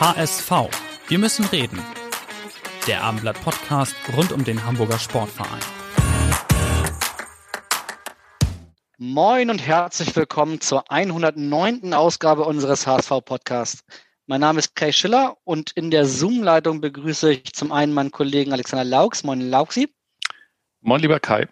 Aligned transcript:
HSV. 0.00 0.52
Wir 1.08 1.18
müssen 1.18 1.44
reden. 1.46 1.84
Der 2.86 3.02
Abendblatt 3.02 3.42
Podcast 3.42 3.96
rund 4.16 4.30
um 4.30 4.44
den 4.44 4.64
Hamburger 4.64 4.96
Sportverein. 4.96 5.58
Moin 8.96 9.50
und 9.50 9.58
herzlich 9.58 10.14
willkommen 10.14 10.60
zur 10.60 10.88
109. 10.88 11.94
Ausgabe 11.94 12.44
unseres 12.44 12.86
HSV 12.86 13.24
Podcasts. 13.24 13.82
Mein 14.26 14.40
Name 14.40 14.60
ist 14.60 14.76
Kai 14.76 14.92
Schiller 14.92 15.36
und 15.42 15.72
in 15.72 15.90
der 15.90 16.06
Zoom-Leitung 16.06 16.80
begrüße 16.80 17.32
ich 17.32 17.52
zum 17.52 17.72
einen 17.72 17.92
meinen 17.92 18.12
Kollegen 18.12 18.52
Alexander 18.52 18.84
Laux. 18.84 19.24
Moin 19.24 19.50
Lauxi. 19.50 19.92
Moin 20.80 21.00
lieber 21.00 21.18
Kai. 21.18 21.48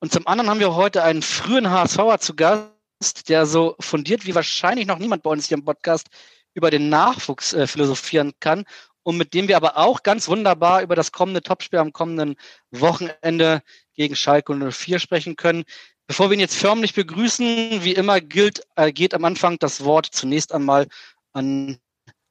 Und 0.00 0.10
zum 0.10 0.26
anderen 0.26 0.50
haben 0.50 0.58
wir 0.58 0.74
heute 0.74 1.04
einen 1.04 1.22
frühen 1.22 1.70
HSVer 1.70 2.18
zu 2.18 2.34
Gast, 2.34 3.28
der 3.28 3.46
so 3.46 3.76
fundiert 3.78 4.26
wie 4.26 4.34
wahrscheinlich 4.34 4.88
noch 4.88 4.98
niemand 4.98 5.22
bei 5.22 5.30
uns 5.30 5.46
hier 5.46 5.58
im 5.58 5.64
Podcast 5.64 6.08
über 6.54 6.70
den 6.70 6.88
Nachwuchs 6.88 7.52
äh, 7.52 7.66
philosophieren 7.66 8.32
kann 8.40 8.64
und 9.02 9.16
mit 9.16 9.34
dem 9.34 9.48
wir 9.48 9.56
aber 9.56 9.76
auch 9.76 10.02
ganz 10.02 10.28
wunderbar 10.28 10.82
über 10.82 10.94
das 10.94 11.12
kommende 11.12 11.42
Topspiel 11.42 11.78
am 11.78 11.92
kommenden 11.92 12.36
Wochenende 12.70 13.62
gegen 13.94 14.16
Schalke 14.16 14.54
04 14.54 14.98
sprechen 14.98 15.36
können. 15.36 15.64
Bevor 16.06 16.28
wir 16.28 16.34
ihn 16.34 16.40
jetzt 16.40 16.56
förmlich 16.56 16.94
begrüßen, 16.94 17.84
wie 17.84 17.94
immer 17.94 18.20
gilt, 18.20 18.62
äh, 18.76 18.92
geht 18.92 19.14
am 19.14 19.24
Anfang 19.24 19.58
das 19.58 19.84
Wort 19.84 20.06
zunächst 20.06 20.52
einmal 20.52 20.88
an 21.32 21.78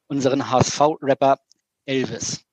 unseren 0.08 0.50
HSV-Rapper 0.50 1.40
Elvis. 1.86 2.44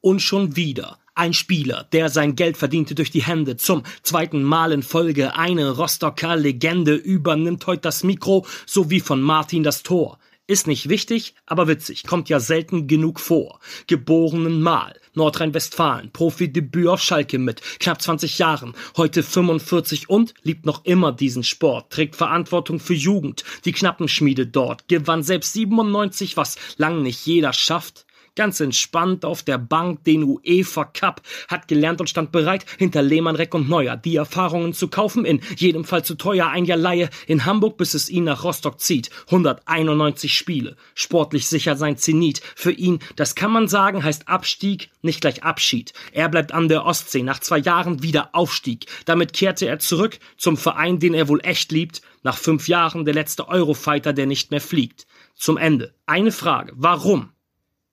Und 0.00 0.20
schon 0.20 0.56
wieder 0.56 0.98
ein 1.14 1.32
Spieler, 1.32 1.84
der 1.92 2.08
sein 2.08 2.34
Geld 2.34 2.56
verdiente 2.56 2.94
durch 2.94 3.10
die 3.10 3.22
Hände. 3.22 3.56
Zum 3.56 3.84
zweiten 4.02 4.42
Mal 4.42 4.72
in 4.72 4.82
Folge 4.82 5.36
eine 5.36 5.70
Rostocker 5.70 6.36
Legende 6.36 6.94
übernimmt 6.94 7.66
heute 7.66 7.82
das 7.82 8.02
Mikro 8.02 8.46
sowie 8.66 9.00
von 9.00 9.22
Martin 9.22 9.62
das 9.62 9.82
Tor. 9.82 10.18
Ist 10.46 10.66
nicht 10.66 10.90
wichtig, 10.90 11.34
aber 11.46 11.68
witzig, 11.68 12.02
kommt 12.02 12.28
ja 12.28 12.38
selten 12.38 12.86
genug 12.86 13.18
vor. 13.18 13.60
Geborenen 13.86 14.60
Mal, 14.60 15.00
Nordrhein-Westfalen, 15.14 16.10
Profidebüt 16.12 16.86
auf 16.86 17.00
Schalke 17.00 17.38
mit, 17.38 17.62
knapp 17.80 18.02
20 18.02 18.36
Jahren, 18.36 18.74
heute 18.98 19.22
45 19.22 20.10
und 20.10 20.34
liebt 20.42 20.66
noch 20.66 20.84
immer 20.84 21.12
diesen 21.12 21.44
Sport, 21.44 21.90
trägt 21.90 22.14
Verantwortung 22.14 22.78
für 22.78 22.92
Jugend, 22.92 23.42
die 23.64 23.72
Knappenschmiede 23.72 24.46
dort, 24.46 24.86
gewann 24.86 25.22
selbst 25.22 25.54
97, 25.54 26.36
was 26.36 26.56
lang 26.76 27.00
nicht 27.00 27.24
jeder 27.24 27.54
schafft 27.54 28.03
ganz 28.36 28.60
entspannt 28.60 29.24
auf 29.24 29.42
der 29.42 29.58
Bank 29.58 30.04
den 30.04 30.24
UEFA 30.24 30.84
Cup, 30.84 31.22
hat 31.48 31.68
gelernt 31.68 32.00
und 32.00 32.10
stand 32.10 32.32
bereit, 32.32 32.66
hinter 32.78 33.02
Lehmann, 33.02 33.36
Reck 33.36 33.54
und 33.54 33.68
Neuer 33.68 33.96
die 33.96 34.16
Erfahrungen 34.16 34.74
zu 34.74 34.88
kaufen, 34.88 35.24
in 35.24 35.40
jedem 35.56 35.84
Fall 35.84 36.04
zu 36.04 36.14
teuer, 36.14 36.48
ein 36.48 36.64
Jahr 36.64 36.78
Laie 36.78 37.10
in 37.26 37.44
Hamburg, 37.44 37.76
bis 37.76 37.94
es 37.94 38.08
ihn 38.08 38.24
nach 38.24 38.44
Rostock 38.44 38.80
zieht. 38.80 39.10
191 39.26 40.36
Spiele, 40.36 40.76
sportlich 40.94 41.46
sicher 41.46 41.76
sein 41.76 41.96
Zenit. 41.96 42.40
Für 42.56 42.72
ihn, 42.72 42.98
das 43.16 43.34
kann 43.34 43.52
man 43.52 43.68
sagen, 43.68 44.02
heißt 44.02 44.28
Abstieg, 44.28 44.90
nicht 45.02 45.20
gleich 45.20 45.42
Abschied. 45.42 45.92
Er 46.12 46.28
bleibt 46.28 46.52
an 46.52 46.68
der 46.68 46.84
Ostsee, 46.84 47.22
nach 47.22 47.40
zwei 47.40 47.58
Jahren 47.58 48.02
wieder 48.02 48.30
Aufstieg. 48.32 48.86
Damit 49.04 49.32
kehrte 49.32 49.66
er 49.66 49.78
zurück 49.78 50.18
zum 50.36 50.56
Verein, 50.56 50.98
den 50.98 51.14
er 51.14 51.28
wohl 51.28 51.40
echt 51.42 51.72
liebt, 51.72 52.02
nach 52.22 52.38
fünf 52.38 52.68
Jahren 52.68 53.04
der 53.04 53.14
letzte 53.14 53.48
Eurofighter, 53.48 54.12
der 54.12 54.26
nicht 54.26 54.50
mehr 54.50 54.60
fliegt. 54.60 55.06
Zum 55.34 55.56
Ende. 55.56 55.94
Eine 56.06 56.32
Frage. 56.32 56.72
Warum? 56.76 57.33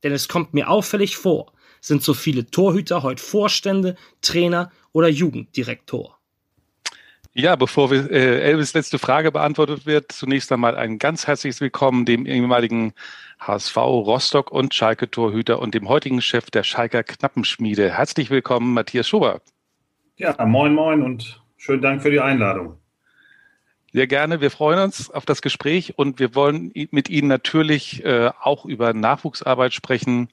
Denn 0.03 0.13
es 0.13 0.27
kommt 0.27 0.53
mir 0.53 0.69
auffällig 0.69 1.17
vor, 1.17 1.53
sind 1.79 2.03
so 2.03 2.13
viele 2.13 2.45
Torhüter 2.45 3.03
heute 3.03 3.21
Vorstände, 3.21 3.95
Trainer 4.21 4.71
oder 4.93 5.07
Jugenddirektor. 5.07 6.17
Ja, 7.33 7.55
bevor 7.55 7.89
wir, 7.91 8.11
äh, 8.11 8.41
Elvis 8.41 8.73
letzte 8.73 8.99
Frage 8.99 9.31
beantwortet 9.31 9.85
wird, 9.85 10.11
zunächst 10.11 10.51
einmal 10.51 10.75
ein 10.75 10.99
ganz 10.99 11.27
herzliches 11.27 11.61
Willkommen 11.61 12.05
dem 12.05 12.25
ehemaligen 12.25 12.93
HSV 13.39 13.77
Rostock 13.77 14.51
und 14.51 14.73
Schalke 14.73 15.09
Torhüter 15.09 15.59
und 15.59 15.73
dem 15.73 15.87
heutigen 15.87 16.21
Chef 16.21 16.51
der 16.51 16.63
Schalker 16.63 17.03
Knappenschmiede. 17.03 17.89
Herzlich 17.89 18.31
willkommen, 18.31 18.73
Matthias 18.73 19.07
Schober. 19.07 19.39
Ja, 20.17 20.35
moin, 20.45 20.75
moin 20.75 21.01
und 21.01 21.41
schönen 21.55 21.81
Dank 21.81 22.01
für 22.01 22.11
die 22.11 22.19
Einladung. 22.19 22.80
Sehr 23.93 24.07
gerne. 24.07 24.39
Wir 24.39 24.51
freuen 24.51 24.79
uns 24.79 25.09
auf 25.09 25.25
das 25.25 25.41
Gespräch 25.41 25.97
und 25.97 26.19
wir 26.19 26.33
wollen 26.33 26.71
mit 26.91 27.09
Ihnen 27.09 27.27
natürlich 27.27 28.05
äh, 28.05 28.31
auch 28.41 28.65
über 28.65 28.93
Nachwuchsarbeit 28.93 29.73
sprechen, 29.73 30.29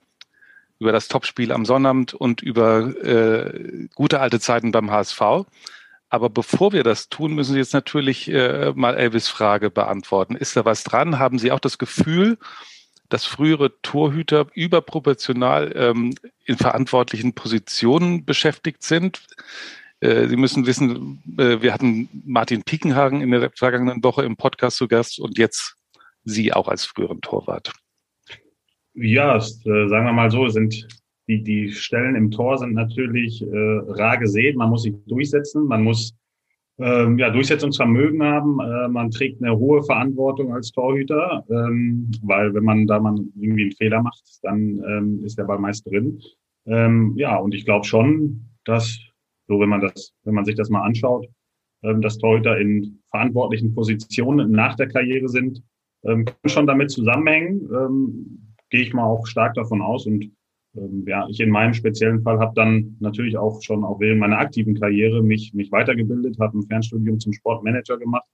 über 0.79 0.93
das 0.93 1.09
Topspiel 1.09 1.51
am 1.51 1.65
Sonnabend 1.65 2.15
und 2.15 2.41
über 2.41 2.95
äh, 3.05 3.89
gute 3.97 4.21
alte 4.21 4.39
Zeiten 4.39 4.71
beim 4.71 4.93
HSV. 4.93 5.21
Aber 6.09 6.31
bevor 6.31 6.73
wir 6.73 6.85
das 6.85 7.09
tun, 7.09 7.35
müssen 7.35 7.53
Sie 7.53 7.59
jetzt 7.59 7.75
natürlich 7.75 8.31
äh, 8.31 8.73
mal 8.77 8.97
Elvis 8.97 9.29
Frage 9.29 9.71
beantworten. 9.71 10.37
Ist 10.37 10.57
da 10.57 10.65
was 10.65 10.85
dran? 10.85 11.19
Haben 11.19 11.41
Sie 11.41 11.51
auch 11.51 11.61
das 11.61 11.79
Gefühl, 11.79 12.39
dass 13.09 13.25
frühere 13.25 13.73
Torhüter 13.83 14.47
überproportional 14.55 15.73
ähm, 15.75 16.15
in 16.45 16.57
verantwortlichen 16.57 17.35
Positionen 17.35 18.25
beschäftigt 18.25 18.85
sind? 18.85 19.21
Äh, 20.01 20.29
Sie 20.29 20.37
müssen 20.37 20.67
wissen, 20.67 21.23
äh, 21.39 21.61
wir 21.61 21.73
hatten 21.73 22.09
Martin 22.25 22.63
Piekenhagen 22.63 23.21
in 23.21 23.31
der 23.31 23.51
vergangenen 23.51 24.03
Woche 24.03 24.25
im 24.25 24.37
Podcast 24.37 24.77
zu 24.77 24.89
Gast 24.89 25.19
und 25.19 25.39
jetzt 25.39 25.77
Sie 26.25 26.53
auch 26.53 26.69
als 26.69 26.85
früheren 26.85 27.21
Torwart. 27.21 27.73
Ja, 28.95 29.37
äh, 29.37 29.41
sagen 29.41 30.07
wir 30.07 30.13
mal 30.13 30.31
so, 30.31 30.49
sind 30.49 30.87
die, 31.29 31.43
die 31.43 31.71
Stellen 31.71 32.17
im 32.17 32.31
Tor 32.31 32.59
sind 32.59 32.73
natürlich 32.73 33.43
äh, 33.43 33.79
rar 33.89 34.17
gesehen. 34.19 34.57
Man 34.57 34.71
muss 34.71 34.83
sich 34.83 34.95
durchsetzen, 35.07 35.67
man 35.67 35.85
muss 35.85 36.15
ähm, 36.79 37.19
ja, 37.19 37.31
Durchsetzungsvermögen 37.31 38.23
haben. 38.23 38.61
Äh, 38.61 38.89
man 38.89 39.11
trägt 39.11 39.43
eine 39.43 39.57
hohe 39.57 39.83
Verantwortung 39.83 40.55
als 40.55 40.73
Torhüter, 40.73 41.45
ähm, 41.51 42.11
weil 42.23 42.55
wenn 42.55 42.65
man 42.65 42.87
da 42.87 42.99
man 42.99 43.31
irgendwie 43.39 43.63
einen 43.63 43.73
Fehler 43.73 44.03
macht, 44.03 44.23
dann 44.43 44.83
ähm, 44.89 45.25
ist 45.25 45.39
der 45.39 45.45
Ball 45.45 45.59
meist 45.59 45.87
drin. 45.87 46.21
Ähm, 46.67 47.15
ja, 47.17 47.37
und 47.37 47.55
ich 47.55 47.65
glaube 47.65 47.85
schon, 47.85 48.47
dass 48.65 48.99
so, 49.49 49.59
wenn 49.59 49.69
man 49.69 49.81
das, 49.81 50.15
wenn 50.25 50.35
man 50.35 50.45
sich 50.45 50.55
das 50.55 50.69
mal 50.69 50.83
anschaut, 50.83 51.27
ähm, 51.83 52.01
dass 52.03 52.19
Torhüter 52.19 52.59
in 52.59 53.01
verantwortlichen 53.11 53.75
Positionen 53.75 54.51
nach 54.51 54.77
der 54.77 54.89
Karriere 54.89 55.29
sind, 55.29 55.63
ähm, 56.05 56.27
kann 56.27 56.37
schon 56.47 56.67
damit 56.67 56.91
zusammenhängen. 56.91 57.69
Ähm, 57.73 58.55
gehe 58.71 58.83
ich 58.83 58.93
mal 58.93 59.05
auch 59.05 59.27
stark 59.27 59.55
davon 59.55 59.81
aus. 59.81 60.07
Und 60.07 60.31
ähm, 60.77 61.05
ja, 61.07 61.27
ich 61.29 61.41
in 61.41 61.51
meinem 61.51 61.73
speziellen 61.73 62.23
Fall 62.23 62.39
habe 62.39 62.53
dann 62.55 62.97
natürlich 63.01 63.39
auch 63.39 63.63
schon 63.63 63.85
auch 63.85 64.01
während 64.01 64.21
meiner 64.21 64.39
aktiven 64.39 64.79
Karriere 64.79 65.23
mich, 65.23 65.55
mich 65.55 65.73
weitergebildet, 65.73 66.39
habe 66.39 66.59
ein 66.59 66.67
Fernstudium 66.67 67.19
zum 67.19 67.33
Sportmanager 67.33 67.97
gemacht, 67.97 68.27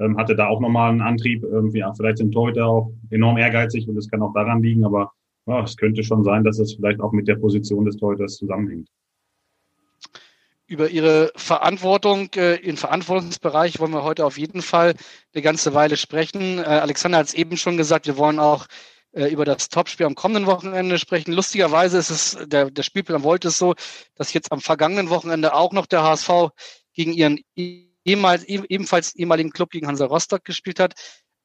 ähm, 0.00 0.16
hatte 0.16 0.34
da 0.34 0.48
auch 0.48 0.60
nochmal 0.60 0.90
einen 0.90 1.00
Antrieb. 1.00 1.44
Ähm, 1.44 1.70
ja, 1.74 1.92
vielleicht 1.94 2.18
sind 2.18 2.32
Torhüter 2.32 2.66
auch 2.66 2.92
enorm 3.10 3.38
ehrgeizig 3.38 3.88
und 3.88 3.96
es 3.96 4.10
kann 4.10 4.22
auch 4.22 4.32
daran 4.34 4.62
liegen, 4.62 4.84
aber 4.84 5.12
ja, 5.46 5.62
es 5.62 5.76
könnte 5.76 6.02
schon 6.02 6.24
sein, 6.24 6.42
dass 6.42 6.58
es 6.58 6.74
vielleicht 6.74 7.00
auch 7.00 7.12
mit 7.12 7.28
der 7.28 7.36
Position 7.36 7.84
des 7.84 7.96
Torhüters 7.98 8.36
zusammenhängt 8.36 8.88
über 10.66 10.88
Ihre 10.88 11.32
Verantwortung 11.36 12.28
äh, 12.34 12.56
im 12.56 12.76
Verantwortungsbereich 12.76 13.78
wollen 13.78 13.92
wir 13.92 14.02
heute 14.02 14.24
auf 14.24 14.38
jeden 14.38 14.62
Fall 14.62 14.94
eine 15.32 15.42
ganze 15.42 15.74
Weile 15.74 15.96
sprechen. 15.96 16.58
Äh, 16.58 16.62
Alexander 16.62 17.18
hat 17.18 17.28
es 17.28 17.34
eben 17.34 17.56
schon 17.56 17.76
gesagt, 17.76 18.06
wir 18.06 18.16
wollen 18.16 18.40
auch 18.40 18.66
äh, 19.12 19.28
über 19.28 19.44
das 19.44 19.68
Topspiel 19.68 20.06
am 20.06 20.14
kommenden 20.14 20.46
Wochenende 20.46 20.98
sprechen. 20.98 21.32
Lustigerweise 21.32 21.98
ist 21.98 22.10
es, 22.10 22.38
der, 22.46 22.70
der 22.70 22.82
Spielplan 22.82 23.22
wollte 23.22 23.48
es 23.48 23.58
so, 23.58 23.74
dass 24.16 24.32
jetzt 24.32 24.50
am 24.50 24.60
vergangenen 24.60 25.08
Wochenende 25.08 25.54
auch 25.54 25.72
noch 25.72 25.86
der 25.86 26.02
HSV 26.02 26.50
gegen 26.92 27.12
ihren 27.12 27.40
ehemals, 27.54 28.44
ebenfalls 28.44 29.14
ehemaligen 29.14 29.50
Club 29.50 29.70
gegen 29.70 29.86
Hansa 29.86 30.06
Rostock 30.06 30.44
gespielt 30.44 30.80
hat. 30.80 30.94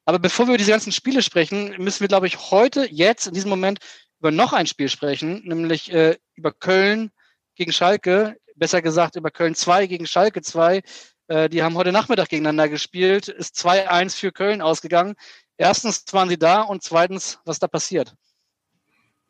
Aber 0.05 0.17
bevor 0.17 0.47
wir 0.47 0.53
über 0.53 0.57
diese 0.57 0.71
ganzen 0.71 0.91
Spiele 0.91 1.21
sprechen, 1.21 1.75
müssen 1.77 2.01
wir, 2.01 2.07
glaube 2.07 2.27
ich, 2.27 2.51
heute, 2.51 2.87
jetzt, 2.91 3.27
in 3.27 3.33
diesem 3.35 3.49
Moment 3.49 3.79
über 4.19 4.31
noch 4.31 4.53
ein 4.53 4.67
Spiel 4.67 4.89
sprechen, 4.89 5.41
nämlich 5.45 5.91
äh, 5.91 6.17
über 6.35 6.51
Köln 6.51 7.11
gegen 7.55 7.71
Schalke 7.71 8.37
besser 8.61 8.83
gesagt 8.83 9.15
über 9.15 9.31
Köln 9.31 9.55
2 9.55 9.87
gegen 9.87 10.05
Schalke 10.05 10.43
2. 10.43 10.81
Äh, 11.27 11.49
die 11.49 11.63
haben 11.63 11.75
heute 11.75 11.91
Nachmittag 11.91 12.29
gegeneinander 12.29 12.69
gespielt, 12.69 13.27
ist 13.27 13.55
2-1 13.55 14.15
für 14.15 14.31
Köln 14.31 14.61
ausgegangen. 14.61 15.15
Erstens 15.57 16.05
waren 16.11 16.29
sie 16.29 16.37
da 16.37 16.61
und 16.61 16.83
zweitens, 16.83 17.39
was 17.43 17.57
da 17.57 17.67
passiert? 17.67 18.13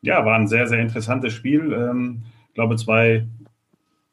Ja, 0.02 0.26
war 0.26 0.38
ein 0.38 0.48
sehr, 0.48 0.66
sehr 0.66 0.80
interessantes 0.80 1.32
Spiel. 1.32 1.72
Ähm, 1.72 2.24
ich 2.48 2.54
glaube, 2.54 2.76
zwei 2.76 3.26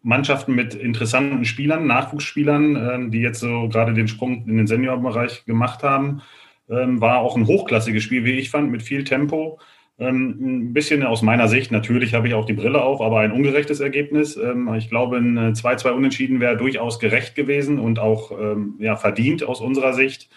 Mannschaften 0.01 0.55
mit 0.55 0.73
interessanten 0.73 1.43
Spielern, 1.43 1.85
Nachwuchsspielern, 1.85 2.75
ähm, 2.77 3.11
die 3.11 3.19
jetzt 3.19 3.41
so 3.41 3.67
gerade 3.67 3.93
den 3.93 4.07
Sprung 4.07 4.47
in 4.47 4.55
den 4.55 4.67
Seniorbereich 4.67 5.43
gemacht 5.43 5.83
haben. 5.83 6.21
Ähm, 6.69 7.01
war 7.01 7.19
auch 7.19 7.35
ein 7.35 7.45
hochklassiges 7.45 8.03
Spiel, 8.03 8.23
wie 8.23 8.39
ich 8.39 8.51
fand, 8.51 8.71
mit 8.71 8.83
viel 8.83 9.03
Tempo. 9.03 9.59
Ähm, 9.99 10.37
ein 10.39 10.73
bisschen 10.73 11.03
aus 11.03 11.21
meiner 11.21 11.49
Sicht, 11.49 11.71
natürlich 11.71 12.13
habe 12.13 12.27
ich 12.29 12.33
auch 12.33 12.45
die 12.45 12.53
Brille 12.53 12.81
auf, 12.81 13.01
aber 13.01 13.19
ein 13.19 13.33
ungerechtes 13.33 13.81
Ergebnis. 13.81 14.37
Ähm, 14.37 14.73
ich 14.75 14.89
glaube, 14.89 15.17
ein 15.17 15.37
2-2 15.53 15.91
Unentschieden 15.91 16.39
wäre 16.39 16.55
durchaus 16.55 16.99
gerecht 16.99 17.35
gewesen 17.35 17.79
und 17.79 17.99
auch 17.99 18.31
ähm, 18.31 18.75
ja, 18.79 18.95
verdient 18.95 19.43
aus 19.43 19.59
unserer 19.59 19.93
Sicht. 19.93 20.29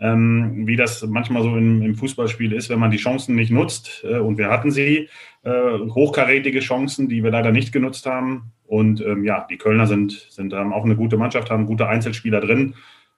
Wie 0.00 0.76
das 0.76 1.04
manchmal 1.08 1.42
so 1.42 1.56
im, 1.56 1.96
Fußballspiel 1.96 2.52
ist, 2.52 2.70
wenn 2.70 2.78
man 2.78 2.92
die 2.92 2.98
Chancen 2.98 3.34
nicht 3.34 3.50
nutzt. 3.50 4.04
Äh, 4.08 4.18
und 4.18 4.38
wir 4.38 4.48
hatten 4.48 4.70
sie, 4.70 5.08
äh, 5.42 5.50
hochkarätige 5.50 6.60
Chancen, 6.60 7.08
die 7.08 7.24
wir 7.24 7.32
leider 7.32 7.50
nicht 7.50 7.72
genutzt 7.72 8.06
haben. 8.06 8.52
Und 8.64 9.02
ja, 9.24 9.46
die 9.50 9.56
Kölner 9.56 9.86
sind, 9.86 10.12
sind 10.12 10.52
auch 10.52 10.84
eine 10.84 10.94
gute 10.94 11.16
Mannschaft, 11.16 11.50
haben 11.50 11.64
gute 11.64 11.88
Einzelspieler 11.88 12.42
drin. 12.42 12.74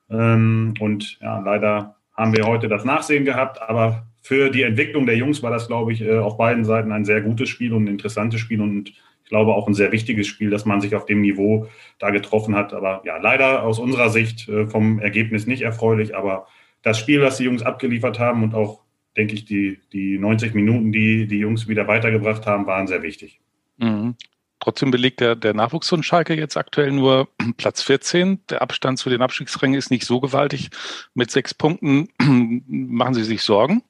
Und 0.06 1.18
ja, 1.20 1.40
leider 1.40 1.96
haben 2.16 2.36
wir 2.36 2.46
heute 2.46 2.68
das 2.68 2.84
Nachsehen 2.84 3.24
gehabt, 3.24 3.60
aber 3.60 4.06
für 4.30 4.48
die 4.48 4.62
Entwicklung 4.62 5.06
der 5.06 5.16
Jungs 5.16 5.42
war 5.42 5.50
das, 5.50 5.66
glaube 5.66 5.92
ich, 5.92 6.02
äh, 6.02 6.16
auf 6.16 6.36
beiden 6.36 6.64
Seiten 6.64 6.92
ein 6.92 7.04
sehr 7.04 7.20
gutes 7.20 7.48
Spiel 7.48 7.72
und 7.72 7.82
ein 7.82 7.88
interessantes 7.88 8.40
Spiel 8.40 8.60
und 8.60 8.90
ich 8.90 9.28
glaube 9.28 9.54
auch 9.54 9.66
ein 9.66 9.74
sehr 9.74 9.90
wichtiges 9.90 10.28
Spiel, 10.28 10.50
dass 10.50 10.64
man 10.64 10.80
sich 10.80 10.94
auf 10.94 11.04
dem 11.04 11.20
Niveau 11.20 11.66
da 11.98 12.10
getroffen 12.10 12.54
hat. 12.54 12.72
Aber 12.72 13.02
ja, 13.04 13.16
leider 13.16 13.64
aus 13.64 13.80
unserer 13.80 14.08
Sicht 14.08 14.48
äh, 14.48 14.68
vom 14.68 15.00
Ergebnis 15.00 15.48
nicht 15.48 15.62
erfreulich, 15.62 16.14
aber 16.14 16.46
das 16.82 16.96
Spiel, 16.96 17.20
was 17.22 17.38
die 17.38 17.44
Jungs 17.44 17.62
abgeliefert 17.62 18.20
haben 18.20 18.44
und 18.44 18.54
auch, 18.54 18.84
denke 19.16 19.34
ich, 19.34 19.46
die, 19.46 19.80
die 19.92 20.16
90 20.16 20.54
Minuten, 20.54 20.92
die 20.92 21.26
die 21.26 21.38
Jungs 21.38 21.66
wieder 21.66 21.88
weitergebracht 21.88 22.46
haben, 22.46 22.66
waren 22.66 22.86
sehr 22.86 23.02
wichtig. 23.02 23.40
Mhm. 23.78 24.14
Trotzdem 24.60 24.92
belegt 24.92 25.18
der, 25.18 25.34
der 25.34 25.54
Nachwuchs 25.54 25.88
von 25.88 26.04
Schalke 26.04 26.34
jetzt 26.34 26.56
aktuell 26.56 26.92
nur 26.92 27.26
Platz 27.56 27.82
14. 27.82 28.46
Der 28.48 28.62
Abstand 28.62 29.00
zu 29.00 29.10
den 29.10 29.22
Abstiegsrängen 29.22 29.76
ist 29.76 29.90
nicht 29.90 30.06
so 30.06 30.20
gewaltig. 30.20 30.70
Mit 31.14 31.32
sechs 31.32 31.52
Punkten 31.52 32.10
machen 32.68 33.14
Sie 33.14 33.24
sich 33.24 33.42
Sorgen? 33.42 33.82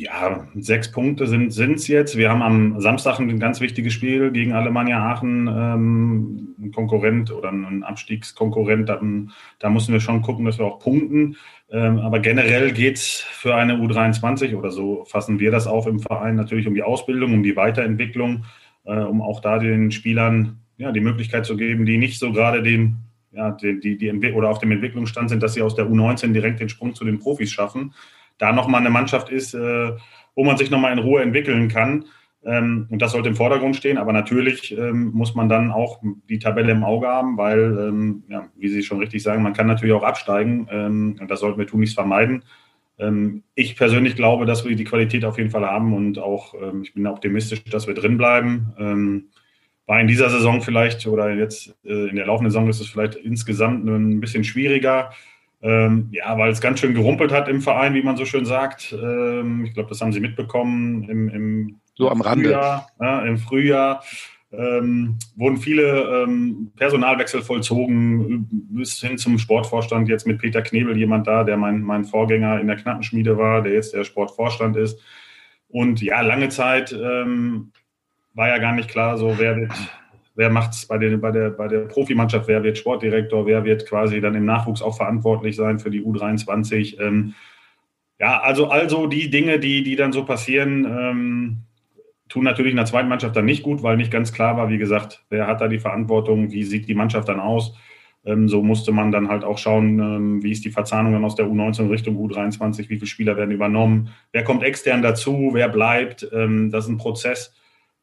Ja, 0.00 0.46
sechs 0.54 0.90
Punkte 0.90 1.26
sind 1.26 1.52
es 1.52 1.86
jetzt. 1.86 2.16
Wir 2.16 2.30
haben 2.30 2.40
am 2.40 2.80
Samstag 2.80 3.18
ein 3.18 3.38
ganz 3.38 3.60
wichtiges 3.60 3.92
Spiel 3.92 4.30
gegen 4.30 4.54
Alemannia 4.54 4.98
Aachen, 4.98 5.46
ähm, 5.46 6.54
ein 6.58 6.72
Konkurrent 6.72 7.30
oder 7.30 7.50
ein 7.52 7.82
Abstiegskonkurrent. 7.82 8.88
Da, 8.88 8.98
da 9.58 9.68
müssen 9.68 9.92
wir 9.92 10.00
schon 10.00 10.22
gucken, 10.22 10.46
dass 10.46 10.58
wir 10.58 10.64
auch 10.64 10.78
punkten. 10.78 11.36
Ähm, 11.70 11.98
aber 11.98 12.20
generell 12.20 12.72
geht 12.72 12.96
es 12.96 13.20
für 13.30 13.54
eine 13.54 13.74
U23 13.74 14.56
oder 14.56 14.70
so 14.70 15.04
fassen 15.04 15.38
wir 15.38 15.50
das 15.50 15.66
auf 15.66 15.86
im 15.86 16.00
Verein 16.00 16.34
natürlich 16.34 16.66
um 16.66 16.74
die 16.74 16.82
Ausbildung, 16.82 17.34
um 17.34 17.42
die 17.42 17.56
Weiterentwicklung, 17.56 18.46
äh, 18.84 19.00
um 19.00 19.20
auch 19.20 19.40
da 19.40 19.58
den 19.58 19.90
Spielern 19.90 20.62
ja, 20.78 20.92
die 20.92 21.00
Möglichkeit 21.00 21.44
zu 21.44 21.58
geben, 21.58 21.84
die 21.84 21.98
nicht 21.98 22.18
so 22.18 22.32
gerade 22.32 22.62
den, 22.62 22.96
ja, 23.32 23.50
die, 23.50 23.78
die, 23.78 23.98
die 23.98 24.32
oder 24.32 24.48
auf 24.48 24.60
dem 24.60 24.70
Entwicklungsstand 24.70 25.28
sind, 25.28 25.42
dass 25.42 25.52
sie 25.52 25.60
aus 25.60 25.74
der 25.74 25.84
U19 25.84 26.32
direkt 26.32 26.58
den 26.58 26.70
Sprung 26.70 26.94
zu 26.94 27.04
den 27.04 27.18
Profis 27.18 27.52
schaffen 27.52 27.92
da 28.40 28.52
nochmal 28.52 28.80
eine 28.80 28.90
Mannschaft 28.90 29.28
ist, 29.28 29.54
äh, 29.54 29.92
wo 30.34 30.44
man 30.44 30.56
sich 30.56 30.70
nochmal 30.70 30.92
in 30.92 30.98
Ruhe 30.98 31.22
entwickeln 31.22 31.68
kann. 31.68 32.06
Ähm, 32.42 32.86
und 32.90 33.02
das 33.02 33.12
sollte 33.12 33.28
im 33.28 33.36
Vordergrund 33.36 33.76
stehen. 33.76 33.98
Aber 33.98 34.12
natürlich 34.12 34.76
ähm, 34.76 35.10
muss 35.12 35.34
man 35.34 35.48
dann 35.48 35.70
auch 35.70 36.00
die 36.28 36.38
Tabelle 36.38 36.72
im 36.72 36.84
Auge 36.84 37.06
haben, 37.06 37.36
weil, 37.36 37.76
ähm, 37.78 38.24
ja, 38.28 38.48
wie 38.56 38.68
Sie 38.68 38.82
schon 38.82 38.98
richtig 38.98 39.22
sagen, 39.22 39.42
man 39.42 39.52
kann 39.52 39.66
natürlich 39.66 39.94
auch 39.94 40.02
absteigen. 40.02 40.66
Ähm, 40.70 41.16
und 41.20 41.30
das 41.30 41.40
sollten 41.40 41.58
wir 41.58 41.66
tunlichst 41.66 41.94
vermeiden. 41.94 42.42
Ähm, 42.98 43.42
ich 43.54 43.76
persönlich 43.76 44.16
glaube, 44.16 44.46
dass 44.46 44.64
wir 44.64 44.74
die 44.74 44.84
Qualität 44.84 45.24
auf 45.24 45.36
jeden 45.36 45.50
Fall 45.50 45.66
haben 45.66 45.92
und 45.92 46.18
auch, 46.18 46.54
ähm, 46.54 46.82
ich 46.82 46.94
bin 46.94 47.06
optimistisch, 47.06 47.62
dass 47.64 47.86
wir 47.86 47.94
drin 47.94 48.16
bleiben. 48.16 49.28
war 49.86 50.00
in 50.00 50.06
dieser 50.06 50.30
Saison 50.30 50.62
vielleicht 50.62 51.06
oder 51.08 51.34
jetzt 51.34 51.74
äh, 51.84 52.08
in 52.08 52.16
der 52.16 52.26
laufenden 52.26 52.52
Saison 52.52 52.68
ist 52.68 52.80
es 52.80 52.88
vielleicht 52.88 53.16
insgesamt 53.16 53.84
ein 53.84 54.20
bisschen 54.20 54.44
schwieriger. 54.44 55.10
Ähm, 55.62 56.08
ja, 56.12 56.38
weil 56.38 56.50
es 56.50 56.60
ganz 56.60 56.80
schön 56.80 56.94
gerumpelt 56.94 57.32
hat 57.32 57.48
im 57.48 57.60
Verein, 57.60 57.94
wie 57.94 58.02
man 58.02 58.16
so 58.16 58.24
schön 58.24 58.46
sagt. 58.46 58.92
Ähm, 58.92 59.64
ich 59.66 59.74
glaube, 59.74 59.90
das 59.90 60.00
haben 60.00 60.12
Sie 60.12 60.20
mitbekommen 60.20 61.04
im, 61.04 61.28
im 61.28 61.80
so 61.94 62.08
am 62.10 62.22
Rande. 62.22 62.44
Frühjahr. 62.44 62.86
Ja, 62.98 63.20
Im 63.26 63.36
Frühjahr 63.36 64.02
ähm, 64.52 65.18
wurden 65.36 65.58
viele 65.58 66.24
ähm, 66.24 66.72
Personalwechsel 66.76 67.42
vollzogen, 67.42 68.48
bis 68.70 69.00
hin 69.00 69.18
zum 69.18 69.38
Sportvorstand. 69.38 70.08
Jetzt 70.08 70.26
mit 70.26 70.38
Peter 70.38 70.62
Knebel 70.62 70.96
jemand 70.96 71.26
da, 71.26 71.44
der 71.44 71.58
mein, 71.58 71.82
mein 71.82 72.04
Vorgänger 72.04 72.58
in 72.58 72.66
der 72.66 72.76
Knappenschmiede 72.76 73.36
war, 73.36 73.62
der 73.62 73.74
jetzt 73.74 73.92
der 73.92 74.04
Sportvorstand 74.04 74.76
ist. 74.76 74.98
Und 75.68 76.00
ja, 76.00 76.22
lange 76.22 76.48
Zeit 76.48 76.90
ähm, 76.92 77.72
war 78.34 78.48
ja 78.48 78.58
gar 78.58 78.72
nicht 78.72 78.88
klar, 78.88 79.18
so 79.18 79.38
wer 79.38 79.56
wird 79.56 79.72
wer 80.40 80.48
macht 80.48 80.72
es 80.72 80.86
bei, 80.86 80.96
bei, 80.96 81.30
der, 81.32 81.50
bei 81.50 81.68
der 81.68 81.80
Profimannschaft, 81.80 82.48
wer 82.48 82.64
wird 82.64 82.78
Sportdirektor, 82.78 83.44
wer 83.44 83.62
wird 83.62 83.86
quasi 83.86 84.22
dann 84.22 84.34
im 84.34 84.46
Nachwuchs 84.46 84.80
auch 84.80 84.96
verantwortlich 84.96 85.54
sein 85.54 85.78
für 85.78 85.90
die 85.90 86.00
U23. 86.00 86.98
Ähm, 86.98 87.34
ja, 88.18 88.40
also, 88.40 88.68
also 88.68 89.06
die 89.06 89.28
Dinge, 89.28 89.58
die, 89.60 89.82
die 89.82 89.96
dann 89.96 90.12
so 90.12 90.24
passieren, 90.24 90.86
ähm, 90.86 91.56
tun 92.30 92.44
natürlich 92.44 92.70
in 92.70 92.78
der 92.78 92.86
zweiten 92.86 93.10
Mannschaft 93.10 93.36
dann 93.36 93.44
nicht 93.44 93.62
gut, 93.62 93.82
weil 93.82 93.98
nicht 93.98 94.10
ganz 94.10 94.32
klar 94.32 94.56
war, 94.56 94.70
wie 94.70 94.78
gesagt, 94.78 95.22
wer 95.28 95.46
hat 95.46 95.60
da 95.60 95.68
die 95.68 95.78
Verantwortung, 95.78 96.50
wie 96.50 96.64
sieht 96.64 96.88
die 96.88 96.94
Mannschaft 96.94 97.28
dann 97.28 97.38
aus. 97.38 97.76
Ähm, 98.24 98.48
so 98.48 98.62
musste 98.62 98.92
man 98.92 99.12
dann 99.12 99.28
halt 99.28 99.44
auch 99.44 99.58
schauen, 99.58 99.98
ähm, 99.98 100.42
wie 100.42 100.52
ist 100.52 100.64
die 100.64 100.70
Verzahnung 100.70 101.12
dann 101.12 101.24
aus 101.26 101.34
der 101.34 101.48
U19 101.48 101.90
Richtung 101.90 102.16
U23, 102.16 102.88
wie 102.88 102.96
viele 102.96 103.06
Spieler 103.06 103.36
werden 103.36 103.50
übernommen, 103.50 104.08
wer 104.32 104.44
kommt 104.44 104.62
extern 104.62 105.02
dazu, 105.02 105.50
wer 105.52 105.68
bleibt. 105.68 106.26
Ähm, 106.32 106.70
das 106.70 106.84
ist 106.84 106.92
ein 106.92 106.96
Prozess 106.96 107.52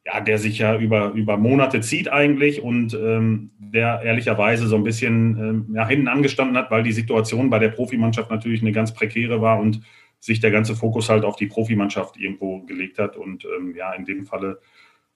ja, 0.07 0.21
der 0.21 0.37
sich 0.37 0.57
ja 0.57 0.77
über, 0.77 1.11
über 1.11 1.35
Monate 1.37 1.81
zieht 1.81 2.09
eigentlich 2.09 2.61
und 2.61 2.93
ähm, 2.93 3.51
der 3.59 4.01
ehrlicherweise 4.03 4.67
so 4.67 4.77
ein 4.77 4.83
bisschen 4.83 5.37
ähm, 5.37 5.75
ja, 5.75 5.85
hinten 5.85 6.07
angestanden 6.07 6.55
hat, 6.55 6.71
weil 6.71 6.83
die 6.83 6.93
Situation 6.93 7.49
bei 7.49 7.59
der 7.59 7.69
Profimannschaft 7.69 8.31
natürlich 8.31 8.61
eine 8.61 8.71
ganz 8.71 8.93
prekäre 8.93 9.41
war 9.41 9.59
und 9.59 9.81
sich 10.19 10.39
der 10.39 10.51
ganze 10.51 10.75
Fokus 10.75 11.09
halt 11.09 11.25
auf 11.25 11.35
die 11.35 11.47
Profimannschaft 11.47 12.15
irgendwo 12.17 12.61
gelegt 12.61 12.99
hat. 12.99 13.17
Und 13.17 13.45
ähm, 13.45 13.75
ja, 13.75 13.91
in 13.93 14.05
dem 14.05 14.25
Falle 14.25 14.59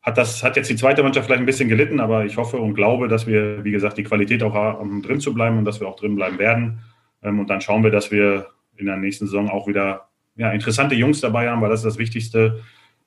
hat 0.02 0.18
das, 0.18 0.44
hat 0.44 0.58
jetzt 0.58 0.70
die 0.70 0.76
zweite 0.76 1.04
Mannschaft 1.04 1.28
vielleicht 1.28 1.42
ein 1.42 1.46
bisschen 1.46 1.70
gelitten, 1.70 2.02
aber 2.02 2.26
ich 2.26 2.36
hoffe 2.36 2.58
und 2.58 2.74
glaube, 2.74 3.08
dass 3.08 3.26
wir, 3.26 3.64
wie 3.64 3.72
gesagt, 3.72 3.98
die 3.98 4.04
Qualität 4.04 4.44
auch 4.44 4.54
haben, 4.54 5.02
drin 5.02 5.22
zu 5.22 5.34
bleiben 5.34 5.58
und 5.58 5.66
dass 5.66 5.80
wir 5.80 5.88
auch 5.88 5.96
drin 5.96 6.16
bleiben 6.16 6.38
werden. 6.38 6.80
Ähm, 7.24 7.40
und 7.40 7.50
dann 7.50 7.62
schauen 7.62 7.84
wir, 7.84 7.92
dass 7.92 8.12
wir 8.12 8.48
in 8.76 8.88
der 8.88 8.98
nächsten 8.98 9.26
Saison 9.26 9.50
auch 9.50 9.68
wieder 9.68 10.10
ja, 10.36 10.52
interessante 10.52 10.96
Jungs 10.96 11.22
dabei 11.22 11.50
haben, 11.50 11.62
weil 11.62 11.70
das 11.70 11.80
ist 11.80 11.86
das 11.86 11.98
Wichtigste 11.98 12.58
ähm, 12.58 12.62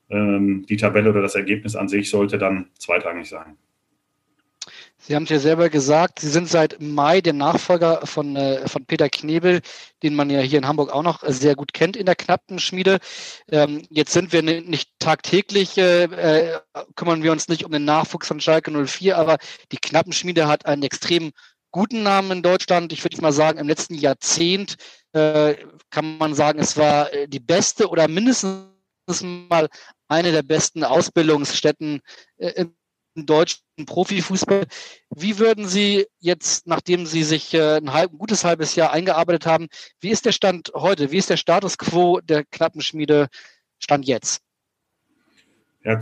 die 0.09 0.77
Tabelle 0.77 1.11
oder 1.11 1.23
das 1.23 1.35
Ergebnis 1.35 1.77
an 1.77 1.89
sich 1.89 2.11
sollte 2.11 2.37
dann 2.37 2.67
zweitrangig 2.79 3.29
sein. 3.29 3.57
Sie 5.07 5.15
haben 5.15 5.25
es 5.25 5.31
ja 5.31 5.39
selber 5.39 5.69
gesagt, 5.69 6.21
Sie 6.21 6.31
sind 6.31 6.49
seit 6.49 6.81
Mai 6.81 7.21
der 7.21 7.35
Nachfolger 7.35 8.07
von, 8.07 8.37
äh, 8.37 8.67
von 8.67 8.87
Peter 8.87 9.11
Knebel, 9.11 9.61
den 10.03 10.15
man 10.15 10.31
ja 10.31 10.41
hier 10.41 10.59
in 10.59 10.67
Hamburg 10.67 10.91
auch 10.91 11.03
noch 11.03 11.23
sehr 11.27 11.57
gut 11.57 11.75
kennt 11.75 11.95
in 11.95 12.07
der 12.07 12.15
Knappenschmiede. 12.15 13.01
Ähm, 13.51 13.83
jetzt 13.91 14.15
sind 14.15 14.33
wir 14.33 14.41
nicht 14.41 14.89
tagtäglich, 14.99 15.77
äh, 15.77 16.05
äh, 16.05 16.59
kümmern 16.97 17.23
wir 17.23 17.33
uns 17.33 17.49
nicht 17.49 17.67
um 17.67 17.73
den 17.73 17.85
Nachwuchs 17.85 18.29
von 18.29 18.41
Schalke 18.41 18.71
04, 18.71 19.19
aber 19.19 19.37
die 19.73 19.77
Knappenschmiede 19.77 20.49
hat 20.49 20.65
einen 20.65 20.83
extrem 20.83 21.33
guten 21.71 22.03
Namen 22.03 22.31
in 22.31 22.43
Deutschland. 22.43 22.91
Ich 22.95 23.05
würde 23.05 23.21
mal 23.21 23.33
sagen, 23.33 23.59
im 23.59 23.69
letzten 23.69 23.97
Jahrzehnt 23.97 24.77
äh, 25.13 25.55
kann 25.91 26.17
man 26.17 26.35
sagen, 26.35 26.59
es 26.61 26.79
war 26.79 27.13
äh, 27.13 27.29
die 27.29 27.41
beste 27.41 27.89
oder 27.89 28.09
mindestens 28.09 28.71
mal 29.23 29.69
eine 30.09 30.33
der 30.33 30.43
besten 30.43 30.85
Ausbildungsstätten 30.85 32.01
äh, 32.37 32.53
im 32.57 32.75
deutschen 33.17 33.63
Profifußball. 33.87 34.67
Wie 35.15 35.39
würden 35.39 35.69
Sie 35.69 36.07
jetzt, 36.19 36.67
nachdem 36.67 37.07
Sie 37.07 37.23
sich 37.23 37.55
äh, 37.55 37.77
ein, 37.77 37.93
halb, 37.93 38.13
ein 38.13 38.19
gutes 38.19 38.45
halbes 38.45 38.75
Jahr 38.75 38.93
eingearbeitet 38.93 39.47
haben, 39.47 39.69
wie 40.01 40.11
ist 40.11 40.27
der 40.27 40.33
Stand 40.33 40.73
heute? 40.75 41.11
Wie 41.11 41.19
ist 41.19 41.31
der 41.31 41.37
Status 41.37 41.79
quo 41.79 42.21
der 42.21 42.45
Knappenschmiede 42.45 43.29
Stand 43.79 44.07
jetzt? 44.07 44.43
Äh, 45.85 46.01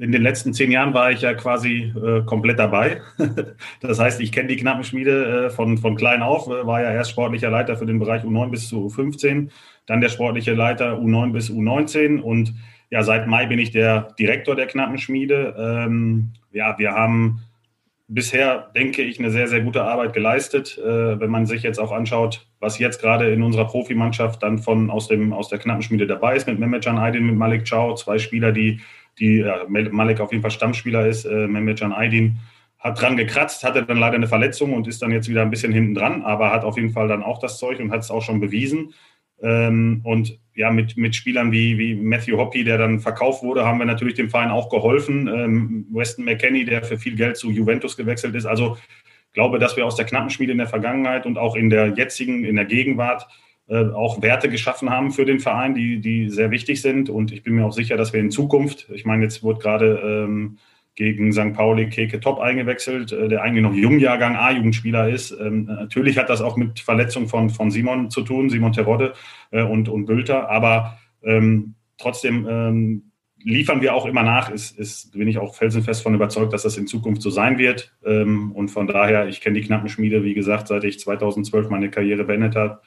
in 0.00 0.10
den 0.10 0.22
letzten 0.22 0.52
zehn 0.52 0.72
Jahren 0.72 0.94
war 0.94 1.12
ich 1.12 1.20
ja 1.20 1.32
quasi 1.34 1.92
äh, 1.94 2.22
komplett 2.24 2.58
dabei. 2.58 3.00
das 3.80 3.98
heißt, 3.98 4.20
ich 4.20 4.32
kenne 4.32 4.48
die 4.48 4.56
Knappenschmiede 4.56 5.46
äh, 5.46 5.50
von, 5.50 5.78
von 5.78 5.96
klein 5.96 6.22
auf, 6.22 6.48
war 6.48 6.82
ja 6.82 6.92
erst 6.92 7.12
sportlicher 7.12 7.50
Leiter 7.50 7.76
für 7.76 7.86
den 7.86 8.00
Bereich 8.00 8.24
U9 8.24 8.50
bis 8.50 8.68
zu 8.68 8.88
U15, 8.88 9.50
dann 9.86 10.00
der 10.00 10.08
sportliche 10.08 10.54
Leiter 10.54 10.98
U9 10.98 11.32
bis 11.32 11.50
U19 11.50 12.20
und 12.20 12.52
ja, 12.92 13.02
seit 13.02 13.26
Mai 13.26 13.46
bin 13.46 13.58
ich 13.58 13.70
der 13.70 14.12
Direktor 14.18 14.54
der 14.54 14.66
Knappenschmiede. 14.66 15.54
Ähm, 15.58 16.34
ja, 16.52 16.78
wir 16.78 16.92
haben 16.92 17.40
bisher, 18.06 18.70
denke 18.76 19.00
ich, 19.00 19.18
eine 19.18 19.30
sehr, 19.30 19.48
sehr 19.48 19.62
gute 19.62 19.82
Arbeit 19.82 20.12
geleistet. 20.12 20.76
Äh, 20.76 21.18
wenn 21.18 21.30
man 21.30 21.46
sich 21.46 21.62
jetzt 21.62 21.78
auch 21.78 21.90
anschaut, 21.90 22.46
was 22.60 22.78
jetzt 22.78 23.00
gerade 23.00 23.32
in 23.32 23.42
unserer 23.42 23.64
Profimannschaft 23.64 24.42
dann 24.42 24.58
von 24.58 24.90
aus, 24.90 25.08
dem, 25.08 25.32
aus 25.32 25.48
der 25.48 25.58
Knappenschmiede 25.58 26.06
dabei 26.06 26.36
ist, 26.36 26.46
mit 26.46 26.58
Mehmet 26.58 26.84
Can 26.84 26.98
Aydin, 26.98 27.24
mit 27.24 27.36
Malik 27.36 27.66
Chow, 27.66 27.94
zwei 27.94 28.18
Spieler, 28.18 28.52
die, 28.52 28.80
die 29.18 29.38
ja, 29.38 29.64
Malik 29.68 30.20
auf 30.20 30.30
jeden 30.30 30.42
Fall 30.42 30.50
Stammspieler 30.50 31.06
ist, 31.06 31.24
äh, 31.24 31.46
Mehmet 31.46 31.80
Aydin 31.80 32.40
hat 32.78 33.00
dran 33.00 33.16
gekratzt, 33.16 33.64
hatte 33.64 33.84
dann 33.84 33.96
leider 33.96 34.16
eine 34.16 34.28
Verletzung 34.28 34.74
und 34.74 34.86
ist 34.86 35.00
dann 35.00 35.12
jetzt 35.12 35.30
wieder 35.30 35.40
ein 35.40 35.50
bisschen 35.50 35.72
hinten 35.72 35.94
dran, 35.94 36.20
aber 36.20 36.50
hat 36.50 36.64
auf 36.64 36.76
jeden 36.76 36.90
Fall 36.90 37.08
dann 37.08 37.22
auch 37.22 37.38
das 37.38 37.56
Zeug 37.56 37.80
und 37.80 37.90
hat 37.90 38.00
es 38.00 38.10
auch 38.10 38.20
schon 38.20 38.38
bewiesen. 38.38 38.92
Ähm, 39.40 40.02
und 40.04 40.38
ja, 40.54 40.70
mit, 40.70 40.96
mit 40.96 41.14
Spielern 41.14 41.52
wie, 41.52 41.78
wie 41.78 41.94
Matthew 41.94 42.36
Hoppy, 42.36 42.64
der 42.64 42.78
dann 42.78 43.00
verkauft 43.00 43.42
wurde, 43.42 43.64
haben 43.64 43.78
wir 43.78 43.86
natürlich 43.86 44.14
dem 44.14 44.30
Verein 44.30 44.50
auch 44.50 44.68
geholfen. 44.68 45.28
Ähm, 45.28 45.86
Weston 45.90 46.24
McKenney, 46.24 46.64
der 46.64 46.82
für 46.82 46.98
viel 46.98 47.16
Geld 47.16 47.36
zu 47.36 47.50
Juventus 47.50 47.96
gewechselt 47.96 48.34
ist. 48.34 48.46
Also 48.46 48.76
glaube, 49.32 49.58
dass 49.58 49.76
wir 49.76 49.86
aus 49.86 49.96
der 49.96 50.04
Knappenschmiede 50.04 50.52
in 50.52 50.58
der 50.58 50.66
Vergangenheit 50.66 51.26
und 51.26 51.38
auch 51.38 51.56
in 51.56 51.70
der 51.70 51.88
jetzigen, 51.88 52.44
in 52.44 52.56
der 52.56 52.64
Gegenwart 52.66 53.26
äh, 53.68 53.86
auch 53.92 54.20
Werte 54.22 54.48
geschaffen 54.48 54.90
haben 54.90 55.12
für 55.12 55.24
den 55.24 55.40
Verein, 55.40 55.74
die, 55.74 56.00
die 56.00 56.28
sehr 56.28 56.50
wichtig 56.50 56.82
sind. 56.82 57.08
Und 57.08 57.32
ich 57.32 57.42
bin 57.42 57.54
mir 57.54 57.64
auch 57.64 57.72
sicher, 57.72 57.96
dass 57.96 58.12
wir 58.12 58.20
in 58.20 58.30
Zukunft, 58.30 58.88
ich 58.92 59.04
meine, 59.04 59.22
jetzt 59.22 59.42
wurde 59.42 59.60
gerade 59.60 60.26
ähm, 60.26 60.58
gegen 60.94 61.32
St. 61.32 61.54
Pauli 61.54 61.88
Keke 61.88 62.20
Top 62.20 62.38
eingewechselt, 62.38 63.12
äh, 63.12 63.28
der 63.28 63.42
eigentlich 63.42 63.62
noch 63.62 63.74
Jungjahrgang 63.74 64.36
A-Jugendspieler 64.36 65.08
ist. 65.08 65.30
Ähm, 65.32 65.64
natürlich 65.64 66.18
hat 66.18 66.28
das 66.28 66.40
auch 66.40 66.56
mit 66.56 66.80
Verletzung 66.80 67.28
von, 67.28 67.50
von 67.50 67.70
Simon 67.70 68.10
zu 68.10 68.22
tun, 68.22 68.50
Simon 68.50 68.72
Terodde 68.72 69.14
äh, 69.50 69.62
und, 69.62 69.88
und 69.88 70.06
Bülter, 70.06 70.50
aber 70.50 70.98
ähm, 71.22 71.74
trotzdem 71.98 72.46
ähm, 72.48 73.12
liefern 73.44 73.80
wir 73.80 73.94
auch 73.94 74.06
immer 74.06 74.22
nach, 74.22 74.50
ist, 74.50 74.78
ist, 74.78 75.12
bin 75.12 75.28
ich 75.28 75.38
auch 75.38 75.54
felsenfest 75.54 76.02
von 76.02 76.14
überzeugt, 76.14 76.52
dass 76.52 76.62
das 76.62 76.76
in 76.76 76.86
Zukunft 76.86 77.22
so 77.22 77.30
sein 77.30 77.58
wird. 77.58 77.94
Ähm, 78.04 78.52
und 78.52 78.68
von 78.68 78.86
daher, 78.86 79.28
ich 79.28 79.40
kenne 79.40 79.60
die 79.60 79.66
Knappenschmiede, 79.66 80.24
wie 80.24 80.34
gesagt, 80.34 80.68
seit 80.68 80.84
ich 80.84 81.00
2012 81.00 81.68
meine 81.68 81.90
Karriere 81.90 82.24
beendet 82.24 82.56
habe, 82.56 82.80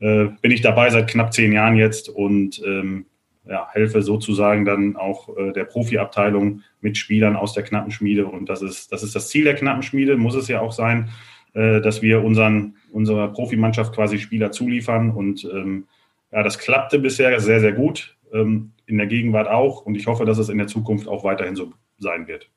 äh, 0.00 0.26
bin 0.40 0.50
ich 0.50 0.60
dabei 0.60 0.90
seit 0.90 1.08
knapp 1.08 1.32
zehn 1.32 1.52
Jahren 1.52 1.76
jetzt 1.76 2.08
und 2.08 2.62
ähm, 2.64 3.06
ja, 3.48 3.68
helfe 3.72 4.02
sozusagen 4.02 4.64
dann 4.64 4.96
auch 4.96 5.36
äh, 5.36 5.52
der 5.52 5.64
Profiabteilung 5.64 6.62
mit 6.80 6.96
Spielern 6.98 7.36
aus 7.36 7.54
der 7.54 7.62
Knappenschmiede. 7.62 8.26
Und 8.26 8.48
das 8.48 8.62
ist, 8.62 8.92
das 8.92 9.02
ist 9.02 9.14
das 9.14 9.28
Ziel 9.28 9.44
der 9.44 9.54
Knappenschmiede, 9.54 10.16
muss 10.16 10.34
es 10.34 10.48
ja 10.48 10.60
auch 10.60 10.72
sein, 10.72 11.10
äh, 11.54 11.80
dass 11.80 12.02
wir 12.02 12.22
unseren, 12.22 12.76
unserer 12.92 13.28
Profimannschaft 13.28 13.94
quasi 13.94 14.18
Spieler 14.18 14.52
zuliefern. 14.52 15.10
Und 15.10 15.44
ähm, 15.44 15.86
ja, 16.30 16.42
das 16.42 16.58
klappte 16.58 16.98
bisher 16.98 17.40
sehr, 17.40 17.60
sehr 17.60 17.72
gut. 17.72 18.16
Ähm, 18.32 18.72
in 18.88 18.98
der 18.98 19.06
Gegenwart 19.06 19.48
auch. 19.48 19.82
Und 19.82 19.94
ich 19.94 20.06
hoffe, 20.06 20.24
dass 20.24 20.38
es 20.38 20.48
in 20.48 20.58
der 20.58 20.66
Zukunft 20.66 21.06
auch 21.06 21.22
weiterhin 21.22 21.54
so 21.54 21.72
sein 21.98 22.26
wird. 22.26 22.48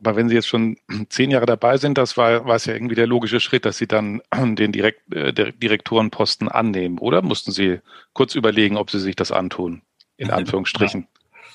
Aber 0.00 0.14
wenn 0.14 0.28
Sie 0.28 0.36
jetzt 0.36 0.46
schon 0.46 0.76
zehn 1.08 1.32
Jahre 1.32 1.46
dabei 1.46 1.76
sind, 1.76 1.98
das 1.98 2.16
war, 2.16 2.46
war 2.46 2.54
es 2.54 2.66
ja 2.66 2.74
irgendwie 2.74 2.94
der 2.94 3.08
logische 3.08 3.40
Schritt, 3.40 3.64
dass 3.64 3.78
Sie 3.78 3.88
dann 3.88 4.22
den 4.32 4.70
Direkt, 4.70 5.12
äh, 5.12 5.32
Direktorenposten 5.32 6.48
annehmen, 6.48 6.98
oder? 6.98 7.22
Mussten 7.22 7.50
Sie 7.50 7.80
kurz 8.12 8.36
überlegen, 8.36 8.76
ob 8.76 8.90
Sie 8.90 9.00
sich 9.00 9.16
das 9.16 9.32
antun, 9.32 9.82
in 10.18 10.30
Anführungsstrichen? 10.30 11.06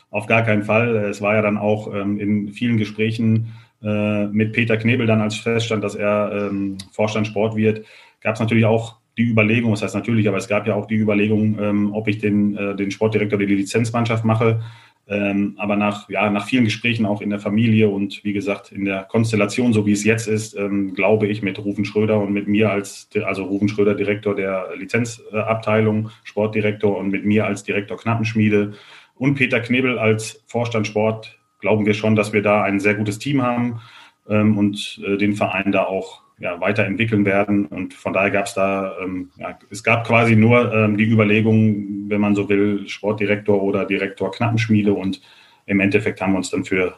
Auf 0.10 0.25
gar 0.25 0.43
keinen 0.43 0.63
Fall. 0.63 0.96
Es 0.96 1.22
war 1.22 1.36
ja 1.36 1.41
dann 1.41 1.58
auch 1.58 1.93
ähm, 1.93 2.20
in 2.20 2.50
vielen 2.50 2.77
Gesprächen 2.77 3.53
äh, 3.84 4.27
mit 4.27 4.53
Peter 4.53 4.77
Knebel 4.77 5.05
dann, 5.05 5.22
als 5.22 5.36
feststand, 5.36 5.84
dass 5.84 5.96
er 5.96 6.50
ähm, 6.50 6.77
Vorstand 6.91 7.27
Sport 7.27 7.55
wird, 7.55 7.86
gab 8.22 8.36
es 8.36 8.39
natürlich 8.39 8.65
auch 8.65 8.98
die 9.17 9.24
Überlegung, 9.29 9.72
das 9.72 9.84
heißt 9.84 9.96
natürlich, 9.96 10.27
aber 10.27 10.38
es 10.38 10.48
gab 10.48 10.65
ja 10.65 10.74
auch 10.74 10.88
die 10.88 10.96
Überlegung, 10.96 11.60
ähm, 11.60 11.93
ob 11.93 12.08
ich 12.08 12.17
den, 12.17 12.58
äh, 12.58 12.75
den 12.75 12.89
Sportdirektor 12.89 13.38
der 13.38 13.48
Lizenzmannschaft 13.48 14.24
mache. 14.24 14.62
Ähm, 15.05 15.55
aber 15.57 15.75
nach, 15.75 16.10
ja, 16.10 16.29
nach 16.29 16.45
vielen 16.45 16.63
Gesprächen 16.63 17.05
auch 17.05 17.22
in 17.22 17.29
der 17.29 17.39
Familie 17.39 17.89
und 17.89 18.24
wie 18.24 18.31
gesagt 18.31 18.72
in 18.72 18.86
der 18.86 19.03
Konstellation, 19.03 19.74
so 19.74 19.86
wie 19.86 19.91
es 19.91 20.05
jetzt 20.05 20.27
ist, 20.27 20.55
ähm, 20.55 20.93
glaube 20.93 21.27
ich 21.27 21.41
mit 21.41 21.60
Rufen 21.60 21.83
Schröder 21.83 22.22
und 22.22 22.31
mit 22.31 22.48
mir 22.48 22.72
als, 22.72 23.10
also 23.25 23.43
Rufen 23.43 23.67
Schröder, 23.67 23.95
Direktor 23.95 24.33
der 24.33 24.69
Lizenzabteilung, 24.77 26.10
Sportdirektor 26.24 26.98
und 26.98 27.10
mit 27.10 27.25
mir 27.25 27.45
als 27.45 27.63
Direktor 27.63 27.98
Knappenschmiede 27.98 28.74
und 29.15 29.36
Peter 29.36 29.60
Knebel 29.60 30.00
als 30.00 30.41
Vorstand 30.48 30.88
Sport, 30.88 31.38
glauben 31.60 31.86
wir 31.86 31.93
schon, 31.93 32.15
dass 32.15 32.31
wir 32.31 32.41
da 32.41 32.63
ein 32.63 32.79
sehr 32.79 32.95
gutes 32.95 33.19
Team 33.19 33.41
haben 33.41 33.81
ähm, 34.29 34.57
und 34.57 35.01
äh, 35.05 35.17
den 35.17 35.36
Verein 35.36 35.74
da 35.74 35.83
auch 35.83 36.22
ja, 36.43 36.59
weiterentwickeln 36.59 37.25
werden. 37.25 37.65
Und 37.65 37.93
von 37.93 38.12
daher 38.12 38.29
gab 38.29 38.47
es 38.47 38.53
da, 38.53 38.97
ähm, 39.01 39.31
ja, 39.38 39.57
es 39.69 39.81
gab 39.81 40.05
quasi 40.05 40.35
nur 40.35 40.73
ähm, 40.73 40.97
die 40.97 41.05
Überlegung, 41.05 42.09
wenn 42.09 42.19
man 42.19 42.35
so 42.35 42.50
will, 42.50 42.88
Sportdirektor 42.88 43.63
oder 43.63 43.85
Direktor 43.85 44.29
Knappenschmiede. 44.29 44.93
Und 44.93 45.21
im 45.65 45.79
Endeffekt 45.79 46.19
haben 46.19 46.33
wir 46.33 46.38
uns 46.38 46.50
dann 46.50 46.65
für 46.65 46.97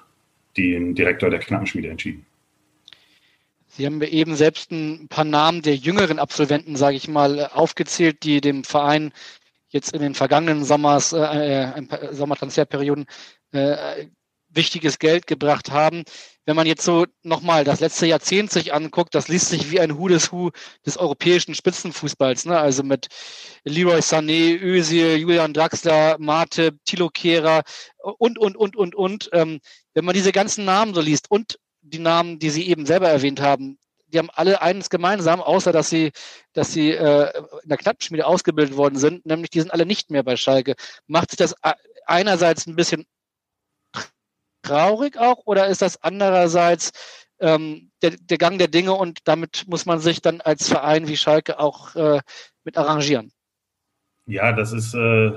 den 0.57 0.95
Direktor 0.95 1.29
der 1.29 1.39
Knappenschmiede 1.39 1.89
entschieden. 1.89 2.25
Sie 3.67 3.85
haben 3.85 3.99
mir 3.99 4.07
eben 4.07 4.35
selbst 4.35 4.71
ein 4.71 5.07
paar 5.09 5.25
Namen 5.25 5.61
der 5.61 5.75
jüngeren 5.75 6.17
Absolventen, 6.17 6.75
sage 6.75 6.97
ich 6.97 7.07
mal, 7.07 7.47
aufgezählt, 7.53 8.23
die 8.23 8.41
dem 8.41 8.63
Verein 8.63 9.11
jetzt 9.69 9.93
in 9.93 10.01
den 10.01 10.15
vergangenen 10.15 10.63
Sommers, 10.63 11.13
äh, 11.13 11.65
äh 11.65 12.13
Sommertransferperioden 12.13 13.05
äh, 13.51 14.07
wichtiges 14.55 14.99
Geld 14.99 15.27
gebracht 15.27 15.71
haben 15.71 16.03
wenn 16.45 16.55
man 16.55 16.67
jetzt 16.67 16.83
so 16.83 17.05
nochmal 17.23 17.63
das 17.63 17.79
letzte 17.79 18.05
Jahrzehnt 18.05 18.51
sich 18.51 18.73
anguckt, 18.73 19.15
das 19.15 19.27
liest 19.27 19.49
sich 19.49 19.71
wie 19.71 19.79
ein 19.79 19.97
Hu 19.97 20.07
des 20.07 20.31
Hu 20.31 20.51
des 20.85 20.97
europäischen 20.97 21.55
Spitzenfußballs, 21.55 22.45
ne? 22.45 22.57
Also 22.57 22.83
mit 22.83 23.07
Leroy 23.63 23.99
Sané, 23.99 24.59
Özil, 24.59 25.17
Julian 25.17 25.53
Draxler, 25.53 26.17
Mate, 26.19 26.77
Tilo 26.85 27.09
Kehrer 27.09 27.63
und, 27.97 28.37
und, 28.37 28.55
und, 28.55 28.75
und, 28.75 28.95
und. 28.95 29.29
Ähm, 29.33 29.59
wenn 29.95 30.05
man 30.05 30.13
diese 30.13 30.31
ganzen 30.31 30.65
Namen 30.65 30.93
so 30.93 31.01
liest 31.01 31.31
und 31.31 31.57
die 31.81 31.99
Namen, 31.99 32.39
die 32.39 32.49
Sie 32.51 32.67
eben 32.69 32.85
selber 32.85 33.09
erwähnt 33.09 33.41
haben, 33.41 33.79
die 34.07 34.19
haben 34.19 34.29
alle 34.31 34.61
eines 34.61 34.89
gemeinsam, 34.89 35.41
außer 35.41 35.71
dass 35.71 35.89
sie, 35.89 36.11
dass 36.53 36.71
sie 36.71 36.91
äh, 36.91 37.37
in 37.63 37.69
der 37.69 37.77
Knappenschmiede 37.77 38.25
ausgebildet 38.25 38.77
worden 38.77 38.97
sind, 38.97 39.25
nämlich 39.25 39.49
die 39.49 39.59
sind 39.59 39.71
alle 39.71 39.85
nicht 39.85 40.11
mehr 40.11 40.23
bei 40.23 40.37
Schalke. 40.37 40.75
Macht 41.07 41.31
sich 41.31 41.37
das 41.37 41.55
einerseits 42.05 42.67
ein 42.67 42.75
bisschen 42.75 43.05
traurig 44.65 45.17
auch 45.17 45.41
oder 45.45 45.67
ist 45.67 45.81
das 45.81 46.01
andererseits 46.01 46.91
ähm, 47.39 47.91
der, 48.01 48.11
der, 48.11 48.37
Gang 48.37 48.57
der 48.57 48.67
Dinge 48.67 48.93
und 48.93 49.19
damit 49.25 49.65
muss 49.67 49.85
man 49.85 49.99
sich 49.99 50.21
dann 50.21 50.41
als 50.41 50.69
Verein 50.69 51.07
wie 51.07 51.17
Schalke 51.17 51.59
auch 51.59 51.95
äh, 51.95 52.19
mit 52.63 52.77
arrangieren? 52.77 53.31
Ja, 54.25 54.53
das 54.53 54.71
ist, 54.71 54.93
äh, 54.93 55.31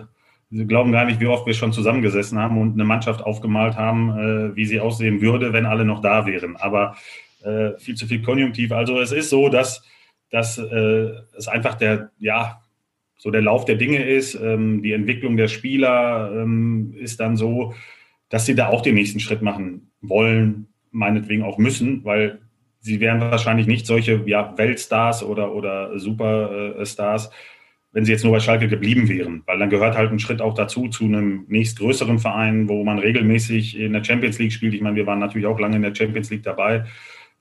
Sie 0.51 0.67
glauben 0.67 0.93
gar 0.93 1.05
nicht, 1.05 1.21
wie 1.21 1.27
oft 1.27 1.47
wir 1.47 1.53
schon 1.53 1.75
zusammengesessen 1.75 2.39
haben 2.39 2.59
und 2.59 2.73
eine 2.73 2.85
Mannschaft 2.85 3.23
aufgemalt 3.23 3.77
haben, 3.77 4.19
äh, 4.19 4.57
wie 4.57 4.65
sie 4.65 4.81
aussehen 4.81 5.21
würde, 5.21 5.53
wenn 5.53 5.67
alle 5.67 5.85
noch 5.85 6.01
da 6.01 6.25
wären. 6.25 6.57
Aber 6.57 6.97
äh, 7.45 7.77
viel 7.79 7.97
zu 7.97 8.07
viel 8.07 8.23
Konjunktiv. 8.23 8.73
Also 8.73 8.99
es 8.99 9.13
ist 9.13 9.29
so, 9.29 9.51
dass, 9.51 9.83
dass 10.31 10.57
äh, 10.57 11.11
es 11.37 11.49
einfach 11.49 11.75
der, 11.75 12.11
ja, 12.19 12.63
so 13.19 13.31
der 13.31 13.43
Lauf 13.43 13.67
der 13.67 13.77
Dinge 13.77 14.03
ist. 14.03 14.37
Ähm, 14.37 14.83
die 14.83 14.93
Entwicklung 14.93 15.37
der 15.37 15.49
Spieler 15.49 16.31
ähm, 16.33 16.95
ist 16.97 17.21
dann 17.21 17.37
so, 17.37 17.75
dass 18.29 18.47
sie 18.47 18.55
da 18.55 18.69
auch 18.69 18.83
den 18.83 18.95
nächsten 18.95 19.21
Schritt 19.21 19.43
machen 19.43 19.91
wollen, 20.01 20.69
meinetwegen 20.91 21.43
auch 21.43 21.59
müssen, 21.59 22.05
weil 22.05 22.41
sie 22.81 23.01
wären 23.01 23.21
wahrscheinlich 23.21 23.67
nicht 23.67 23.87
solche 23.87 24.23
ja, 24.27 24.57
Weltstars 24.57 25.23
oder, 25.23 25.55
oder 25.55 25.99
Superstars, 25.99 27.31
wenn 27.93 28.05
sie 28.05 28.13
jetzt 28.13 28.25
nur 28.25 28.33
bei 28.33 28.41
Schalke 28.41 28.69
geblieben 28.69 29.09
wären, 29.09 29.43
weil 29.47 29.59
dann 29.59 29.71
gehört 29.71 29.97
halt 29.97 30.13
ein 30.13 30.19
Schritt 30.19 30.41
auch 30.41 30.55
dazu 30.55 30.89
zu 30.89 31.05
einem 31.05 31.47
nächstgrößeren 31.49 32.19
Verein, 32.19 32.69
wo 32.69 32.85
man 32.85 32.99
regelmäßig 32.99 33.79
in 33.79 33.93
der 33.93 34.05
Champions 34.05 34.39
League 34.39 34.53
spielt. 34.53 34.75
Ich 34.75 34.83
meine, 34.83 34.97
wir 34.97 35.07
waren 35.07 35.19
natürlich 35.19 35.47
auch 35.47 35.59
lange 35.59 35.77
in 35.77 35.83
der 35.83 35.95
Champions 35.95 36.31
League 36.31 36.43
dabei. 36.43 36.85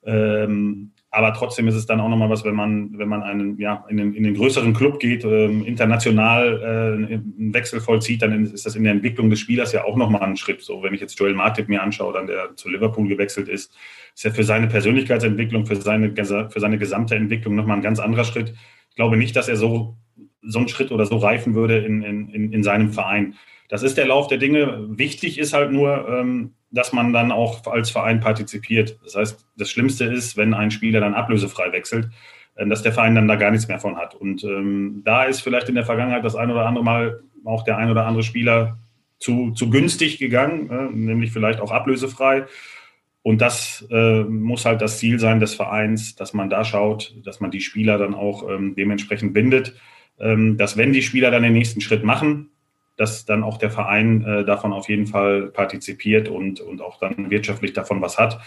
Ähm, 0.04 0.92
aber 1.10 1.32
trotzdem 1.32 1.66
ist 1.68 1.74
es 1.74 1.86
dann 1.86 2.00
auch 2.00 2.08
nochmal 2.08 2.28
was, 2.28 2.44
wenn 2.44 2.54
man, 2.54 2.98
wenn 2.98 3.08
man 3.08 3.22
einen, 3.22 3.58
ja, 3.58 3.84
in 3.88 3.96
den, 3.96 4.12
in 4.12 4.24
den 4.24 4.34
größeren 4.34 4.74
Club 4.74 5.00
geht, 5.00 5.24
ähm, 5.24 5.64
international 5.64 6.60
äh, 6.60 7.04
einen 7.04 7.54
Wechsel 7.54 7.80
vollzieht, 7.80 8.20
dann 8.20 8.44
ist 8.44 8.66
das 8.66 8.76
in 8.76 8.84
der 8.84 8.92
Entwicklung 8.92 9.30
des 9.30 9.40
Spielers 9.40 9.72
ja 9.72 9.84
auch 9.84 9.96
nochmal 9.96 10.22
ein 10.22 10.36
Schritt. 10.36 10.60
So, 10.60 10.82
wenn 10.82 10.92
ich 10.92 11.00
jetzt 11.00 11.18
Joel 11.18 11.32
Martip 11.32 11.68
mir 11.68 11.82
anschaue, 11.82 12.12
dann 12.12 12.26
der 12.26 12.54
zu 12.56 12.68
Liverpool 12.68 13.08
gewechselt 13.08 13.48
ist, 13.48 13.74
ist 14.14 14.24
ja 14.24 14.30
für 14.32 14.44
seine 14.44 14.66
Persönlichkeitsentwicklung, 14.66 15.64
für 15.64 15.76
seine, 15.76 16.14
für 16.14 16.60
seine 16.60 16.76
gesamte 16.76 17.14
Entwicklung 17.14 17.54
nochmal 17.54 17.78
ein 17.78 17.82
ganz 17.82 18.00
anderer 18.00 18.24
Schritt. 18.24 18.52
Ich 18.90 18.96
glaube 18.96 19.16
nicht, 19.16 19.34
dass 19.34 19.48
er 19.48 19.56
so, 19.56 19.96
so 20.42 20.58
einen 20.58 20.68
Schritt 20.68 20.92
oder 20.92 21.06
so 21.06 21.16
reifen 21.16 21.54
würde 21.54 21.78
in, 21.78 22.02
in, 22.02 22.52
in 22.52 22.62
seinem 22.62 22.92
Verein. 22.92 23.34
Das 23.70 23.82
ist 23.82 23.96
der 23.96 24.06
Lauf 24.06 24.28
der 24.28 24.38
Dinge. 24.38 24.86
Wichtig 24.90 25.38
ist 25.38 25.54
halt 25.54 25.72
nur, 25.72 26.06
ähm, 26.08 26.54
dass 26.70 26.92
man 26.92 27.12
dann 27.12 27.32
auch 27.32 27.66
als 27.66 27.90
Verein 27.90 28.20
partizipiert. 28.20 28.98
Das 29.04 29.16
heißt, 29.16 29.46
das 29.56 29.70
Schlimmste 29.70 30.04
ist, 30.04 30.36
wenn 30.36 30.54
ein 30.54 30.70
Spieler 30.70 31.00
dann 31.00 31.14
ablösefrei 31.14 31.72
wechselt, 31.72 32.10
äh, 32.56 32.66
dass 32.66 32.82
der 32.82 32.92
Verein 32.92 33.14
dann 33.14 33.28
da 33.28 33.36
gar 33.36 33.50
nichts 33.50 33.68
mehr 33.68 33.78
von 33.78 33.96
hat. 33.96 34.14
Und 34.14 34.44
ähm, 34.44 35.02
da 35.04 35.24
ist 35.24 35.40
vielleicht 35.40 35.68
in 35.68 35.74
der 35.74 35.86
Vergangenheit 35.86 36.24
das 36.24 36.36
ein 36.36 36.50
oder 36.50 36.66
andere 36.66 36.84
Mal 36.84 37.20
auch 37.44 37.64
der 37.64 37.78
ein 37.78 37.90
oder 37.90 38.06
andere 38.06 38.22
Spieler 38.22 38.78
zu, 39.18 39.52
zu 39.52 39.70
günstig 39.70 40.18
gegangen, 40.18 40.70
äh, 40.70 40.96
nämlich 40.96 41.32
vielleicht 41.32 41.60
auch 41.60 41.70
ablösefrei. 41.70 42.46
Und 43.22 43.40
das 43.40 43.86
äh, 43.90 44.22
muss 44.22 44.64
halt 44.64 44.80
das 44.80 44.98
Ziel 44.98 45.18
sein 45.18 45.40
des 45.40 45.54
Vereins, 45.54 46.14
dass 46.16 46.34
man 46.34 46.48
da 46.48 46.64
schaut, 46.64 47.14
dass 47.24 47.40
man 47.40 47.50
die 47.50 47.60
Spieler 47.60 47.98
dann 47.98 48.14
auch 48.14 48.48
ähm, 48.48 48.74
dementsprechend 48.74 49.34
bindet, 49.34 49.74
ähm, 50.18 50.56
dass 50.56 50.76
wenn 50.76 50.92
die 50.92 51.02
Spieler 51.02 51.30
dann 51.30 51.42
den 51.42 51.52
nächsten 51.52 51.80
Schritt 51.80 52.04
machen, 52.04 52.50
dass 52.98 53.24
dann 53.24 53.44
auch 53.44 53.56
der 53.56 53.70
Verein 53.70 54.24
äh, 54.24 54.44
davon 54.44 54.72
auf 54.72 54.88
jeden 54.88 55.06
Fall 55.06 55.46
partizipiert 55.46 56.28
und, 56.28 56.60
und 56.60 56.82
auch 56.82 56.98
dann 56.98 57.30
wirtschaftlich 57.30 57.72
davon 57.72 58.02
was 58.02 58.18
hat. 58.18 58.40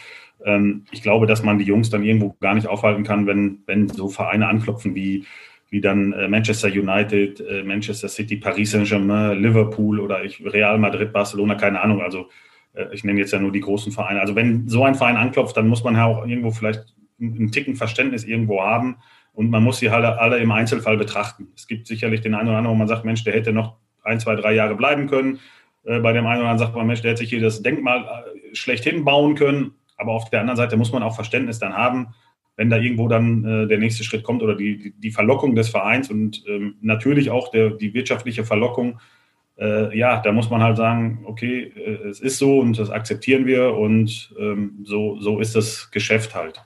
Ähm, 0.43 0.84
ich 0.91 1.01
glaube, 1.01 1.25
dass 1.25 1.41
man 1.41 1.58
die 1.58 1.65
Jungs 1.65 1.89
dann 1.89 2.03
irgendwo 2.03 2.36
gar 2.41 2.53
nicht 2.53 2.67
aufhalten 2.67 3.03
kann, 3.03 3.25
wenn, 3.25 3.63
wenn 3.65 3.88
so 3.88 4.10
Vereine 4.10 4.48
anklopfen 4.48 4.93
wie, 4.93 5.25
wie 5.70 5.79
dann 5.79 6.12
äh, 6.12 6.27
Manchester 6.27 6.67
United, 6.67 7.39
äh, 7.39 7.63
Manchester 7.63 8.10
City, 8.10 8.36
Paris 8.36 8.72
Saint-Germain, 8.72 9.41
Liverpool 9.41 10.01
oder 10.01 10.24
ich, 10.25 10.43
Real 10.43 10.77
Madrid, 10.77 11.13
Barcelona, 11.13 11.55
keine 11.55 11.79
Ahnung. 11.79 12.01
Also 12.01 12.27
äh, 12.74 12.88
ich 12.91 13.05
nenne 13.05 13.22
jetzt 13.22 13.31
ja 13.31 13.39
nur 13.39 13.53
die 13.53 13.62
großen 13.62 13.93
Vereine. 13.93 14.20
Also 14.20 14.36
wenn 14.36 14.67
so 14.67 14.84
ein 14.84 14.96
Verein 14.96 15.15
anklopft, 15.15 15.55
dann 15.55 15.70
muss 15.70 15.84
man 15.86 15.96
ja 15.96 16.05
auch 16.05 16.27
irgendwo 16.27 16.51
vielleicht 16.51 16.93
einen 17.22 17.53
Ticken 17.53 17.77
Verständnis 17.77 18.25
irgendwo 18.25 18.62
haben. 18.62 18.98
Und 19.31 19.50
man 19.50 19.63
muss 19.63 19.77
sie 19.77 19.88
alle, 19.88 20.20
alle 20.20 20.39
im 20.39 20.51
Einzelfall 20.51 20.98
betrachten. 20.98 21.48
Es 21.55 21.67
gibt 21.67 21.88
sicherlich 21.88 22.20
den 22.20 22.34
einen 22.34 22.50
oder 22.50 22.58
anderen, 22.58 22.75
wo 22.75 22.79
man 22.79 22.89
sagt, 22.89 23.05
Mensch, 23.05 23.24
der 23.24 23.34
hätte 23.34 23.53
noch 23.53 23.77
ein, 24.03 24.20
zwei, 24.20 24.36
drei 24.36 24.53
Jahre 24.53 24.75
bleiben 24.75 25.08
können. 25.08 25.39
Äh, 25.84 26.00
bei 26.00 26.13
dem 26.13 26.25
einen 26.25 26.41
oder 26.41 26.50
anderen 26.50 26.60
sagt 26.60 26.75
man, 26.75 26.88
Mensch, 26.88 27.01
der 27.01 27.12
hätte 27.12 27.20
sich 27.20 27.29
hier 27.29 27.41
das 27.41 27.62
Denkmal 27.62 28.01
äh, 28.03 28.55
schlechthin 28.55 29.03
bauen 29.03 29.36
können. 29.36 29.75
Aber 29.98 30.13
auf 30.13 30.29
der 30.29 30.41
anderen 30.41 30.58
Seite 30.58 30.77
muss 30.77 30.91
man 30.91 31.03
auch 31.03 31.15
Verständnis 31.15 31.60
dann 31.60 31.75
haben, 31.77 32.08
wenn 32.55 32.70
da 32.70 32.77
irgendwo 32.77 33.08
dann 33.08 33.46
äh, 33.46 33.67
der 33.67 33.77
nächste 33.77 34.03
Schritt 34.03 34.24
kommt 34.24 34.41
oder 34.43 34.55
die, 34.55 34.93
die 34.98 35.12
Verlockung 35.12 35.55
des 35.55 35.70
Vereins 35.70 36.10
und 36.10 36.43
ähm, 36.48 36.75
natürlich 36.81 37.29
auch 37.29 37.50
der, 37.51 37.72
die 37.72 37.93
wirtschaftliche 37.93 38.43
Verlockung, 38.43 39.00
ja, 39.93 40.20
da 40.22 40.31
muss 40.31 40.50
man 40.50 40.63
halt 40.63 40.77
sagen, 40.77 41.24
okay, 41.25 41.72
es 42.10 42.20
ist 42.20 42.39
so 42.39 42.62
und 42.62 42.79
das 42.79 42.89
akzeptieren 42.89 43.46
wir 43.46 43.75
und 43.75 44.34
ähm, 44.39 44.79
so, 44.84 45.20
so 45.20 45.39
ist 45.39 45.55
das 45.55 45.91
Geschäft 45.91 46.34
halt. 46.34 46.65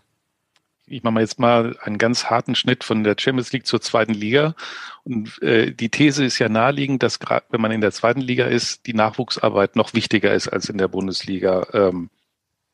Ich 0.88 1.04
mache 1.04 1.14
mal 1.14 1.22
jetzt 1.22 1.40
mal 1.40 1.78
einen 1.82 1.98
ganz 1.98 2.26
harten 2.26 2.54
Schnitt 2.54 2.84
von 2.84 3.04
der 3.04 3.16
Champions 3.18 3.52
League 3.52 3.66
zur 3.66 3.82
zweiten 3.82 4.14
Liga. 4.14 4.56
Und 5.04 5.42
äh, 5.42 5.72
die 5.72 5.90
These 5.90 6.24
ist 6.26 6.38
ja 6.38 6.48
naheliegend, 6.48 7.02
dass 7.02 7.20
gerade 7.20 7.46
wenn 7.50 7.62
man 7.62 7.72
in 7.72 7.82
der 7.82 7.92
zweiten 7.92 8.22
Liga 8.22 8.46
ist, 8.46 8.86
die 8.86 8.94
Nachwuchsarbeit 8.94 9.76
noch 9.76 9.94
wichtiger 9.94 10.34
ist 10.34 10.48
als 10.48 10.70
in 10.70 10.78
der 10.78 10.88
Bundesliga. 10.88 11.66
Ähm, 11.74 12.10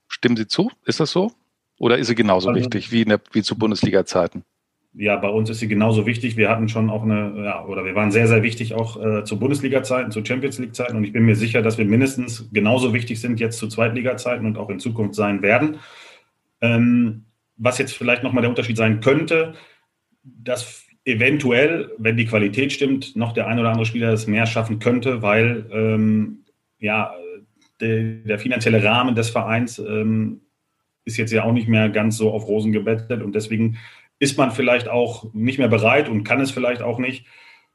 stimmen 0.09 0.35
Sie 0.35 0.47
zu? 0.47 0.71
Ist 0.85 0.99
das 0.99 1.11
so? 1.11 1.31
Oder 1.81 1.97
ist 1.97 2.07
sie 2.07 2.15
genauso 2.15 2.49
also, 2.49 2.59
wichtig 2.59 2.91
wie, 2.91 3.01
in 3.01 3.09
der, 3.09 3.19
wie 3.31 3.41
zu 3.41 3.57
Bundesliga-Zeiten? 3.57 4.43
Ja, 4.93 5.15
bei 5.15 5.29
uns 5.29 5.49
ist 5.49 5.59
sie 5.59 5.67
genauso 5.67 6.05
wichtig. 6.05 6.37
Wir 6.37 6.47
hatten 6.47 6.69
schon 6.69 6.91
auch 6.91 7.01
eine, 7.01 7.43
ja, 7.43 7.65
oder 7.65 7.85
wir 7.85 7.95
waren 7.95 8.11
sehr, 8.11 8.27
sehr 8.27 8.43
wichtig 8.43 8.75
auch 8.75 9.01
äh, 9.03 9.23
zu 9.23 9.39
Bundesliga-Zeiten, 9.39 10.11
zu 10.11 10.23
Champions 10.23 10.59
League-Zeiten. 10.59 10.95
Und 10.95 11.05
ich 11.05 11.11
bin 11.11 11.25
mir 11.25 11.35
sicher, 11.35 11.63
dass 11.63 11.79
wir 11.79 11.85
mindestens 11.85 12.49
genauso 12.51 12.93
wichtig 12.93 13.19
sind 13.19 13.39
jetzt 13.39 13.57
zu 13.57 13.67
Zweitliga-Zeiten 13.67 14.45
und 14.45 14.59
auch 14.59 14.69
in 14.69 14.79
Zukunft 14.79 15.15
sein 15.15 15.41
werden. 15.41 15.79
Ähm, 16.61 17.25
was 17.61 17.77
jetzt 17.77 17.93
vielleicht 17.93 18.23
nochmal 18.23 18.41
der 18.41 18.49
Unterschied 18.49 18.75
sein 18.75 19.01
könnte, 19.01 19.53
dass 20.23 20.83
eventuell, 21.05 21.91
wenn 21.99 22.17
die 22.17 22.25
Qualität 22.25 22.73
stimmt, 22.73 23.15
noch 23.15 23.33
der 23.33 23.47
ein 23.47 23.59
oder 23.59 23.69
andere 23.69 23.85
Spieler 23.85 24.11
es 24.11 24.27
mehr 24.27 24.47
schaffen 24.47 24.79
könnte, 24.79 25.21
weil 25.21 25.67
ähm, 25.71 26.43
ja, 26.79 27.13
de, 27.79 28.23
der 28.23 28.39
finanzielle 28.39 28.83
Rahmen 28.83 29.13
des 29.13 29.29
Vereins 29.29 29.77
ähm, 29.77 30.41
ist 31.05 31.17
jetzt 31.17 31.31
ja 31.31 31.43
auch 31.43 31.53
nicht 31.53 31.67
mehr 31.67 31.89
ganz 31.89 32.17
so 32.17 32.31
auf 32.31 32.47
Rosen 32.47 32.71
gebettet 32.71 33.21
und 33.21 33.35
deswegen 33.35 33.77
ist 34.17 34.37
man 34.37 34.51
vielleicht 34.51 34.87
auch 34.87 35.31
nicht 35.33 35.59
mehr 35.59 35.67
bereit 35.67 36.09
und 36.09 36.23
kann 36.23 36.41
es 36.41 36.51
vielleicht 36.51 36.81
auch 36.81 36.97
nicht, 36.97 37.25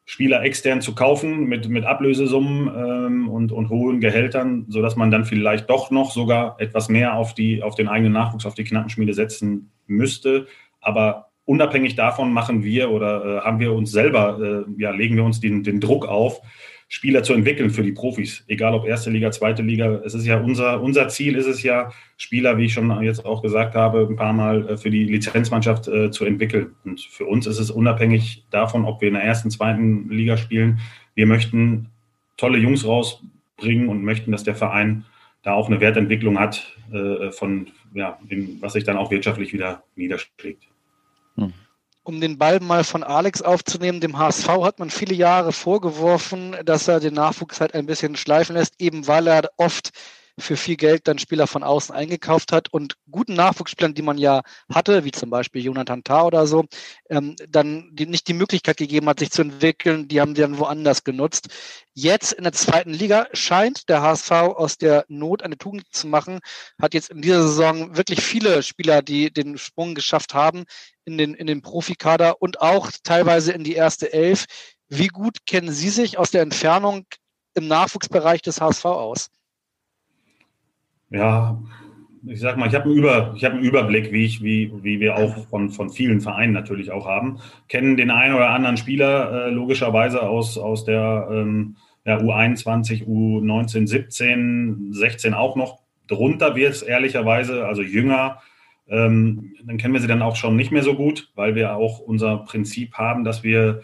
Spieler 0.08 0.42
extern 0.42 0.80
zu 0.80 0.94
kaufen 0.94 1.46
mit, 1.46 1.68
mit 1.68 1.84
Ablösesummen 1.84 2.68
ähm, 2.68 3.28
und, 3.28 3.50
und 3.50 3.70
hohen 3.70 4.00
Gehältern, 4.00 4.66
sodass 4.68 4.94
man 4.94 5.10
dann 5.10 5.24
vielleicht 5.24 5.68
doch 5.68 5.90
noch 5.90 6.12
sogar 6.12 6.60
etwas 6.60 6.88
mehr 6.88 7.14
auf, 7.14 7.34
die, 7.34 7.60
auf 7.60 7.74
den 7.74 7.88
eigenen 7.88 8.12
Nachwuchs, 8.12 8.46
auf 8.46 8.54
die 8.54 8.62
Knappenschmiede 8.62 9.14
setzen 9.14 9.72
müsste. 9.86 10.46
Aber 10.80 11.30
unabhängig 11.44 11.96
davon 11.96 12.32
machen 12.32 12.62
wir 12.62 12.90
oder 12.90 13.24
äh, 13.24 13.40
haben 13.40 13.60
wir 13.60 13.72
uns 13.72 13.92
selber, 13.92 14.64
äh, 14.68 14.82
ja, 14.82 14.90
legen 14.90 15.16
wir 15.16 15.24
uns 15.24 15.40
den, 15.40 15.62
den 15.62 15.80
Druck 15.80 16.06
auf, 16.06 16.40
Spieler 16.88 17.24
zu 17.24 17.32
entwickeln 17.32 17.70
für 17.70 17.82
die 17.82 17.92
Profis, 17.92 18.44
egal 18.46 18.72
ob 18.74 18.86
erste 18.86 19.10
Liga, 19.10 19.32
zweite 19.32 19.62
Liga. 19.62 20.02
Es 20.04 20.14
ist 20.14 20.24
ja 20.24 20.38
unser, 20.38 20.80
unser 20.80 21.08
Ziel 21.08 21.34
ist 21.34 21.46
es 21.46 21.64
ja, 21.64 21.90
Spieler, 22.16 22.58
wie 22.58 22.66
ich 22.66 22.74
schon 22.74 23.02
jetzt 23.02 23.24
auch 23.24 23.42
gesagt 23.42 23.74
habe, 23.74 24.06
ein 24.08 24.14
paar 24.14 24.32
Mal 24.32 24.68
äh, 24.68 24.76
für 24.76 24.90
die 24.90 25.04
Lizenzmannschaft 25.04 25.88
äh, 25.88 26.10
zu 26.12 26.24
entwickeln. 26.24 26.76
Und 26.84 27.00
für 27.00 27.26
uns 27.26 27.46
ist 27.46 27.58
es 27.58 27.72
unabhängig 27.72 28.44
davon, 28.50 28.84
ob 28.84 29.00
wir 29.00 29.08
in 29.08 29.14
der 29.14 29.24
ersten, 29.24 29.50
zweiten 29.50 30.08
Liga 30.10 30.36
spielen. 30.36 30.78
Wir 31.14 31.26
möchten 31.26 31.88
tolle 32.36 32.58
Jungs 32.58 32.86
rausbringen 32.86 33.88
und 33.88 34.04
möchten, 34.04 34.30
dass 34.30 34.44
der 34.44 34.54
Verein 34.54 35.04
da 35.42 35.54
auch 35.54 35.68
eine 35.68 35.80
Wertentwicklung 35.80 36.38
hat, 36.38 36.76
äh, 36.92 37.32
von, 37.32 37.68
ja, 37.94 38.18
dem, 38.22 38.60
was 38.60 38.74
sich 38.74 38.84
dann 38.84 38.96
auch 38.96 39.10
wirtschaftlich 39.10 39.52
wieder 39.52 39.82
niederschlägt. 39.94 40.64
Hm 41.36 41.52
um 42.06 42.20
den 42.20 42.38
Ball 42.38 42.60
mal 42.60 42.84
von 42.84 43.02
Alex 43.02 43.42
aufzunehmen, 43.42 44.00
dem 44.00 44.16
HSV 44.16 44.48
hat 44.48 44.78
man 44.78 44.90
viele 44.90 45.14
Jahre 45.14 45.52
vorgeworfen, 45.52 46.54
dass 46.64 46.86
er 46.86 47.00
den 47.00 47.14
Nachwuchs 47.14 47.60
halt 47.60 47.74
ein 47.74 47.86
bisschen 47.86 48.14
schleifen 48.14 48.54
lässt, 48.54 48.80
eben 48.80 49.08
weil 49.08 49.26
er 49.26 49.50
oft 49.56 49.90
für 50.38 50.56
viel 50.56 50.76
Geld 50.76 51.08
dann 51.08 51.18
Spieler 51.18 51.46
von 51.46 51.62
außen 51.62 51.94
eingekauft 51.94 52.52
hat 52.52 52.72
und 52.72 52.96
guten 53.10 53.34
Nachwuchsspielern, 53.34 53.94
die 53.94 54.02
man 54.02 54.18
ja 54.18 54.42
hatte, 54.72 55.04
wie 55.04 55.12
zum 55.12 55.30
Beispiel 55.30 55.64
Jonathan 55.64 56.04
Tah 56.04 56.24
oder 56.24 56.46
so, 56.46 56.66
ähm, 57.08 57.36
dann 57.48 57.88
die, 57.92 58.06
nicht 58.06 58.28
die 58.28 58.34
Möglichkeit 58.34 58.76
gegeben 58.76 59.08
hat, 59.08 59.20
sich 59.20 59.30
zu 59.30 59.42
entwickeln, 59.42 60.08
die 60.08 60.20
haben 60.20 60.34
die 60.34 60.42
dann 60.42 60.58
woanders 60.58 61.04
genutzt. 61.04 61.48
Jetzt 61.94 62.32
in 62.32 62.44
der 62.44 62.52
zweiten 62.52 62.92
Liga 62.92 63.26
scheint 63.32 63.88
der 63.88 64.02
HSV 64.02 64.30
aus 64.30 64.76
der 64.76 65.06
Not 65.08 65.42
eine 65.42 65.56
Tugend 65.56 65.84
zu 65.90 66.06
machen, 66.06 66.40
hat 66.80 66.92
jetzt 66.92 67.10
in 67.10 67.22
dieser 67.22 67.42
Saison 67.42 67.96
wirklich 67.96 68.20
viele 68.20 68.62
Spieler, 68.62 69.00
die 69.00 69.32
den 69.32 69.56
Sprung 69.56 69.94
geschafft 69.94 70.34
haben 70.34 70.64
in 71.06 71.16
den, 71.16 71.34
in 71.34 71.46
den 71.46 71.62
Profikader 71.62 72.42
und 72.42 72.60
auch 72.60 72.90
teilweise 73.02 73.52
in 73.52 73.64
die 73.64 73.74
erste 73.74 74.12
Elf. 74.12 74.44
Wie 74.88 75.08
gut 75.08 75.46
kennen 75.46 75.72
Sie 75.72 75.90
sich 75.90 76.18
aus 76.18 76.30
der 76.30 76.42
Entfernung 76.42 77.06
im 77.54 77.66
Nachwuchsbereich 77.68 78.42
des 78.42 78.60
HSV 78.60 78.84
aus? 78.84 79.30
Ja, 81.10 81.62
ich 82.26 82.40
sag 82.40 82.56
mal, 82.56 82.68
ich 82.68 82.74
habe 82.74 82.86
einen, 82.86 82.94
Über, 82.94 83.36
hab 83.40 83.52
einen 83.52 83.62
Überblick, 83.62 84.10
wie, 84.10 84.24
ich, 84.24 84.42
wie, 84.42 84.72
wie 84.82 84.98
wir 84.98 85.16
auch 85.16 85.46
von, 85.48 85.70
von 85.70 85.90
vielen 85.90 86.20
Vereinen 86.20 86.52
natürlich 86.52 86.90
auch 86.90 87.06
haben. 87.06 87.38
Kennen 87.68 87.96
den 87.96 88.10
einen 88.10 88.34
oder 88.34 88.50
anderen 88.50 88.76
Spieler 88.76 89.46
äh, 89.46 89.50
logischerweise 89.50 90.22
aus, 90.22 90.58
aus 90.58 90.84
der 90.84 91.28
ähm, 91.30 91.76
ja, 92.04 92.18
U21, 92.18 93.06
U19, 93.06 93.86
17, 93.86 94.88
16 94.92 95.34
auch 95.34 95.54
noch. 95.54 95.80
Drunter 96.08 96.56
wird 96.56 96.72
es 96.72 96.82
ehrlicherweise, 96.82 97.66
also 97.66 97.82
jünger, 97.82 98.40
ähm, 98.88 99.54
dann 99.64 99.78
kennen 99.78 99.94
wir 99.94 100.00
sie 100.00 100.06
dann 100.06 100.22
auch 100.22 100.36
schon 100.36 100.56
nicht 100.56 100.70
mehr 100.70 100.82
so 100.82 100.94
gut, 100.94 101.30
weil 101.34 101.54
wir 101.54 101.76
auch 101.76 101.98
unser 101.98 102.38
Prinzip 102.38 102.94
haben, 102.94 103.24
dass 103.24 103.42
wir 103.42 103.82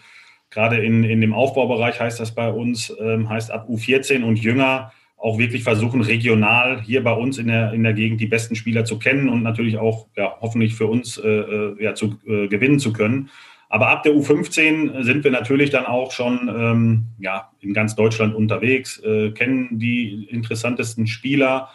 gerade 0.50 0.76
in, 0.84 1.02
in 1.02 1.20
dem 1.20 1.34
Aufbaubereich 1.34 2.00
heißt 2.00 2.20
das 2.20 2.34
bei 2.34 2.50
uns, 2.50 2.94
ähm, 3.00 3.28
heißt 3.28 3.50
ab 3.50 3.68
U14 3.68 4.22
und 4.22 4.38
jünger 4.38 4.92
auch 5.22 5.38
wirklich 5.38 5.62
versuchen, 5.62 6.00
regional 6.00 6.82
hier 6.82 7.04
bei 7.04 7.12
uns 7.12 7.38
in 7.38 7.46
der, 7.46 7.72
in 7.72 7.84
der 7.84 7.92
Gegend 7.92 8.20
die 8.20 8.26
besten 8.26 8.56
Spieler 8.56 8.84
zu 8.84 8.98
kennen 8.98 9.28
und 9.28 9.44
natürlich 9.44 9.78
auch 9.78 10.08
ja, 10.16 10.36
hoffentlich 10.40 10.74
für 10.74 10.88
uns 10.88 11.16
äh, 11.16 11.28
äh 11.28 11.76
ja, 11.82 11.94
zu 11.94 12.18
äh, 12.26 12.48
gewinnen 12.48 12.80
zu 12.80 12.92
können. 12.92 13.30
Aber 13.68 13.88
ab 13.88 14.02
der 14.02 14.12
U15 14.12 15.04
sind 15.04 15.22
wir 15.22 15.30
natürlich 15.30 15.70
dann 15.70 15.86
auch 15.86 16.10
schon 16.10 16.50
ähm, 16.54 17.06
ja, 17.20 17.52
in 17.60 17.72
ganz 17.72 17.94
Deutschland 17.94 18.34
unterwegs, 18.34 18.98
äh, 18.98 19.30
kennen 19.30 19.78
die 19.78 20.24
interessantesten 20.24 21.06
Spieler. 21.06 21.68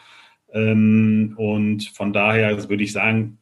Ähm, 0.53 1.33
und 1.37 1.87
von 1.95 2.11
daher 2.11 2.69
würde 2.69 2.83
ich 2.83 2.91
sagen, 2.91 3.37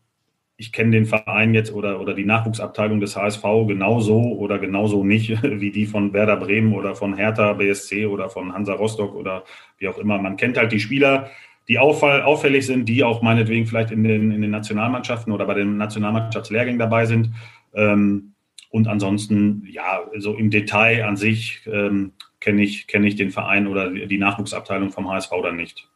ich 0.57 0.71
kenne 0.71 0.91
den 0.91 1.05
Verein 1.05 1.53
jetzt 1.53 1.73
oder, 1.73 1.99
oder 1.99 2.13
die 2.13 2.25
Nachwuchsabteilung 2.25 2.99
des 2.99 3.15
HSV 3.17 3.43
genauso 3.67 4.19
oder 4.19 4.57
genauso 4.57 5.03
nicht 5.03 5.41
wie 5.43 5.71
die 5.71 5.85
von 5.85 6.13
Werder 6.13 6.37
Bremen 6.37 6.73
oder 6.73 6.95
von 6.95 7.15
Hertha 7.15 7.53
BSC 7.53 8.05
oder 8.05 8.29
von 8.29 8.53
Hansa 8.53 8.73
Rostock 8.73 9.15
oder 9.15 9.43
wie 9.77 9.87
auch 9.87 9.97
immer. 9.97 10.17
Man 10.17 10.37
kennt 10.37 10.57
halt 10.57 10.71
die 10.71 10.79
Spieler, 10.79 11.29
die 11.67 11.79
auffall, 11.79 12.21
auffällig 12.21 12.65
sind, 12.65 12.87
die 12.87 13.03
auch 13.03 13.21
meinetwegen 13.21 13.65
vielleicht 13.65 13.91
in 13.91 14.03
den, 14.03 14.31
in 14.31 14.41
den 14.41 14.51
Nationalmannschaften 14.51 15.33
oder 15.33 15.45
bei 15.45 15.55
den 15.55 15.77
Nationalmannschaftslehrgängen 15.77 16.79
dabei 16.79 17.05
sind. 17.05 17.31
Ähm, 17.73 18.33
und 18.69 18.87
ansonsten, 18.87 19.65
ja, 19.69 20.01
so 20.17 20.35
im 20.35 20.49
Detail 20.49 21.05
an 21.05 21.17
sich 21.17 21.61
ähm, 21.65 22.13
kenne 22.39 22.61
ich, 22.61 22.87
kenn 22.87 23.03
ich 23.03 23.15
den 23.15 23.31
Verein 23.31 23.67
oder 23.67 23.89
die 23.89 24.17
Nachwuchsabteilung 24.17 24.91
vom 24.91 25.09
HSV 25.09 25.31
dann 25.41 25.55
nicht. 25.55 25.87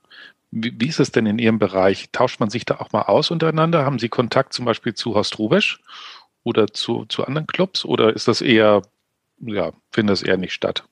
Wie, 0.52 0.74
wie, 0.80 0.88
ist 0.88 1.00
es 1.00 1.12
denn 1.12 1.26
in 1.26 1.40
Ihrem 1.40 1.60
Bereich? 1.60 2.10
Tauscht 2.12 2.40
man 2.40 2.50
sich 2.50 2.66
da 2.66 2.76
auch 2.76 2.92
mal 2.92 3.04
aus 3.04 3.32
untereinander? 3.32 3.86
Haben 3.86 4.00
Sie 4.00 4.10
Kontakt 4.10 4.54
zum 4.54 4.66
Beispiel 4.66 4.94
zu 4.94 5.16
Horst 5.16 5.38
Rubesch 5.38 5.80
oder 6.44 6.68
zu, 6.68 7.06
zu 7.06 7.26
anderen 7.26 7.48
Clubs? 7.48 7.86
Oder 7.86 8.14
ist 8.14 8.28
das 8.28 8.42
eher, 8.42 8.82
ja, 9.40 9.72
findet 9.92 10.14
das 10.14 10.24
eher 10.24 10.38
nicht 10.38 10.54
statt? 10.54 10.84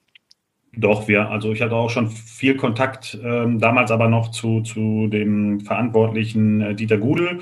Doch, 0.74 1.08
wir, 1.08 1.30
also 1.30 1.52
ich 1.52 1.62
hatte 1.62 1.76
auch 1.76 1.90
schon 1.90 2.10
viel 2.10 2.56
Kontakt, 2.56 3.18
ähm, 3.24 3.60
damals 3.60 3.90
aber 3.90 4.08
noch 4.10 4.30
zu, 4.30 4.62
zu 4.62 5.08
dem 5.08 5.62
Verantwortlichen 5.62 6.62
äh, 6.62 6.76
Dieter 6.76 6.98
Gudel 6.98 7.40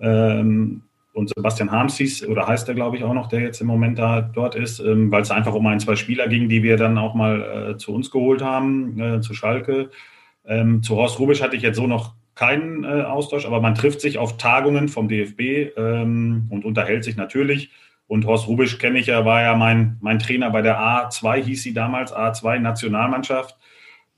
ähm, 0.00 0.82
und 1.12 1.28
Sebastian 1.28 1.70
Harms 1.70 1.96
hieß, 1.98 2.26
oder 2.26 2.48
heißt 2.48 2.68
er, 2.68 2.74
glaube 2.74 2.96
ich, 2.96 3.04
auch 3.04 3.14
noch, 3.14 3.28
der 3.28 3.40
jetzt 3.40 3.60
im 3.60 3.68
Moment 3.68 3.98
da 3.98 4.20
dort 4.20 4.56
ist, 4.56 4.80
ähm, 4.80 5.12
weil 5.12 5.22
es 5.22 5.30
einfach 5.30 5.54
um 5.54 5.66
ein, 5.66 5.78
zwei 5.78 5.94
Spieler 5.94 6.26
ging, 6.26 6.48
die 6.48 6.64
wir 6.64 6.76
dann 6.76 6.98
auch 6.98 7.14
mal 7.14 7.70
äh, 7.70 7.76
zu 7.76 7.94
uns 7.94 8.10
geholt 8.10 8.42
haben, 8.42 8.98
äh, 8.98 9.20
zu 9.20 9.32
Schalke. 9.32 9.90
Ähm, 10.46 10.82
zu 10.82 10.96
Horst 10.96 11.18
Rubisch 11.18 11.42
hatte 11.42 11.56
ich 11.56 11.62
jetzt 11.62 11.76
so 11.76 11.86
noch 11.86 12.14
keinen 12.34 12.84
äh, 12.84 13.02
Austausch, 13.02 13.46
aber 13.46 13.60
man 13.60 13.74
trifft 13.74 14.00
sich 14.00 14.18
auf 14.18 14.36
Tagungen 14.38 14.88
vom 14.88 15.08
DFB 15.08 15.76
ähm, 15.76 16.46
und 16.50 16.64
unterhält 16.64 17.04
sich 17.04 17.16
natürlich. 17.16 17.70
Und 18.06 18.26
Horst 18.26 18.48
Rubisch 18.48 18.78
kenne 18.78 18.98
ich 18.98 19.06
ja, 19.06 19.24
war 19.24 19.42
ja 19.42 19.54
mein, 19.54 19.98
mein 20.00 20.18
Trainer 20.18 20.50
bei 20.50 20.62
der 20.62 20.78
A2, 20.78 21.42
hieß 21.42 21.62
sie 21.62 21.72
damals, 21.72 22.14
A2 22.14 22.58
Nationalmannschaft. 22.58 23.56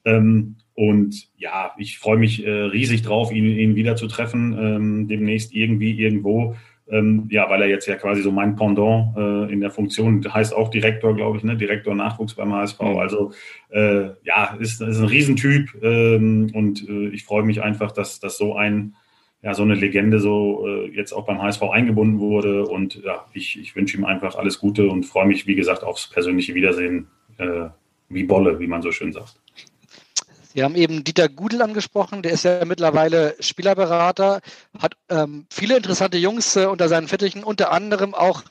Ähm, 0.05 0.57
und 0.75 1.29
ja, 1.37 1.73
ich 1.79 1.99
freue 1.99 2.19
mich 2.19 2.45
äh, 2.45 2.51
riesig 2.51 3.03
drauf, 3.03 3.31
ihn, 3.31 3.47
ihn 3.47 3.77
wieder 3.77 3.95
zu 3.95 4.09
treffen, 4.09 4.57
ähm, 4.59 5.09
demnächst 5.09 5.55
irgendwie 5.55 5.93
irgendwo. 5.93 6.57
Ähm, 6.91 7.29
ja, 7.31 7.49
weil 7.49 7.63
er 7.63 7.69
jetzt 7.69 7.87
ja 7.87 7.97
quasi 7.97 8.21
so 8.21 8.31
mein 8.31 8.57
Pendant 8.57 9.17
äh, 9.17 9.51
in 9.51 9.61
der 9.61 9.71
Funktion 9.71 10.23
heißt 10.33 10.55
auch 10.55 10.69
Direktor, 10.69 11.17
glaube 11.17 11.39
ich, 11.39 11.45
ne? 11.45 11.57
Direktor 11.57 11.95
Nachwuchs 11.95 12.35
beim 12.35 12.53
HSV. 12.53 12.81
Mhm. 12.81 12.97
Also 12.99 13.33
äh, 13.71 14.11
ja, 14.23 14.55
ist, 14.59 14.83
ist 14.83 14.99
ein 14.99 15.07
Riesentyp 15.07 15.71
ähm, 15.83 16.51
und 16.53 16.87
äh, 16.87 17.09
ich 17.09 17.25
freue 17.25 17.43
mich 17.43 17.63
einfach, 17.63 17.93
dass, 17.93 18.21
dass 18.21 18.37
so 18.37 18.55
ein 18.55 18.97
ja, 19.43 19.53
so 19.53 19.63
eine 19.63 19.75
Legende 19.75 20.21
so 20.21 20.67
äh, 20.67 20.91
jetzt 20.95 21.13
auch 21.13 21.27
beim 21.27 21.41
HSV 21.41 21.63
eingebunden 21.65 22.19
wurde 22.19 22.65
und 22.67 23.03
ja, 23.05 23.27
ich, 23.35 23.61
ich 23.61 23.77
wünsche 23.77 23.99
ihm 23.99 24.07
einfach 24.07 24.37
alles 24.37 24.59
Gute 24.59 24.89
und 24.89 25.05
freue 25.05 25.27
mich, 25.27 25.47
wie 25.47 25.55
gesagt, 25.55 25.85
aufs 25.85 26.09
persönliche 26.09 26.55
Wiedersehen 26.55 27.09
äh, 27.37 27.69
wie 28.09 28.25
Bolle, 28.25 28.59
wie 28.59 28.67
man 28.67 28.81
so 28.81 28.91
schön 28.91 29.13
sagt. 29.13 29.44
Sie 30.55 30.63
haben 30.63 30.77
eben 30.77 31.03
Dieter 31.03 31.29
Gudel 31.29 31.63
angesprochen, 31.63 32.23
der 32.23 32.31
ist 32.31 32.45
ja 32.45 32.65
mittlerweile 32.65 33.35
Spielerberater, 33.41 34.41
hat 34.79 34.97
ähm, 35.09 35.47
viele 35.51 35.77
interessante 35.77 36.17
Jungs 36.17 36.55
äh, 36.55 36.67
unter 36.67 36.89
seinen 36.89 37.09
Fittichen, 37.09 37.43
unter 37.43 37.73
anderem 37.73 38.15
auch 38.15 38.45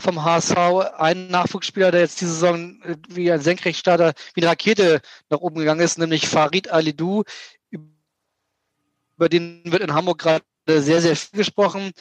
vom 0.00 0.24
HSV 0.24 0.56
einen 0.98 1.30
Nachwuchsspieler, 1.30 1.92
der 1.92 2.00
jetzt 2.00 2.20
diese 2.20 2.32
Saison 2.32 2.82
äh, 2.82 2.96
wie 3.08 3.30
ein 3.30 3.40
Senkrechtstarter, 3.40 4.14
wie 4.34 4.40
eine 4.40 4.50
Rakete 4.50 5.00
nach 5.30 5.38
oben 5.38 5.60
gegangen 5.60 5.80
ist, 5.80 5.96
nämlich 5.96 6.26
Farid 6.26 6.72
Alidou. 6.72 7.22
Über 7.70 9.28
den 9.28 9.62
wird 9.64 9.82
in 9.82 9.94
Hamburg 9.94 10.18
gerade 10.18 10.44
sehr, 10.66 11.00
sehr 11.00 11.14
viel 11.14 11.38
gesprochen. 11.38 11.92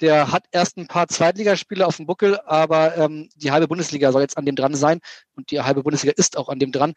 Der 0.00 0.32
hat 0.32 0.46
erst 0.52 0.78
ein 0.78 0.88
paar 0.88 1.08
Zweitligaspiele 1.08 1.86
auf 1.86 1.98
dem 1.98 2.06
Buckel, 2.06 2.40
aber 2.46 2.96
ähm, 2.96 3.28
die 3.36 3.52
halbe 3.52 3.68
Bundesliga 3.68 4.10
soll 4.10 4.22
jetzt 4.22 4.38
an 4.38 4.46
dem 4.46 4.56
dran 4.56 4.74
sein 4.74 5.00
und 5.36 5.50
die 5.50 5.60
halbe 5.60 5.82
Bundesliga 5.82 6.14
ist 6.16 6.38
auch 6.38 6.48
an 6.48 6.58
dem 6.58 6.72
dran. 6.72 6.94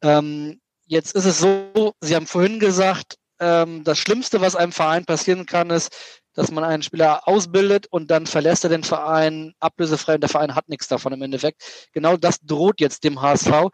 Ähm, 0.00 0.58
Jetzt 0.90 1.14
ist 1.14 1.24
es 1.24 1.38
so, 1.38 1.94
Sie 2.00 2.16
haben 2.16 2.26
vorhin 2.26 2.58
gesagt, 2.58 3.14
ähm, 3.38 3.84
das 3.84 3.96
Schlimmste, 3.96 4.40
was 4.40 4.56
einem 4.56 4.72
Verein 4.72 5.04
passieren 5.04 5.46
kann, 5.46 5.70
ist, 5.70 5.96
dass 6.34 6.50
man 6.50 6.64
einen 6.64 6.82
Spieler 6.82 7.28
ausbildet 7.28 7.86
und 7.90 8.10
dann 8.10 8.26
verlässt 8.26 8.64
er 8.64 8.70
den 8.70 8.82
Verein 8.82 9.54
ablösefrei 9.60 10.14
und 10.16 10.20
der 10.20 10.28
Verein 10.28 10.56
hat 10.56 10.68
nichts 10.68 10.88
davon 10.88 11.12
im 11.12 11.22
Endeffekt. 11.22 11.88
Genau 11.92 12.16
das 12.16 12.40
droht 12.40 12.80
jetzt 12.80 13.04
dem 13.04 13.22
HSV, 13.22 13.68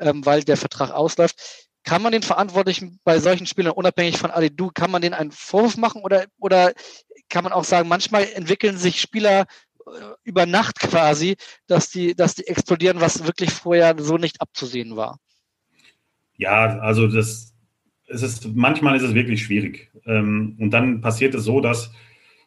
ähm, 0.00 0.26
weil 0.26 0.42
der 0.42 0.56
Vertrag 0.56 0.90
ausläuft. 0.90 1.36
Kann 1.84 2.02
man 2.02 2.10
den 2.10 2.24
Verantwortlichen 2.24 2.98
bei 3.04 3.20
solchen 3.20 3.46
Spielern, 3.46 3.74
unabhängig 3.74 4.18
von 4.18 4.32
Alidu, 4.32 4.72
kann 4.74 4.90
man 4.90 5.02
denen 5.02 5.14
einen 5.14 5.30
Vorwurf 5.30 5.76
machen 5.76 6.02
oder, 6.02 6.24
oder 6.40 6.72
kann 7.28 7.44
man 7.44 7.52
auch 7.52 7.62
sagen, 7.62 7.88
manchmal 7.88 8.24
entwickeln 8.34 8.76
sich 8.76 9.00
Spieler 9.00 9.46
äh, 9.86 9.90
über 10.24 10.46
Nacht 10.46 10.80
quasi, 10.80 11.36
dass 11.68 11.90
die, 11.90 12.16
dass 12.16 12.34
die 12.34 12.48
explodieren, 12.48 13.00
was 13.00 13.24
wirklich 13.24 13.52
vorher 13.52 13.94
so 14.00 14.16
nicht 14.16 14.40
abzusehen 14.40 14.96
war? 14.96 15.20
Ja, 16.36 16.78
also 16.78 17.06
das, 17.06 17.54
es 18.08 18.22
ist, 18.22 18.54
manchmal 18.54 18.96
ist 18.96 19.02
es 19.02 19.14
wirklich 19.14 19.44
schwierig. 19.44 19.90
Ähm, 20.06 20.56
und 20.58 20.70
dann 20.70 21.00
passiert 21.00 21.34
es 21.34 21.44
so, 21.44 21.60
dass 21.60 21.92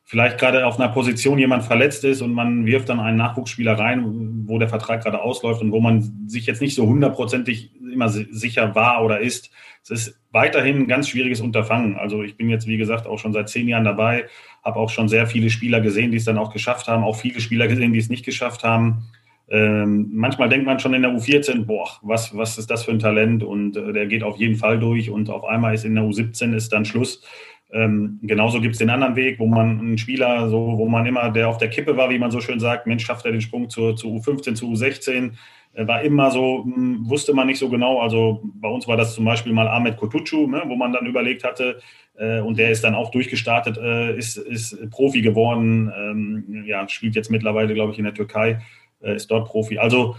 vielleicht 0.10 0.39
gerade 0.39 0.65
auf 0.65 0.80
einer 0.80 0.89
Position 0.89 1.38
jemand 1.38 1.63
verletzt 1.63 2.04
ist 2.04 2.21
und 2.21 2.34
man 2.34 2.65
wirft 2.65 2.89
dann 2.89 2.99
einen 2.99 3.17
Nachwuchsspieler 3.17 3.78
rein, 3.78 4.47
wo 4.47 4.58
der 4.58 4.67
Vertrag 4.67 5.04
gerade 5.04 5.21
ausläuft 5.21 5.62
und 5.62 5.71
wo 5.71 5.80
man 5.82 6.28
sich 6.28 6.47
jetzt 6.47 6.62
nicht 6.62 6.73
so 6.73 6.88
hundertprozentig 6.88 7.71
immer 7.93 8.10
sicher 8.10 8.73
war 8.73 9.04
oder 9.04 9.19
ist. 9.19 9.52
Es 9.84 9.91
ist 9.91 10.19
weiterhin 10.32 10.78
ein 10.78 10.88
ganz 10.88 11.10
schwieriges 11.10 11.41
Unterfangen. 11.41 11.95
Also 11.95 12.23
ich 12.23 12.38
bin 12.38 12.49
jetzt, 12.49 12.65
wie 12.65 12.78
gesagt, 12.78 13.06
auch 13.06 13.19
schon 13.19 13.34
seit 13.34 13.49
zehn 13.49 13.67
Jahren 13.67 13.84
dabei, 13.84 14.25
habe 14.63 14.80
auch 14.80 14.89
schon 14.89 15.10
sehr 15.10 15.28
viele 15.28 15.52
Spieler 15.52 15.80
gesehen, 15.80 16.10
die 16.10 16.17
es 16.17 16.25
dann 16.25 16.39
auch 16.39 16.52
geschafft 16.52 16.88
haben, 16.88 17.04
auch 17.04 17.15
viele 17.15 17.39
Spieler 17.39 17.67
gesehen, 17.67 17.93
die 17.93 17.99
es 17.99 18.10
nicht 18.10 18.25
geschafft 18.25 18.63
haben. 18.63 19.10
Ähm, 19.51 20.09
manchmal 20.13 20.49
denkt 20.49 20.65
man 20.65 20.79
schon 20.79 20.93
in 20.93 21.01
der 21.01 21.12
U14, 21.12 21.65
boah, 21.65 21.89
was, 22.01 22.35
was 22.38 22.57
ist 22.57 22.69
das 22.69 22.85
für 22.85 22.91
ein 22.91 22.99
Talent? 22.99 23.43
Und 23.43 23.75
äh, 23.77 23.93
der 23.93 24.05
geht 24.05 24.23
auf 24.23 24.38
jeden 24.38 24.55
Fall 24.55 24.79
durch. 24.79 25.09
Und 25.09 25.29
auf 25.29 25.43
einmal 25.43 25.73
ist 25.73 25.85
in 25.85 25.95
der 25.95 26.03
U17 26.03 26.53
ist 26.53 26.71
dann 26.71 26.85
Schluss. 26.85 27.23
Ähm, 27.71 28.19
genauso 28.23 28.62
gibt 28.62 28.73
es 28.73 28.79
den 28.79 28.89
anderen 28.89 29.15
Weg, 29.15 29.39
wo 29.39 29.45
man 29.45 29.79
einen 29.79 29.97
Spieler, 29.97 30.49
so, 30.49 30.77
wo 30.77 30.88
man 30.88 31.05
immer, 31.05 31.29
der 31.29 31.49
auf 31.49 31.57
der 31.57 31.69
Kippe 31.69 31.97
war, 31.97 32.09
wie 32.09 32.17
man 32.17 32.31
so 32.31 32.41
schön 32.41 32.59
sagt, 32.59 32.88
Mensch, 32.88 33.05
schafft 33.05 33.25
er 33.25 33.31
den 33.31 33.41
Sprung 33.41 33.69
zur, 33.69 33.95
zur 33.95 34.12
U15, 34.12 34.55
zur 34.55 34.69
U16, 34.69 35.33
äh, 35.73 35.88
war 35.88 36.01
immer 36.01 36.31
so, 36.31 36.63
mh, 36.65 36.75
hm, 36.75 37.09
wusste 37.09 37.33
man 37.33 37.47
nicht 37.47 37.59
so 37.59 37.69
genau. 37.69 37.99
Also 37.99 38.41
bei 38.43 38.69
uns 38.69 38.88
war 38.88 38.97
das 38.97 39.13
zum 39.13 39.25
Beispiel 39.25 39.53
mal 39.53 39.67
Ahmed 39.67 39.97
Kotucu, 39.97 40.47
ne, 40.47 40.63
wo 40.65 40.75
man 40.75 40.93
dann 40.93 41.05
überlegt 41.05 41.43
hatte, 41.43 41.79
äh, 42.17 42.39
und 42.39 42.57
der 42.57 42.71
ist 42.71 42.83
dann 42.83 42.95
auch 42.95 43.12
durchgestartet, 43.12 43.77
äh, 43.77 44.17
ist, 44.17 44.38
ist 44.38 44.89
Profi 44.89 45.21
geworden, 45.21 45.91
ähm, 45.95 46.65
ja, 46.65 46.88
spielt 46.89 47.15
jetzt 47.15 47.29
mittlerweile, 47.29 47.73
glaube 47.75 47.91
ich, 47.91 47.99
in 47.99 48.05
der 48.05 48.15
Türkei 48.15 48.59
ist 49.01 49.31
dort 49.31 49.47
Profi. 49.47 49.77
Also 49.77 50.15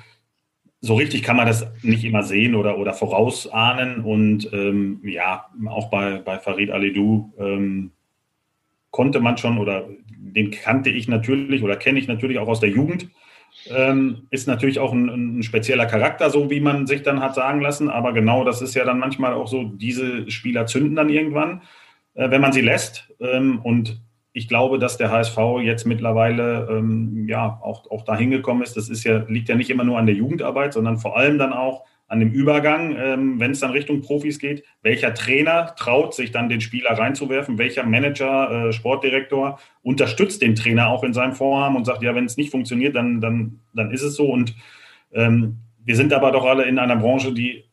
so 0.81 0.95
richtig 0.95 1.23
kann 1.23 1.37
man 1.37 1.47
das 1.47 1.67
nicht 1.83 2.05
immer 2.05 2.23
sehen 2.23 2.55
oder, 2.55 2.79
oder 2.79 2.95
vorausahnen. 2.95 4.03
Und 4.03 4.51
ähm, 4.53 5.01
ja, 5.05 5.47
auch 5.69 5.91
bei, 5.91 6.19
bei 6.19 6.39
Farid 6.39 6.71
Alidou 6.71 7.33
ähm, 7.39 7.91
konnte 8.91 9.21
man 9.21 9.37
schon 9.37 9.59
oder 9.59 9.89
den 10.09 10.51
kannte 10.51 10.91
ich 10.91 11.09
natürlich 11.09 11.63
oder 11.63 11.77
kenne 11.77 11.99
ich 11.99 12.09
natürlich 12.09 12.39
auch 12.39 12.49
aus 12.49 12.61
der 12.61 12.71
Jugend. 12.71 13.09
Ähm, 13.69 14.27
ist 14.31 14.47
natürlich 14.47 14.79
auch 14.79 14.93
ein, 14.93 15.39
ein, 15.39 15.43
spezieller 15.43 15.85
Charakter, 15.85 16.31
so 16.31 16.51
wie 16.51 16.61
man 16.61 16.87
sich 16.87 17.03
dann 17.03 17.21
hat 17.21 17.35
sagen 17.35 17.61
lassen. 17.61 17.91
Aber 17.91 18.13
genau 18.13 18.45
das 18.45 18.63
ist 18.63 18.75
ja 18.75 18.85
dann 18.85 18.99
manchmal 18.99 19.35
auch 19.35 19.49
so, 19.49 19.65
diese 19.65 20.31
Spieler 20.31 20.67
zünden 20.67 20.97
dann 20.97 21.11
irgendwann, 21.11 21.63
äh, 22.15 22.31
wenn 22.31 22.41
man 22.41 22.53
sie 22.53 22.63
lässt. 22.63 23.13
Ähm, 23.21 23.61
und 23.63 24.01
ich 24.41 24.49
glaube, 24.49 24.79
dass 24.79 24.97
der 24.97 25.11
HSV 25.11 25.37
jetzt 25.63 25.87
mittlerweile 25.87 26.67
ähm, 26.71 27.27
ja 27.29 27.61
auch, 27.63 27.91
auch 27.91 28.07
dahin 28.07 28.31
gekommen 28.31 28.63
ist. 28.63 28.75
Das 28.75 28.89
ist 28.89 29.05
ja, 29.05 29.19
liegt 29.29 29.51
ja 29.51 29.55
nicht 29.55 29.69
immer 29.69 29.85
nur 29.85 29.99
an 29.99 30.07
der 30.07 30.15
Jugendarbeit, 30.15 30.73
sondern 30.73 30.97
vor 30.97 31.19
allem 31.19 31.37
dann 31.37 31.53
auch 31.53 31.85
an 32.09 32.21
dem 32.21 32.31
Übergang, 32.31 32.97
ähm, 32.97 33.39
wenn 33.39 33.51
es 33.51 33.61
dann 33.61 33.73
Richtung 33.73 34.01
Profis 34.01 34.39
geht. 34.39 34.65
Welcher 34.81 35.13
Trainer 35.13 35.75
traut 35.77 36.15
sich 36.15 36.33
dann 36.33 36.49
den 36.49 36.63
Spieler 36.63 36.93
reinzuwerfen? 36.93 37.59
Welcher 37.59 37.85
Manager, 37.85 38.69
äh, 38.69 38.73
Sportdirektor 38.73 39.59
unterstützt 39.83 40.41
den 40.41 40.55
Trainer 40.55 40.89
auch 40.89 41.05
in 41.05 41.13
seinem 41.13 41.35
Vorhaben 41.35 41.77
und 41.77 41.85
sagt, 41.85 42.03
ja, 42.03 42.15
wenn 42.15 42.25
es 42.25 42.39
nicht 42.39 42.51
funktioniert, 42.51 42.97
dann, 42.97 43.21
dann, 43.21 43.61
dann 43.75 43.91
ist 43.91 44.03
es 44.03 44.15
so. 44.15 44.25
Und 44.25 44.57
ähm, 45.13 45.59
wir 45.85 45.97
sind 45.97 46.15
aber 46.15 46.33
doch 46.33 46.47
alle 46.47 46.65
in 46.65 46.79
einer 46.79 46.97
Branche, 46.97 47.35
die 47.35 47.65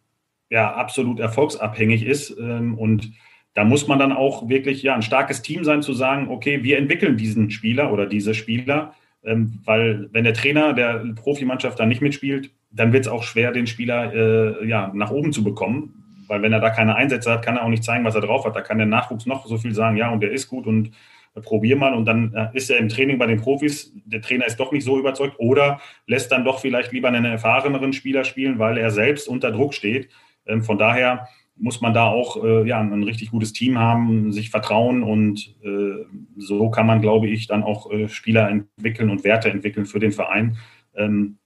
ja 0.49 0.73
absolut 0.73 1.21
erfolgsabhängig 1.21 2.05
ist 2.05 2.37
ähm, 2.37 2.77
und 2.77 3.13
da 3.57 3.63
muss 3.63 3.87
man 3.87 3.97
dann 3.97 4.11
auch 4.11 4.47
wirklich 4.49 4.83
ja 4.83 4.93
ein 4.93 5.01
starkes 5.01 5.41
Team 5.41 5.63
sein, 5.63 5.81
zu 5.81 5.93
sagen, 5.93 6.27
okay, 6.29 6.61
wir 6.61 6.77
entwickeln 6.77 7.17
diesen 7.17 7.49
Spieler 7.49 7.91
oder 7.91 8.05
diese 8.05 8.35
Spieler, 8.35 8.93
ähm, 9.23 9.61
weil 9.65 10.09
wenn 10.11 10.25
der 10.25 10.35
Trainer 10.35 10.73
der 10.73 11.03
Profimannschaft 11.15 11.79
da 11.79 11.87
nicht 11.87 11.99
mitspielt, 11.99 12.51
dann 12.69 12.93
wird 12.93 13.07
es 13.07 13.11
auch 13.11 13.23
schwer, 13.23 13.51
den 13.51 13.65
Spieler 13.65 14.13
äh, 14.13 14.67
ja 14.67 14.91
nach 14.93 15.09
oben 15.09 15.33
zu 15.33 15.43
bekommen, 15.43 16.21
weil 16.27 16.43
wenn 16.43 16.53
er 16.53 16.59
da 16.59 16.69
keine 16.69 16.95
Einsätze 16.95 17.31
hat, 17.31 17.43
kann 17.43 17.57
er 17.57 17.63
auch 17.63 17.69
nicht 17.69 17.83
zeigen, 17.83 18.05
was 18.05 18.13
er 18.13 18.21
drauf 18.21 18.45
hat. 18.45 18.55
Da 18.55 18.61
kann 18.61 18.77
der 18.77 18.85
Nachwuchs 18.85 19.25
noch 19.25 19.47
so 19.47 19.57
viel 19.57 19.73
sagen, 19.73 19.97
ja, 19.97 20.11
und 20.11 20.21
der 20.21 20.33
ist 20.33 20.49
gut 20.49 20.67
und 20.67 20.91
äh, 21.33 21.41
probier 21.41 21.77
mal 21.77 21.95
und 21.95 22.05
dann 22.05 22.35
äh, 22.35 22.49
ist 22.53 22.69
er 22.69 22.77
im 22.77 22.89
Training 22.89 23.17
bei 23.17 23.25
den 23.25 23.41
Profis, 23.41 23.91
der 24.05 24.21
Trainer 24.21 24.45
ist 24.45 24.59
doch 24.59 24.71
nicht 24.71 24.83
so 24.83 24.99
überzeugt 24.99 25.33
oder 25.39 25.81
lässt 26.05 26.31
dann 26.31 26.45
doch 26.45 26.59
vielleicht 26.59 26.91
lieber 26.91 27.07
einen 27.07 27.25
erfahreneren 27.25 27.91
Spieler 27.91 28.23
spielen, 28.23 28.59
weil 28.59 28.77
er 28.77 28.91
selbst 28.91 29.27
unter 29.27 29.51
Druck 29.51 29.73
steht. 29.73 30.09
Ähm, 30.45 30.61
von 30.61 30.77
daher 30.77 31.27
muss 31.59 31.81
man 31.81 31.93
da 31.93 32.07
auch 32.07 32.43
äh, 32.43 32.67
ja, 32.67 32.79
ein 32.79 33.03
richtig 33.03 33.31
gutes 33.31 33.53
Team 33.53 33.77
haben, 33.77 34.31
sich 34.31 34.49
vertrauen 34.49 35.03
und 35.03 35.55
äh, 35.63 36.05
so 36.37 36.69
kann 36.69 36.85
man, 36.85 37.01
glaube 37.01 37.27
ich, 37.27 37.47
dann 37.47 37.63
auch 37.63 37.91
äh, 37.91 38.07
Spieler 38.07 38.49
entwickeln 38.49 39.09
und 39.09 39.23
Werte 39.23 39.49
entwickeln 39.49 39.85
für 39.85 39.99
den 39.99 40.11
Verein. 40.11 40.57
Ähm, 40.95 41.37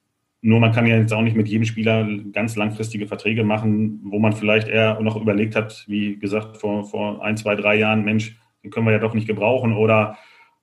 nur 0.41 0.59
man 0.59 0.71
kann 0.71 0.87
ja 0.87 0.97
jetzt 0.97 1.13
auch 1.13 1.21
nicht 1.21 1.37
mit 1.37 1.47
jedem 1.47 1.65
Spieler 1.65 2.07
ganz 2.31 2.55
langfristige 2.55 3.07
Verträge 3.07 3.43
machen, 3.43 3.99
wo 4.03 4.19
man 4.19 4.33
vielleicht 4.33 4.67
eher 4.67 4.99
noch 4.99 5.15
überlegt 5.15 5.55
hat, 5.55 5.85
wie 5.87 6.17
gesagt, 6.17 6.57
vor, 6.57 6.85
vor 6.85 7.23
ein, 7.23 7.37
zwei, 7.37 7.55
drei 7.55 7.75
Jahren, 7.75 8.03
Mensch, 8.03 8.37
den 8.63 8.71
können 8.71 8.87
wir 8.87 8.93
ja 8.93 8.99
doch 8.99 9.13
nicht 9.13 9.27
gebrauchen 9.27 9.73
oder 9.73 10.17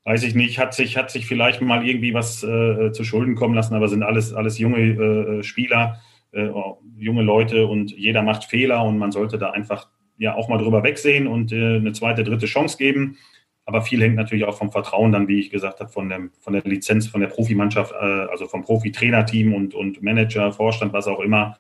weiß 0.05 0.25
ich 0.25 0.35
nicht, 0.35 0.59
hat 0.59 0.75
sich, 0.75 0.97
hat 0.97 1.11
sich 1.11 1.27
vielleicht 1.27 1.61
mal 1.61 1.87
irgendwie 1.87 2.15
was 2.15 2.43
äh, 2.43 2.93
zu 2.93 3.05
Schulden 3.05 3.35
kommen 3.35 3.55
lassen, 3.55 3.75
aber 3.75 3.89
sind 3.89 4.03
alles, 4.03 4.33
alles 4.33 4.59
junge 4.59 4.79
äh, 4.81 5.43
Spieler 5.43 6.01
äh, 6.33 6.51
junge 6.97 7.23
Leute 7.23 7.67
und 7.67 7.91
jeder 7.91 8.23
macht 8.23 8.45
Fehler 8.45 8.85
und 8.85 8.99
man 8.99 9.13
sollte 9.13 9.39
da 9.39 9.51
einfach 9.51 9.89
ja 10.19 10.35
auch 10.35 10.49
mal 10.49 10.59
drüber 10.59 10.83
wegsehen 10.83 11.27
und 11.27 11.53
äh, 11.53 11.77
eine 11.77 11.93
zweite, 11.93 12.25
dritte 12.25 12.47
Chance 12.47 12.77
geben. 12.77 13.17
Aber 13.65 13.83
viel 13.83 14.01
hängt 14.01 14.17
natürlich 14.17 14.45
auch 14.45 14.57
vom 14.57 14.73
Vertrauen 14.73 15.13
dann, 15.13 15.29
wie 15.29 15.39
ich 15.39 15.51
gesagt 15.51 15.81
habe, 15.81 15.91
von, 15.91 16.09
dem, 16.09 16.31
von 16.41 16.55
der 16.55 16.63
Lizenz, 16.63 17.07
von 17.07 17.21
der 17.21 17.29
Profimannschaft, 17.29 17.93
äh, 17.93 17.97
also 18.31 18.47
vom 18.47 18.63
Profi-Trainerteam 18.63 19.55
und, 19.55 19.75
und 19.75 20.03
Manager, 20.03 20.53
Vorstand, 20.53 20.93
was 20.93 21.07
auch 21.07 21.21
immer. 21.21 21.59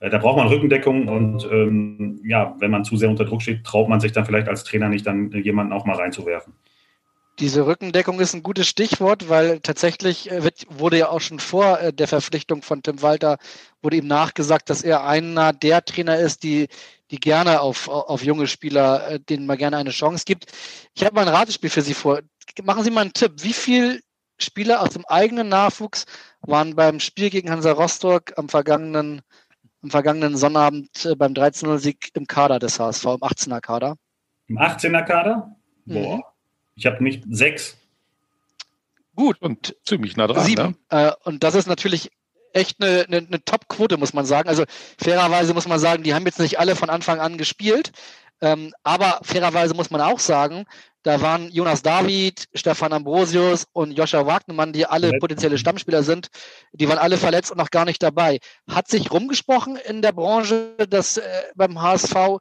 Äh, 0.00 0.10
da 0.10 0.18
braucht 0.18 0.36
man 0.36 0.48
Rückendeckung 0.48 1.08
und 1.08 1.48
ähm, 1.50 2.20
ja, 2.24 2.54
wenn 2.60 2.70
man 2.70 2.84
zu 2.84 2.96
sehr 2.96 3.10
unter 3.10 3.24
Druck 3.24 3.42
steht, 3.42 3.64
traut 3.64 3.88
man 3.88 4.00
sich 4.00 4.12
dann 4.12 4.24
vielleicht 4.24 4.48
als 4.48 4.64
Trainer 4.64 4.88
nicht, 4.88 5.06
dann 5.06 5.32
jemanden 5.32 5.72
auch 5.72 5.84
mal 5.84 5.96
reinzuwerfen. 5.96 6.54
Diese 7.40 7.66
Rückendeckung 7.66 8.18
ist 8.18 8.34
ein 8.34 8.42
gutes 8.42 8.66
Stichwort, 8.66 9.28
weil 9.28 9.60
tatsächlich 9.60 10.30
äh, 10.30 10.42
wird, 10.42 10.66
wurde 10.70 10.98
ja 10.98 11.08
auch 11.08 11.20
schon 11.20 11.38
vor 11.38 11.78
äh, 11.78 11.92
der 11.92 12.08
Verpflichtung 12.08 12.62
von 12.62 12.82
Tim 12.82 13.00
Walter, 13.00 13.38
wurde 13.80 13.98
ihm 13.98 14.08
nachgesagt, 14.08 14.68
dass 14.70 14.82
er 14.82 15.04
einer 15.04 15.52
der 15.52 15.84
Trainer 15.84 16.18
ist, 16.18 16.42
die, 16.42 16.66
die 17.12 17.20
gerne 17.20 17.60
auf, 17.60 17.88
auf 17.88 18.24
junge 18.24 18.48
Spieler, 18.48 19.08
äh, 19.08 19.20
denen 19.20 19.46
man 19.46 19.56
gerne 19.56 19.76
eine 19.76 19.90
Chance 19.90 20.24
gibt. 20.26 20.46
Ich 20.94 21.04
habe 21.04 21.14
mal 21.14 21.28
ein 21.28 21.34
Ratespiel 21.34 21.70
für 21.70 21.82
Sie 21.82 21.94
vor. 21.94 22.20
Machen 22.64 22.82
Sie 22.82 22.90
mal 22.90 23.02
einen 23.02 23.12
Tipp. 23.12 23.34
Wie 23.36 23.52
viele 23.52 24.00
Spieler 24.40 24.82
aus 24.82 24.90
dem 24.90 25.04
eigenen 25.06 25.48
Nachwuchs 25.48 26.06
waren 26.40 26.74
beim 26.74 26.98
Spiel 26.98 27.30
gegen 27.30 27.50
Hansa 27.50 27.70
Rostock 27.70 28.32
am 28.36 28.48
vergangenen, 28.48 29.20
am 29.82 29.90
vergangenen 29.90 30.36
Sonnabend 30.36 30.90
beim 31.18 31.34
13-0-Sieg 31.34 32.10
im 32.14 32.26
Kader 32.26 32.58
des 32.58 32.80
HSV, 32.80 33.04
im 33.04 33.20
18er 33.20 33.60
Kader? 33.60 33.96
Im 34.48 34.58
18er 34.58 35.04
Kader? 35.04 35.56
Boah. 35.84 36.16
Mhm. 36.16 36.22
Ich 36.78 36.86
habe 36.86 37.02
nicht 37.02 37.24
sechs. 37.28 37.76
Gut. 39.14 39.36
Und 39.40 39.76
ziemlich 39.84 40.16
nah 40.16 40.28
dran. 40.28 40.44
Sieben. 40.44 40.76
Ne? 40.90 41.08
Äh, 41.08 41.12
und 41.24 41.42
das 41.42 41.56
ist 41.56 41.66
natürlich 41.66 42.10
echt 42.52 42.82
eine, 42.82 43.04
eine, 43.08 43.18
eine 43.18 43.44
Top-Quote, 43.44 43.96
muss 43.96 44.14
man 44.14 44.24
sagen. 44.24 44.48
Also 44.48 44.64
fairerweise 44.96 45.54
muss 45.54 45.66
man 45.66 45.80
sagen, 45.80 46.04
die 46.04 46.14
haben 46.14 46.24
jetzt 46.24 46.38
nicht 46.38 46.58
alle 46.60 46.76
von 46.76 46.88
Anfang 46.88 47.18
an 47.20 47.36
gespielt. 47.36 47.90
Ähm, 48.40 48.72
aber 48.84 49.18
fairerweise 49.22 49.74
muss 49.74 49.90
man 49.90 50.00
auch 50.00 50.20
sagen, 50.20 50.64
da 51.02 51.20
waren 51.20 51.50
Jonas 51.50 51.82
David, 51.82 52.46
Stefan 52.54 52.92
Ambrosius 52.92 53.66
und 53.72 53.92
Joscha 53.92 54.26
Wagnermann, 54.26 54.72
die 54.72 54.86
alle 54.86 55.18
potenzielle 55.18 55.58
Stammspieler 55.58 56.04
sind, 56.04 56.28
die 56.72 56.88
waren 56.88 56.98
alle 56.98 57.16
verletzt 57.16 57.50
und 57.50 57.58
noch 57.58 57.70
gar 57.70 57.84
nicht 57.84 58.02
dabei. 58.02 58.38
Hat 58.70 58.86
sich 58.86 59.10
rumgesprochen 59.10 59.76
in 59.76 60.02
der 60.02 60.12
Branche, 60.12 60.76
dass 60.88 61.16
äh, 61.16 61.22
beim 61.56 61.80
HSV 61.82 62.38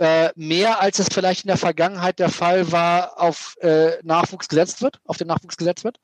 äh, 0.00 0.30
mehr 0.34 0.80
als 0.80 0.98
es 0.98 1.08
vielleicht 1.12 1.44
in 1.44 1.48
der 1.48 1.58
Vergangenheit 1.58 2.18
der 2.18 2.30
Fall 2.30 2.72
war, 2.72 3.20
auf 3.20 3.56
äh, 3.60 3.92
Nachwuchs 4.02 4.48
gesetzt 4.48 4.82
wird, 4.82 4.98
auf 5.04 5.18
den 5.18 5.28
Nachwuchs 5.28 5.56
gesetzt 5.56 5.84
wird? 5.84 6.00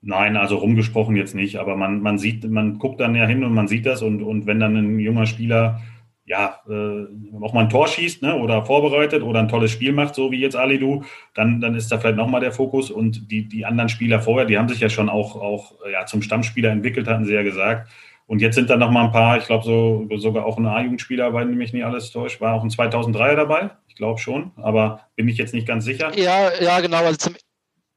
Nein, 0.00 0.36
also 0.36 0.56
rumgesprochen 0.56 1.16
jetzt 1.16 1.34
nicht, 1.34 1.56
aber 1.56 1.76
man, 1.76 2.00
man 2.00 2.18
sieht, 2.18 2.44
man 2.44 2.78
guckt 2.78 3.00
dann 3.00 3.14
ja 3.14 3.26
hin 3.26 3.44
und 3.44 3.54
man 3.54 3.68
sieht 3.68 3.86
das 3.86 4.02
und, 4.02 4.22
und 4.22 4.46
wenn 4.46 4.60
dann 4.60 4.76
ein 4.76 4.98
junger 4.98 5.24
Spieler 5.24 5.80
ja, 6.26 6.60
äh, 6.68 7.06
auch 7.42 7.52
mal 7.52 7.64
ein 7.64 7.68
Tor 7.68 7.86
schießt 7.86 8.22
ne, 8.22 8.34
oder 8.34 8.64
vorbereitet 8.64 9.22
oder 9.22 9.40
ein 9.40 9.48
tolles 9.48 9.70
Spiel 9.70 9.92
macht, 9.92 10.14
so 10.14 10.30
wie 10.30 10.40
jetzt 10.40 10.56
Alidu, 10.56 11.04
dann, 11.34 11.60
dann 11.60 11.74
ist 11.74 11.92
da 11.92 11.98
vielleicht 11.98 12.16
nochmal 12.16 12.40
der 12.40 12.52
Fokus. 12.52 12.90
Und 12.90 13.30
die, 13.30 13.46
die 13.46 13.66
anderen 13.66 13.90
Spieler 13.90 14.20
vorher, 14.20 14.46
die 14.46 14.56
haben 14.56 14.68
sich 14.68 14.80
ja 14.80 14.88
schon 14.88 15.10
auch, 15.10 15.36
auch 15.36 15.74
ja, 15.92 16.06
zum 16.06 16.22
Stammspieler 16.22 16.70
entwickelt, 16.70 17.08
hatten 17.08 17.26
sie 17.26 17.34
ja 17.34 17.42
gesagt. 17.42 17.90
Und 18.26 18.40
jetzt 18.40 18.54
sind 18.54 18.70
da 18.70 18.76
nochmal 18.76 19.06
ein 19.06 19.12
paar, 19.12 19.36
ich 19.38 19.44
glaube 19.44 19.64
so, 19.64 20.08
sogar 20.16 20.46
auch 20.46 20.56
ein 20.56 20.66
A-Jugendspieler, 20.66 21.34
weil 21.34 21.46
nämlich 21.46 21.72
nicht 21.72 21.84
alles 21.84 22.10
täuscht, 22.10 22.40
war 22.40 22.54
auch 22.54 22.62
ein 22.62 22.70
2003er 22.70 23.36
dabei, 23.36 23.70
ich 23.86 23.96
glaube 23.96 24.18
schon, 24.18 24.52
aber 24.56 25.00
bin 25.14 25.28
ich 25.28 25.36
jetzt 25.36 25.52
nicht 25.52 25.68
ganz 25.68 25.84
sicher. 25.84 26.16
Ja, 26.18 26.50
ja, 26.60 26.80
genau. 26.80 27.04
Also 27.04 27.16
zum, 27.16 27.34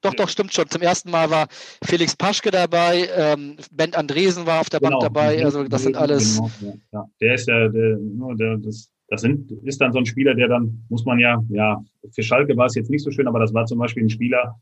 doch, 0.02 0.14
doch, 0.14 0.30
stimmt 0.30 0.54
schon. 0.54 0.70
Zum 0.70 0.82
ersten 0.82 1.10
Mal 1.10 1.30
war 1.30 1.48
Felix 1.84 2.16
Paschke 2.16 2.52
dabei, 2.52 3.08
ähm, 3.16 3.56
Ben 3.72 3.94
Andresen 3.94 4.46
war 4.46 4.62
auf 4.62 4.70
der 4.70 4.80
genau. 4.80 5.00
Bank 5.00 5.14
dabei. 5.14 5.44
Also 5.44 5.64
das 5.64 5.84
sind 5.84 5.98
alles. 5.98 6.36
Genau, 6.60 6.78
ja. 6.92 7.06
Der 7.20 7.34
ist 7.34 7.48
ja, 7.48 7.68
der, 7.70 7.98
der, 7.98 8.58
das, 8.58 8.92
das 9.08 9.22
sind, 9.22 9.52
ist 9.64 9.82
dann 9.82 9.94
so 9.94 10.00
ein 10.00 10.06
Spieler, 10.06 10.36
der 10.36 10.50
dann, 10.50 10.86
muss 10.90 11.06
man 11.06 11.20
ja, 11.20 11.42
ja, 11.50 11.84
für 12.12 12.24
Schalke 12.24 12.56
war 12.58 12.68
es 12.68 12.76
jetzt 12.76 12.90
nicht 12.90 13.04
so 13.04 13.12
schön, 13.12 13.28
aber 13.28 13.40
das 13.40 13.54
war 13.54 13.66
zum 13.66 13.80
Beispiel 13.80 14.04
ein 14.04 14.10
Spieler, 14.10 14.60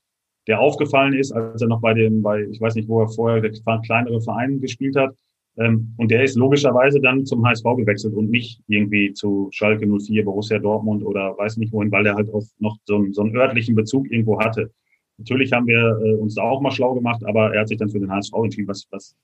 der 0.48 0.60
aufgefallen 0.60 1.14
ist, 1.14 1.32
als 1.32 1.62
er 1.62 1.68
noch 1.68 1.82
bei 1.82 1.94
dem, 1.94 2.22
bei, 2.22 2.44
ich 2.44 2.62
weiß 2.62 2.76
nicht, 2.76 2.88
wo 2.88 3.02
er 3.02 3.10
vorher 3.10 3.42
der 3.42 3.52
kleinere 3.82 4.22
Verein 4.22 4.62
gespielt 4.62 4.96
hat. 4.96 5.16
Ähm, 5.58 5.94
und 5.98 6.12
der 6.12 6.24
ist 6.24 6.36
logischerweise 6.36 7.00
dann 7.00 7.26
zum 7.26 7.46
HSV 7.46 7.64
gewechselt 7.78 8.14
und 8.14 8.30
nicht 8.30 8.62
irgendwie 8.68 9.14
zu 9.14 9.48
Schalke 9.52 9.88
04, 9.88 10.26
Borussia 10.26 10.60
Dortmund 10.60 11.04
oder 11.04 11.38
weiß 11.38 11.58
nicht 11.58 11.72
wohin, 11.72 11.92
weil 11.92 12.04
der 12.04 12.16
halt 12.16 12.34
auch 12.34 12.44
noch 12.60 12.78
so 12.86 12.96
einen, 12.96 13.14
so 13.14 13.22
einen 13.22 13.36
örtlichen 13.36 13.76
Bezug 13.76 14.10
irgendwo 14.12 14.40
hatte. 14.40 14.72
Natürlich 15.18 15.54
haben 15.54 15.68
wir 15.68 16.00
äh, 16.04 16.16
uns 16.16 16.36
da 16.36 16.44
auch 16.44 16.62
mal 16.62 16.72
schlau 16.72 16.94
gemacht, 16.94 17.24
aber 17.26 17.54
er 17.54 17.62
hat 17.62 17.70
sich 17.70 17.78
dann 17.78 17.90
für 17.90 18.00
den 18.00 18.12
HSV 18.12 18.34
entschieden, 18.34 18.68
was, 18.68 18.86
was 18.92 19.16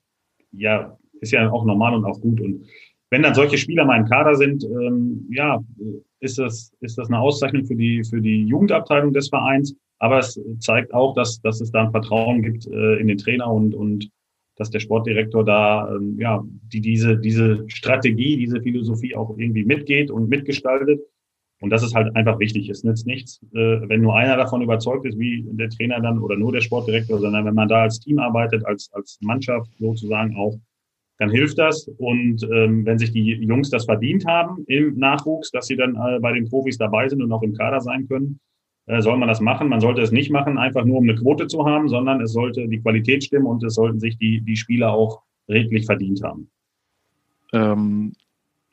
ja, 0.54 0.98
ist 1.20 1.32
ja 1.32 1.52
auch 1.52 1.66
normal 1.66 1.96
und 1.96 2.06
auch 2.06 2.20
gut. 2.22 2.40
Und 2.40 2.66
wenn 3.10 3.24
dann 3.24 3.36
solche 3.36 3.58
Spieler 3.58 3.84
mal 3.84 4.00
im 4.00 4.06
Kader 4.06 4.36
sind, 4.36 4.64
ähm, 4.64 5.28
ja, 5.30 5.62
ist 6.22 6.40
das, 6.40 6.72
ist 6.80 6.98
das 6.98 7.10
eine 7.10 7.20
Auszeichnung 7.20 7.66
für 7.66 7.76
die, 7.76 8.04
für 8.04 8.22
die 8.22 8.46
Jugendabteilung 8.46 9.12
des 9.12 9.28
Vereins. 9.28 9.76
Aber 10.00 10.20
es 10.20 10.40
zeigt 10.60 10.94
auch, 10.94 11.14
dass, 11.14 11.42
dass 11.42 11.62
es 11.62 11.72
da 11.72 11.84
ein 11.84 11.92
Vertrauen 11.92 12.42
gibt 12.42 12.68
äh, 12.68 12.96
in 12.96 13.08
den 13.08 13.18
Trainer 13.18 13.52
und, 13.52 13.76
und 13.76 14.10
dass 14.62 14.70
der 14.70 14.80
Sportdirektor 14.80 15.44
da, 15.44 15.92
ähm, 15.92 16.20
ja, 16.20 16.44
die 16.72 16.82
diese, 16.82 17.18
diese 17.18 17.64
Strategie, 17.68 18.38
diese 18.38 18.62
Philosophie 18.62 19.16
auch 19.16 19.36
irgendwie 19.36 19.66
mitgeht 19.66 20.12
und 20.12 20.30
mitgestaltet. 20.30 21.02
Und 21.62 21.72
das 21.72 21.82
ist 21.82 21.96
halt 21.96 22.16
einfach 22.16 22.38
wichtig. 22.38 22.70
Es 22.70 22.84
nützt 22.84 23.08
nichts, 23.08 23.42
äh, 23.56 23.90
wenn 23.90 24.02
nur 24.02 24.16
einer 24.16 24.38
davon 24.38 24.62
überzeugt 24.62 25.08
ist, 25.08 25.18
wie 25.18 25.44
der 25.54 25.70
Trainer 25.70 26.00
dann 26.00 26.20
oder 26.20 26.38
nur 26.38 26.52
der 26.52 26.62
Sportdirektor, 26.62 27.18
sondern 27.18 27.44
wenn 27.46 27.56
man 27.56 27.70
da 27.70 27.82
als 27.82 28.00
Team 28.02 28.20
arbeitet, 28.20 28.64
als, 28.68 28.92
als 28.94 29.18
Mannschaft 29.22 29.72
sozusagen 29.80 30.36
auch, 30.36 30.56
dann 31.18 31.32
hilft 31.32 31.58
das. 31.58 31.88
Und 31.98 32.44
ähm, 32.44 32.86
wenn 32.86 33.00
sich 33.00 33.12
die 33.12 33.32
Jungs 33.32 33.72
das 33.72 33.86
verdient 33.86 34.28
haben 34.28 34.64
im 34.68 34.96
Nachwuchs, 35.00 35.50
dass 35.50 35.66
sie 35.66 35.76
dann 35.76 35.96
äh, 35.96 36.20
bei 36.20 36.34
den 36.34 36.48
Profis 36.48 36.78
dabei 36.78 37.10
sind 37.10 37.24
und 37.24 37.32
auch 37.32 37.42
im 37.42 37.54
Kader 37.54 37.82
sein 37.82 38.08
können, 38.08 38.40
soll 39.00 39.18
man 39.18 39.30
das 39.30 39.40
machen. 39.40 39.70
Man 39.70 39.80
sollte 39.80 40.02
es 40.02 40.12
nicht 40.12 40.32
machen, 40.32 40.58
einfach 40.58 40.84
nur 40.84 40.98
um 40.98 41.04
eine 41.04 41.16
Quote 41.16 41.48
zu 41.48 41.66
haben, 41.66 41.88
sondern 41.88 42.20
es 42.22 42.34
sollte 42.34 42.68
die 42.68 42.82
Qualität 42.82 43.24
stimmen 43.24 43.46
und 43.46 43.64
es 43.64 43.76
sollten 43.76 44.00
sich 44.00 44.18
die, 44.18 44.42
die 44.42 44.58
Spieler 44.58 44.92
auch 44.92 45.22
redlich 45.48 45.86
verdient 45.86 46.22
haben. 46.24 46.50
Ähm, 47.54 48.14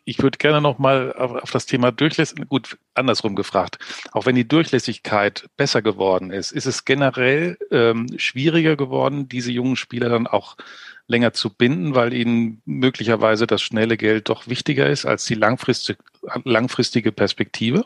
ich 0.09 0.23
würde 0.23 0.39
gerne 0.39 0.63
noch 0.63 0.79
mal 0.79 1.13
auf, 1.13 1.35
auf 1.35 1.51
das 1.51 1.67
Thema 1.67 1.93
Durchlässigkeit, 1.93 2.49
gut, 2.49 2.79
andersrum 2.95 3.37
gefragt. 3.37 3.79
Auch 4.13 4.25
wenn 4.25 4.37
die 4.37 4.49
Durchlässigkeit 4.49 5.49
besser 5.59 5.83
geworden 5.83 6.31
ist, 6.31 6.51
ist 6.51 6.65
es 6.65 6.87
generell 6.87 7.59
ähm, 7.71 8.07
schwieriger 8.17 8.75
geworden, 8.75 9.29
diese 9.29 9.53
jungen 9.53 9.77
Spieler 9.77 10.09
dann 10.09 10.27
auch 10.27 10.57
länger 11.09 11.35
zu 11.35 11.55
binden, 11.55 11.95
weil 11.95 12.15
ihnen 12.15 12.63
möglicherweise 12.65 13.47
das 13.47 13.61
schnelle 13.61 13.99
Geld 13.99 14.31
doch 14.31 14.49
wichtiger 14.49 14.89
ist 14.89 15.05
als 15.05 15.27
die 15.27 15.35
langfristige, 15.35 16.03
langfristige 16.45 17.13
Perspektive? 17.13 17.85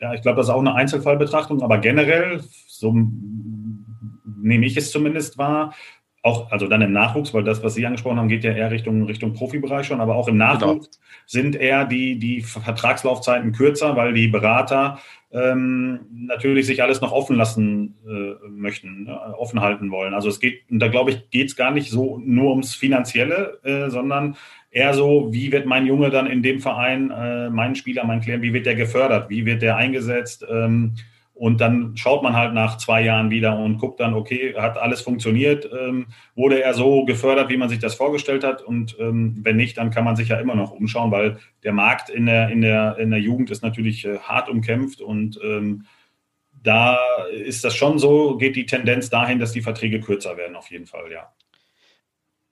Ja, 0.00 0.14
ich 0.14 0.22
glaube, 0.22 0.36
das 0.36 0.46
ist 0.46 0.54
auch 0.54 0.60
eine 0.60 0.74
Einzelfallbetrachtung, 0.74 1.62
aber 1.62 1.78
generell, 1.78 2.40
so 2.66 2.92
nehme 2.92 4.66
ich 4.66 4.76
es 4.76 4.90
zumindest 4.90 5.38
wahr, 5.38 5.74
auch, 6.22 6.50
also 6.50 6.66
dann 6.66 6.82
im 6.82 6.92
Nachwuchs, 6.92 7.32
weil 7.32 7.44
das, 7.44 7.62
was 7.62 7.74
Sie 7.74 7.86
angesprochen 7.86 8.18
haben, 8.18 8.28
geht 8.28 8.44
ja 8.44 8.52
eher 8.52 8.70
Richtung, 8.70 9.04
Richtung 9.04 9.34
Profibereich 9.34 9.86
schon, 9.86 10.00
aber 10.00 10.16
auch 10.16 10.28
im 10.28 10.36
Nachwuchs 10.36 10.90
genau. 10.90 11.06
sind 11.26 11.56
eher 11.56 11.84
die, 11.84 12.18
die 12.18 12.40
Vertragslaufzeiten 12.42 13.52
kürzer, 13.52 13.96
weil 13.96 14.12
die 14.12 14.28
Berater 14.28 14.98
ähm, 15.30 16.00
natürlich 16.10 16.66
sich 16.66 16.82
alles 16.82 17.00
noch 17.00 17.12
offen 17.12 17.36
lassen 17.36 17.96
äh, 18.06 18.48
möchten, 18.48 19.06
äh, 19.06 19.10
offen 19.10 19.60
halten 19.60 19.90
wollen. 19.90 20.14
Also 20.14 20.28
es 20.28 20.40
geht, 20.40 20.62
und 20.70 20.80
da 20.80 20.88
glaube 20.88 21.10
ich, 21.10 21.30
geht 21.30 21.48
es 21.48 21.56
gar 21.56 21.70
nicht 21.70 21.90
so 21.90 22.18
nur 22.24 22.50
ums 22.50 22.74
Finanzielle, 22.74 23.60
äh, 23.62 23.90
sondern 23.90 24.36
eher 24.70 24.94
so, 24.94 25.28
wie 25.32 25.52
wird 25.52 25.66
mein 25.66 25.86
Junge 25.86 26.10
dann 26.10 26.26
in 26.26 26.42
dem 26.42 26.60
Verein, 26.60 27.10
äh, 27.10 27.50
mein 27.50 27.74
Spieler, 27.74 28.04
mein 28.04 28.20
Klient, 28.20 28.42
wie 28.42 28.52
wird 28.52 28.66
der 28.66 28.74
gefördert, 28.74 29.30
wie 29.30 29.46
wird 29.46 29.62
der 29.62 29.76
eingesetzt? 29.76 30.44
Ähm, 30.48 30.94
und 31.38 31.60
dann 31.60 31.96
schaut 31.96 32.24
man 32.24 32.34
halt 32.34 32.52
nach 32.52 32.78
zwei 32.78 33.00
Jahren 33.00 33.30
wieder 33.30 33.56
und 33.56 33.78
guckt 33.78 34.00
dann, 34.00 34.12
okay, 34.12 34.54
hat 34.56 34.76
alles 34.76 35.02
funktioniert? 35.02 35.70
Ähm, 35.72 36.06
wurde 36.34 36.60
er 36.60 36.74
so 36.74 37.04
gefördert, 37.04 37.48
wie 37.48 37.56
man 37.56 37.68
sich 37.68 37.78
das 37.78 37.94
vorgestellt 37.94 38.42
hat? 38.42 38.60
Und 38.60 38.96
ähm, 38.98 39.38
wenn 39.42 39.56
nicht, 39.56 39.78
dann 39.78 39.90
kann 39.90 40.02
man 40.02 40.16
sich 40.16 40.28
ja 40.30 40.40
immer 40.40 40.56
noch 40.56 40.72
umschauen, 40.72 41.12
weil 41.12 41.38
der 41.62 41.72
Markt 41.72 42.10
in 42.10 42.26
der, 42.26 42.48
in 42.48 42.60
der, 42.60 42.98
in 42.98 43.10
der 43.10 43.20
Jugend 43.20 43.50
ist 43.50 43.62
natürlich 43.62 44.04
äh, 44.04 44.18
hart 44.18 44.48
umkämpft 44.48 45.00
und 45.00 45.38
ähm, 45.44 45.84
da 46.60 46.98
ist 47.32 47.64
das 47.64 47.76
schon 47.76 48.00
so, 48.00 48.36
geht 48.36 48.56
die 48.56 48.66
Tendenz 48.66 49.08
dahin, 49.08 49.38
dass 49.38 49.52
die 49.52 49.62
Verträge 49.62 50.00
kürzer 50.00 50.36
werden, 50.36 50.56
auf 50.56 50.70
jeden 50.72 50.86
Fall, 50.86 51.12
ja. 51.12 51.32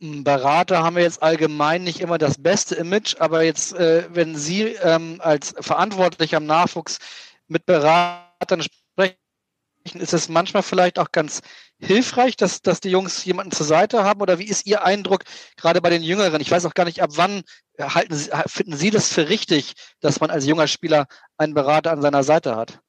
Berater 0.00 0.82
haben 0.82 0.96
wir 0.96 1.04
jetzt 1.04 1.22
allgemein 1.22 1.82
nicht 1.82 2.00
immer 2.00 2.18
das 2.18 2.36
beste 2.36 2.74
Image, 2.74 3.16
aber 3.18 3.42
jetzt, 3.42 3.72
äh, 3.74 4.06
wenn 4.14 4.36
Sie 4.36 4.62
ähm, 4.62 5.20
als 5.20 5.54
Verantwortlicher 5.58 6.36
am 6.36 6.44
Nachwuchs 6.46 6.98
mit 7.48 7.64
Beratern 7.64 8.62
sprechen, 8.62 9.16
ist 9.94 10.12
es 10.12 10.28
manchmal 10.28 10.62
vielleicht 10.62 10.98
auch 10.98 11.12
ganz 11.12 11.40
hilfreich, 11.78 12.36
dass, 12.36 12.60
dass 12.60 12.80
die 12.80 12.90
Jungs 12.90 13.24
jemanden 13.24 13.52
zur 13.52 13.66
Seite 13.66 14.04
haben? 14.04 14.20
Oder 14.20 14.38
wie 14.38 14.44
ist 14.44 14.66
Ihr 14.66 14.84
Eindruck 14.84 15.24
gerade 15.56 15.80
bei 15.80 15.90
den 15.90 16.02
Jüngeren? 16.02 16.40
Ich 16.42 16.50
weiß 16.50 16.66
auch 16.66 16.74
gar 16.74 16.84
nicht, 16.84 17.00
ab 17.00 17.10
wann 17.14 17.42
halten 17.80 18.14
Sie, 18.14 18.30
finden 18.46 18.76
Sie 18.76 18.90
das 18.90 19.08
für 19.10 19.28
richtig, 19.28 19.74
dass 20.00 20.20
man 20.20 20.30
als 20.30 20.44
junger 20.44 20.66
Spieler 20.66 21.06
einen 21.38 21.54
Berater 21.54 21.92
an 21.92 22.02
seiner 22.02 22.22
Seite 22.24 22.56
hat? 22.56 22.80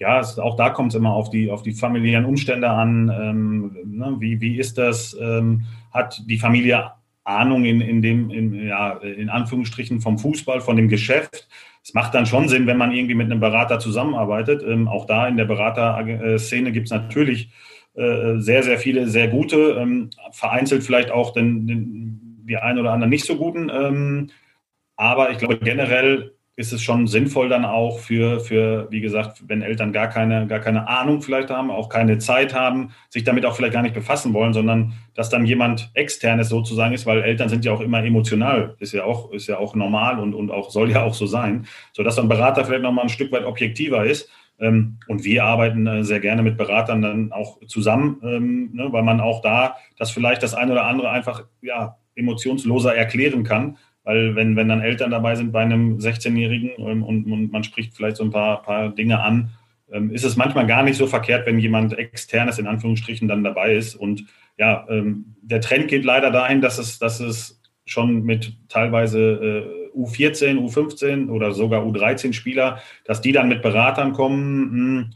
Ja, 0.00 0.18
es, 0.18 0.38
auch 0.38 0.56
da 0.56 0.70
kommt 0.70 0.92
es 0.92 0.96
immer 0.96 1.12
auf 1.12 1.30
die, 1.30 1.50
auf 1.50 1.62
die 1.62 1.72
familiären 1.72 2.24
Umstände 2.24 2.68
an. 2.68 3.08
Ähm, 3.08 3.76
ne, 3.84 4.16
wie, 4.18 4.40
wie 4.40 4.58
ist 4.58 4.78
das? 4.78 5.16
Ähm, 5.20 5.66
hat 5.92 6.22
die 6.26 6.38
Familie 6.38 6.90
Ahnung 7.22 7.64
in, 7.64 7.80
in 7.80 8.02
dem, 8.02 8.30
in, 8.30 8.66
ja, 8.66 8.94
in 8.94 9.28
Anführungsstrichen 9.28 10.00
vom 10.00 10.18
Fußball, 10.18 10.60
von 10.60 10.76
dem 10.76 10.88
Geschäft? 10.88 11.48
es 11.82 11.94
macht 11.94 12.14
dann 12.14 12.26
schon 12.26 12.48
Sinn, 12.48 12.66
wenn 12.66 12.76
man 12.76 12.92
irgendwie 12.92 13.14
mit 13.14 13.30
einem 13.30 13.40
Berater 13.40 13.78
zusammenarbeitet. 13.78 14.62
Ähm, 14.62 14.88
auch 14.88 15.06
da 15.06 15.26
in 15.26 15.36
der 15.36 15.46
Beraterszene 15.46 16.72
gibt 16.72 16.86
es 16.86 16.90
natürlich 16.90 17.50
äh, 17.94 18.38
sehr, 18.38 18.62
sehr 18.62 18.78
viele 18.78 19.08
sehr 19.08 19.28
gute, 19.28 19.76
ähm, 19.78 20.10
vereinzelt 20.32 20.82
vielleicht 20.82 21.10
auch 21.10 21.32
den, 21.32 21.66
den, 21.66 22.44
die 22.46 22.56
einen 22.56 22.78
oder 22.78 22.92
anderen 22.92 23.10
nicht 23.10 23.24
so 23.24 23.36
guten. 23.36 23.70
Ähm, 23.70 24.30
aber 24.96 25.30
ich 25.30 25.38
glaube, 25.38 25.58
generell 25.58 26.34
ist 26.56 26.72
es 26.72 26.82
schon 26.82 27.06
sinnvoll 27.06 27.48
dann 27.48 27.64
auch 27.64 28.00
für, 28.00 28.40
für, 28.40 28.86
wie 28.90 29.00
gesagt, 29.00 29.42
wenn 29.46 29.62
Eltern 29.62 29.92
gar 29.92 30.08
keine, 30.08 30.46
gar 30.46 30.58
keine 30.58 30.88
Ahnung 30.88 31.22
vielleicht 31.22 31.48
haben, 31.48 31.70
auch 31.70 31.88
keine 31.88 32.18
Zeit 32.18 32.54
haben, 32.54 32.90
sich 33.08 33.24
damit 33.24 33.46
auch 33.46 33.56
vielleicht 33.56 33.72
gar 33.72 33.82
nicht 33.82 33.94
befassen 33.94 34.34
wollen, 34.34 34.52
sondern 34.52 34.92
dass 35.14 35.30
dann 35.30 35.46
jemand 35.46 35.90
externes 35.94 36.48
sozusagen 36.48 36.92
ist, 36.92 37.06
weil 37.06 37.22
Eltern 37.22 37.48
sind 37.48 37.64
ja 37.64 37.72
auch 37.72 37.80
immer 37.80 38.04
emotional, 38.04 38.76
ist 38.78 38.92
ja 38.92 39.04
auch, 39.04 39.32
ist 39.32 39.46
ja 39.46 39.58
auch 39.58 39.74
normal 39.74 40.18
und, 40.18 40.34
und 40.34 40.50
auch, 40.50 40.70
soll 40.70 40.90
ja 40.90 41.02
auch 41.02 41.14
so 41.14 41.26
sein, 41.26 41.66
sodass 41.92 42.18
ein 42.18 42.28
Berater 42.28 42.64
vielleicht 42.64 42.82
nochmal 42.82 43.04
ein 43.04 43.10
Stück 43.10 43.32
weit 43.32 43.44
objektiver 43.44 44.04
ist. 44.04 44.28
Ähm, 44.58 44.98
und 45.08 45.24
wir 45.24 45.44
arbeiten 45.44 45.86
äh, 45.86 46.04
sehr 46.04 46.20
gerne 46.20 46.42
mit 46.42 46.58
Beratern 46.58 47.00
dann 47.00 47.32
auch 47.32 47.58
zusammen, 47.66 48.20
ähm, 48.22 48.70
ne, 48.74 48.92
weil 48.92 49.02
man 49.02 49.20
auch 49.20 49.40
da 49.40 49.76
das 49.96 50.10
vielleicht 50.10 50.42
das 50.42 50.54
eine 50.54 50.72
oder 50.72 50.84
andere 50.84 51.10
einfach, 51.10 51.44
ja, 51.62 51.96
emotionsloser 52.16 52.94
erklären 52.94 53.44
kann, 53.44 53.78
weil 54.04 54.34
wenn, 54.34 54.56
wenn 54.56 54.68
dann 54.68 54.80
Eltern 54.80 55.10
dabei 55.10 55.34
sind 55.34 55.52
bei 55.52 55.60
einem 55.60 55.98
16-Jährigen 55.98 56.76
und, 56.76 57.02
und, 57.02 57.52
man 57.52 57.64
spricht 57.64 57.94
vielleicht 57.94 58.16
so 58.16 58.24
ein 58.24 58.30
paar, 58.30 58.62
paar 58.62 58.90
Dinge 58.90 59.20
an, 59.20 59.50
ähm, 59.92 60.10
ist 60.10 60.24
es 60.24 60.36
manchmal 60.36 60.66
gar 60.66 60.82
nicht 60.82 60.96
so 60.96 61.06
verkehrt, 61.06 61.46
wenn 61.46 61.58
jemand 61.58 61.98
externes 61.98 62.58
in 62.58 62.66
Anführungsstrichen 62.66 63.28
dann 63.28 63.44
dabei 63.44 63.74
ist. 63.74 63.94
Und 63.94 64.24
ja, 64.56 64.86
ähm, 64.88 65.34
der 65.42 65.60
Trend 65.60 65.88
geht 65.88 66.04
leider 66.04 66.30
dahin, 66.30 66.60
dass 66.60 66.78
es, 66.78 66.98
dass 66.98 67.20
es 67.20 67.60
schon 67.84 68.22
mit 68.22 68.52
teilweise 68.68 69.18
äh, 69.18 69.98
U14, 69.98 70.58
U15 70.58 71.28
oder 71.28 71.52
sogar 71.52 71.84
U13 71.84 72.32
Spieler, 72.32 72.80
dass 73.04 73.20
die 73.20 73.32
dann 73.32 73.48
mit 73.48 73.62
Beratern 73.62 74.12
kommen. 74.12 74.62
Mh, 74.62 75.00
hm, 75.00 75.10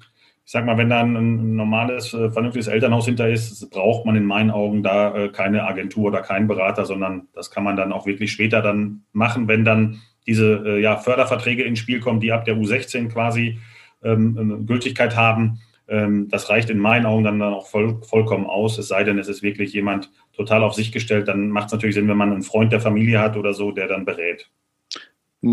ich 0.46 0.52
sag 0.52 0.66
mal, 0.66 0.76
wenn 0.76 0.90
da 0.90 1.00
ein, 1.00 1.56
normales, 1.56 2.12
äh, 2.12 2.30
vernünftiges 2.30 2.66
Elternhaus 2.66 3.06
hinter 3.06 3.28
ist, 3.28 3.70
braucht 3.70 4.04
man 4.04 4.14
in 4.14 4.26
meinen 4.26 4.50
Augen 4.50 4.82
da 4.82 5.14
äh, 5.14 5.28
keine 5.30 5.64
Agentur 5.64 6.06
oder 6.08 6.20
keinen 6.20 6.48
Berater, 6.48 6.84
sondern 6.84 7.28
das 7.32 7.50
kann 7.50 7.64
man 7.64 7.76
dann 7.76 7.92
auch 7.92 8.04
wirklich 8.04 8.32
später 8.32 8.60
dann 8.60 9.04
machen, 9.12 9.48
wenn 9.48 9.64
dann 9.64 10.02
diese 10.26 10.62
äh, 10.66 10.80
ja, 10.82 10.96
Förderverträge 10.96 11.62
ins 11.62 11.78
Spiel 11.78 12.00
kommen, 12.00 12.20
die 12.20 12.32
ab 12.32 12.44
der 12.44 12.56
U16 12.56 13.08
quasi 13.08 13.58
ähm, 14.02 14.66
Gültigkeit 14.66 15.16
haben. 15.16 15.60
Ähm, 15.88 16.28
das 16.28 16.50
reicht 16.50 16.68
in 16.68 16.78
meinen 16.78 17.06
Augen 17.06 17.24
dann, 17.24 17.38
dann 17.38 17.54
auch 17.54 17.66
voll, 17.66 18.02
vollkommen 18.02 18.46
aus. 18.46 18.76
Es 18.76 18.88
sei 18.88 19.02
denn, 19.02 19.18
es 19.18 19.28
ist 19.28 19.42
wirklich 19.42 19.72
jemand 19.72 20.10
total 20.34 20.62
auf 20.62 20.74
sich 20.74 20.92
gestellt. 20.92 21.26
Dann 21.26 21.48
macht 21.48 21.66
es 21.66 21.72
natürlich 21.72 21.94
Sinn, 21.94 22.08
wenn 22.08 22.18
man 22.18 22.32
einen 22.32 22.42
Freund 22.42 22.70
der 22.70 22.80
Familie 22.80 23.20
hat 23.20 23.36
oder 23.36 23.54
so, 23.54 23.70
der 23.70 23.88
dann 23.88 24.04
berät. 24.04 24.50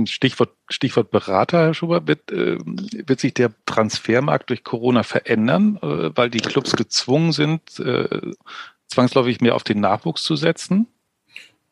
Stichwort, 0.05 0.51
Stichwort 0.69 1.11
Berater, 1.11 1.65
Herr 1.65 1.73
Schubert, 1.73 2.07
wird, 2.07 2.31
äh, 2.31 2.57
wird 2.63 3.19
sich 3.19 3.33
der 3.33 3.51
Transfermarkt 3.65 4.49
durch 4.49 4.63
Corona 4.63 5.03
verändern, 5.03 5.77
äh, 5.81 6.11
weil 6.15 6.29
die 6.29 6.39
Clubs 6.39 6.75
gezwungen 6.75 7.31
sind, 7.31 7.79
äh, 7.79 8.33
zwangsläufig 8.87 9.41
mehr 9.41 9.55
auf 9.55 9.63
den 9.63 9.79
Nachwuchs 9.79 10.23
zu 10.23 10.35
setzen? 10.35 10.87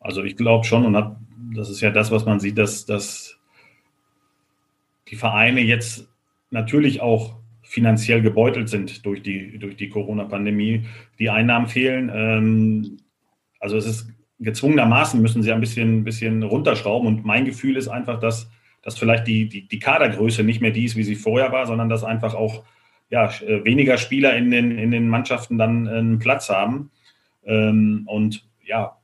Also 0.00 0.22
ich 0.22 0.36
glaube 0.36 0.64
schon 0.64 0.86
und 0.86 0.96
hab, 0.96 1.18
das 1.54 1.68
ist 1.70 1.80
ja 1.80 1.90
das, 1.90 2.10
was 2.10 2.24
man 2.24 2.40
sieht, 2.40 2.58
dass, 2.58 2.86
dass 2.86 3.38
die 5.08 5.16
Vereine 5.16 5.60
jetzt 5.60 6.08
natürlich 6.50 7.00
auch 7.00 7.36
finanziell 7.62 8.22
gebeutelt 8.22 8.68
sind 8.68 9.04
durch 9.06 9.22
die, 9.22 9.58
durch 9.58 9.76
die 9.76 9.88
Corona-Pandemie. 9.88 10.86
Die 11.18 11.30
Einnahmen 11.30 11.68
fehlen. 11.68 12.10
Ähm, 12.12 12.96
also 13.60 13.76
es 13.76 13.86
ist 13.86 14.08
gezwungenermaßen 14.40 15.20
müssen 15.20 15.42
sie 15.42 15.52
ein 15.52 15.60
bisschen, 15.60 16.04
bisschen 16.04 16.42
runterschrauben. 16.42 17.06
Und 17.06 17.24
mein 17.24 17.44
Gefühl 17.44 17.76
ist 17.76 17.88
einfach, 17.88 18.18
dass, 18.18 18.50
dass 18.82 18.98
vielleicht 18.98 19.26
die, 19.26 19.48
die, 19.48 19.68
die 19.68 19.78
Kadergröße 19.78 20.42
nicht 20.42 20.60
mehr 20.60 20.70
die 20.70 20.84
ist, 20.84 20.96
wie 20.96 21.04
sie 21.04 21.16
vorher 21.16 21.52
war, 21.52 21.66
sondern 21.66 21.88
dass 21.88 22.04
einfach 22.04 22.34
auch 22.34 22.64
ja, 23.10 23.26
äh, 23.26 23.64
weniger 23.64 23.98
Spieler 23.98 24.36
in 24.36 24.50
den, 24.50 24.76
in 24.78 24.90
den 24.90 25.08
Mannschaften 25.08 25.58
dann 25.58 25.86
einen 25.86 26.18
Platz 26.18 26.48
haben. 26.48 26.90
Ähm, 27.44 28.04
und 28.06 28.46
ja, 28.64 28.96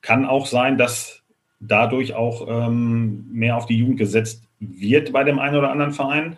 kann 0.00 0.26
auch 0.26 0.46
sein, 0.46 0.78
dass 0.78 1.22
dadurch 1.60 2.14
auch 2.14 2.46
ähm, 2.48 3.26
mehr 3.32 3.56
auf 3.56 3.66
die 3.66 3.78
Jugend 3.78 3.98
gesetzt 3.98 4.44
wird 4.60 5.12
bei 5.12 5.24
dem 5.24 5.38
einen 5.38 5.56
oder 5.56 5.70
anderen 5.70 5.92
Verein. 5.92 6.36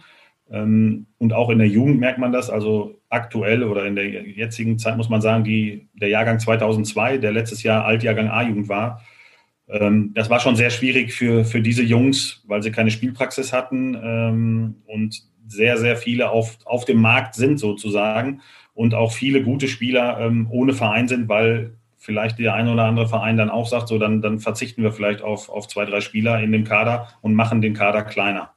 Ähm, 0.51 1.07
und 1.19 1.33
auch 1.33 1.51
in 1.51 1.59
der 1.59 1.69
Jugend 1.69 1.99
merkt 1.99 2.19
man 2.19 2.33
das. 2.33 2.49
Also 2.49 2.99
aktuell 3.09 3.63
oder 3.63 3.85
in 3.87 3.95
der 3.95 4.09
jetzigen 4.09 4.79
Zeit 4.79 4.97
muss 4.97 5.09
man 5.09 5.21
sagen, 5.21 5.45
die, 5.45 5.89
der 5.95 6.09
Jahrgang 6.09 6.39
2002, 6.41 7.19
der 7.19 7.33
letztes 7.33 7.63
Jahr 7.63 7.85
Altjahrgang 7.85 8.29
A-Jugend 8.29 8.69
war, 8.69 9.03
ähm, 9.69 10.13
das 10.15 10.31
war 10.31 10.41
schon 10.41 10.57
sehr 10.57 10.71
schwierig 10.71 11.13
für, 11.13 11.45
für 11.45 11.61
diese 11.61 11.83
Jungs, 11.83 12.43
weil 12.47 12.63
sie 12.63 12.71
keine 12.71 12.91
Spielpraxis 12.91 13.53
hatten 13.53 13.97
ähm, 14.03 14.77
und 14.87 15.23
sehr, 15.47 15.77
sehr 15.79 15.97
viele 15.97 16.31
auf, 16.31 16.59
auf 16.65 16.85
dem 16.85 17.01
Markt 17.01 17.35
sind 17.35 17.59
sozusagen 17.59 18.41
und 18.75 18.95
auch 18.95 19.13
viele 19.13 19.43
gute 19.43 19.69
Spieler 19.69 20.31
ohne 20.51 20.75
Verein 20.75 21.09
sind, 21.09 21.29
weil 21.29 21.77
vielleicht 21.97 22.39
der 22.39 22.55
ein 22.55 22.69
oder 22.69 22.85
andere 22.85 23.09
Verein 23.09 23.37
dann 23.37 23.51
auch 23.51 23.67
sagt, 23.67 23.89
so 23.89 23.99
dann, 23.99 24.23
dann 24.23 24.39
verzichten 24.39 24.83
wir 24.83 24.93
vielleicht 24.93 25.23
auf, 25.23 25.49
auf 25.49 25.67
zwei, 25.69 25.85
drei 25.85 26.01
Spieler 26.01 26.41
in 26.41 26.53
dem 26.53 26.65
Kader 26.65 27.09
und 27.21 27.35
machen 27.35 27.61
den 27.61 27.75
Kader 27.75 28.03
kleiner. 28.03 28.56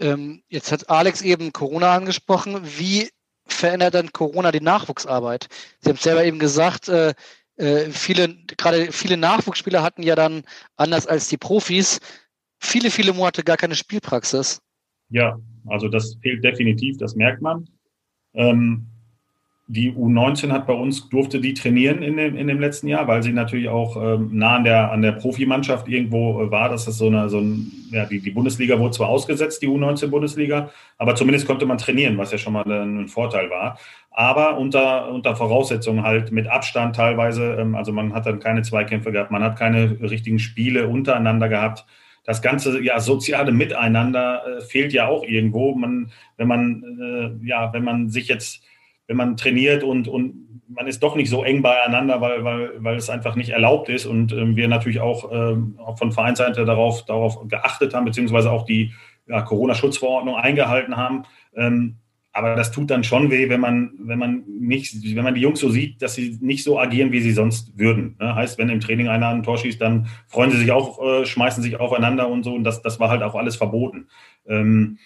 Ähm, 0.00 0.42
jetzt 0.48 0.72
hat 0.72 0.88
Alex 0.90 1.22
eben 1.22 1.52
Corona 1.52 1.94
angesprochen. 1.94 2.60
Wie 2.62 3.10
verändert 3.46 3.94
dann 3.94 4.12
Corona 4.12 4.52
die 4.52 4.60
Nachwuchsarbeit? 4.60 5.48
Sie 5.80 5.90
haben 5.90 5.96
es 5.96 6.02
selber 6.02 6.24
eben 6.24 6.38
gesagt, 6.38 6.88
äh, 6.88 7.14
äh, 7.56 7.90
viele, 7.90 8.36
gerade 8.56 8.92
viele 8.92 9.16
Nachwuchsspieler 9.16 9.82
hatten 9.82 10.02
ja 10.02 10.14
dann, 10.14 10.44
anders 10.76 11.06
als 11.06 11.28
die 11.28 11.36
Profis, 11.36 12.00
viele, 12.60 12.90
viele 12.90 13.12
Monate 13.12 13.42
gar 13.42 13.56
keine 13.56 13.74
Spielpraxis. 13.74 14.60
Ja, 15.10 15.38
also 15.66 15.88
das 15.88 16.16
fehlt 16.22 16.44
definitiv, 16.44 16.98
das 16.98 17.16
merkt 17.16 17.42
man. 17.42 17.68
Ähm, 18.34 18.86
die 19.70 19.92
U19 19.92 20.50
hat 20.50 20.66
bei 20.66 20.72
uns, 20.72 21.10
durfte 21.10 21.42
die 21.42 21.52
trainieren 21.52 22.02
in 22.02 22.16
dem, 22.16 22.36
in 22.36 22.46
dem 22.46 22.58
letzten 22.58 22.88
Jahr, 22.88 23.06
weil 23.06 23.22
sie 23.22 23.34
natürlich 23.34 23.68
auch 23.68 23.96
ähm, 24.02 24.30
nah 24.32 24.56
an 24.56 24.64
der, 24.64 24.90
an 24.90 25.02
der 25.02 25.12
Profimannschaft 25.12 25.88
irgendwo 25.88 26.42
äh, 26.42 26.50
war. 26.50 26.70
Das 26.70 26.88
ist 26.88 26.96
so 26.96 27.08
eine, 27.08 27.28
so 27.28 27.38
ein, 27.38 27.70
ja, 27.90 28.06
die, 28.06 28.18
die 28.18 28.30
Bundesliga 28.30 28.78
wurde 28.78 28.92
zwar 28.92 29.10
ausgesetzt, 29.10 29.60
die 29.60 29.68
U19-Bundesliga, 29.68 30.70
aber 30.96 31.14
zumindest 31.16 31.46
konnte 31.46 31.66
man 31.66 31.76
trainieren, 31.76 32.16
was 32.16 32.32
ja 32.32 32.38
schon 32.38 32.54
mal 32.54 32.64
ein 32.64 33.08
Vorteil 33.08 33.50
war. 33.50 33.78
Aber 34.10 34.56
unter, 34.56 35.12
unter 35.12 35.36
Voraussetzungen 35.36 36.02
halt 36.02 36.32
mit 36.32 36.48
Abstand 36.48 36.96
teilweise. 36.96 37.58
Ähm, 37.60 37.74
also 37.74 37.92
man 37.92 38.14
hat 38.14 38.24
dann 38.24 38.40
keine 38.40 38.62
Zweikämpfe 38.62 39.12
gehabt, 39.12 39.30
man 39.30 39.42
hat 39.42 39.58
keine 39.58 40.00
richtigen 40.00 40.38
Spiele 40.38 40.88
untereinander 40.88 41.50
gehabt 41.50 41.84
das 42.24 42.42
ganze 42.42 42.82
ja 42.82 43.00
soziale 43.00 43.52
Miteinander 43.52 44.42
äh, 44.46 44.60
fehlt 44.60 44.92
ja 44.92 45.08
auch 45.08 45.24
irgendwo. 45.24 45.74
Man, 45.74 46.10
wenn 46.36 46.46
man 46.46 47.40
äh, 47.42 47.46
ja, 47.46 47.72
wenn 47.72 47.84
man 47.84 48.10
sich 48.10 48.28
jetzt 48.28 48.62
wenn 49.08 49.16
man 49.16 49.36
trainiert 49.36 49.82
und, 49.82 50.06
und 50.06 50.48
man 50.68 50.86
ist 50.86 51.02
doch 51.02 51.16
nicht 51.16 51.30
so 51.30 51.42
eng 51.42 51.62
beieinander, 51.62 52.20
weil, 52.20 52.44
weil, 52.44 52.72
weil 52.78 52.96
es 52.96 53.10
einfach 53.10 53.34
nicht 53.34 53.50
erlaubt 53.50 53.88
ist 53.88 54.06
und 54.06 54.32
ähm, 54.32 54.54
wir 54.54 54.68
natürlich 54.68 55.00
auch, 55.00 55.32
ähm, 55.32 55.78
von 55.96 56.12
Vereinsseite 56.12 56.64
darauf, 56.64 57.04
darauf 57.06 57.48
geachtet 57.48 57.94
haben, 57.94 58.04
beziehungsweise 58.04 58.50
auch 58.52 58.64
die 58.64 58.92
ja, 59.26 59.42
Corona-Schutzverordnung 59.42 60.36
eingehalten 60.36 60.96
haben. 60.96 61.24
Ähm, 61.56 61.96
aber 62.32 62.54
das 62.54 62.70
tut 62.70 62.90
dann 62.90 63.02
schon 63.02 63.30
weh, 63.30 63.48
wenn 63.48 63.60
man, 63.60 63.92
wenn 63.98 64.18
man 64.18 64.44
nicht, 64.46 64.94
wenn 65.16 65.24
man 65.24 65.34
die 65.34 65.40
Jungs 65.40 65.58
so 65.58 65.70
sieht, 65.70 66.02
dass 66.02 66.14
sie 66.14 66.38
nicht 66.40 66.62
so 66.62 66.78
agieren, 66.78 67.10
wie 67.10 67.20
sie 67.20 67.32
sonst 67.32 67.76
würden. 67.76 68.16
Ne? 68.20 68.34
Heißt, 68.34 68.58
wenn 68.58 68.68
im 68.68 68.80
Training 68.80 69.08
einer 69.08 69.28
ein 69.28 69.42
Tor 69.42 69.58
schießt, 69.58 69.80
dann 69.80 70.06
freuen 70.28 70.50
sie 70.50 70.58
sich 70.58 70.70
auch, 70.70 71.02
äh, 71.02 71.26
schmeißen 71.26 71.62
sich 71.62 71.80
aufeinander 71.80 72.28
und 72.28 72.44
so. 72.44 72.54
Und 72.54 72.64
das, 72.64 72.82
das 72.82 73.00
war 73.00 73.10
halt 73.10 73.22
auch 73.22 73.34
alles 73.34 73.56
verboten. 73.56 74.08
Ähm, 74.46 74.98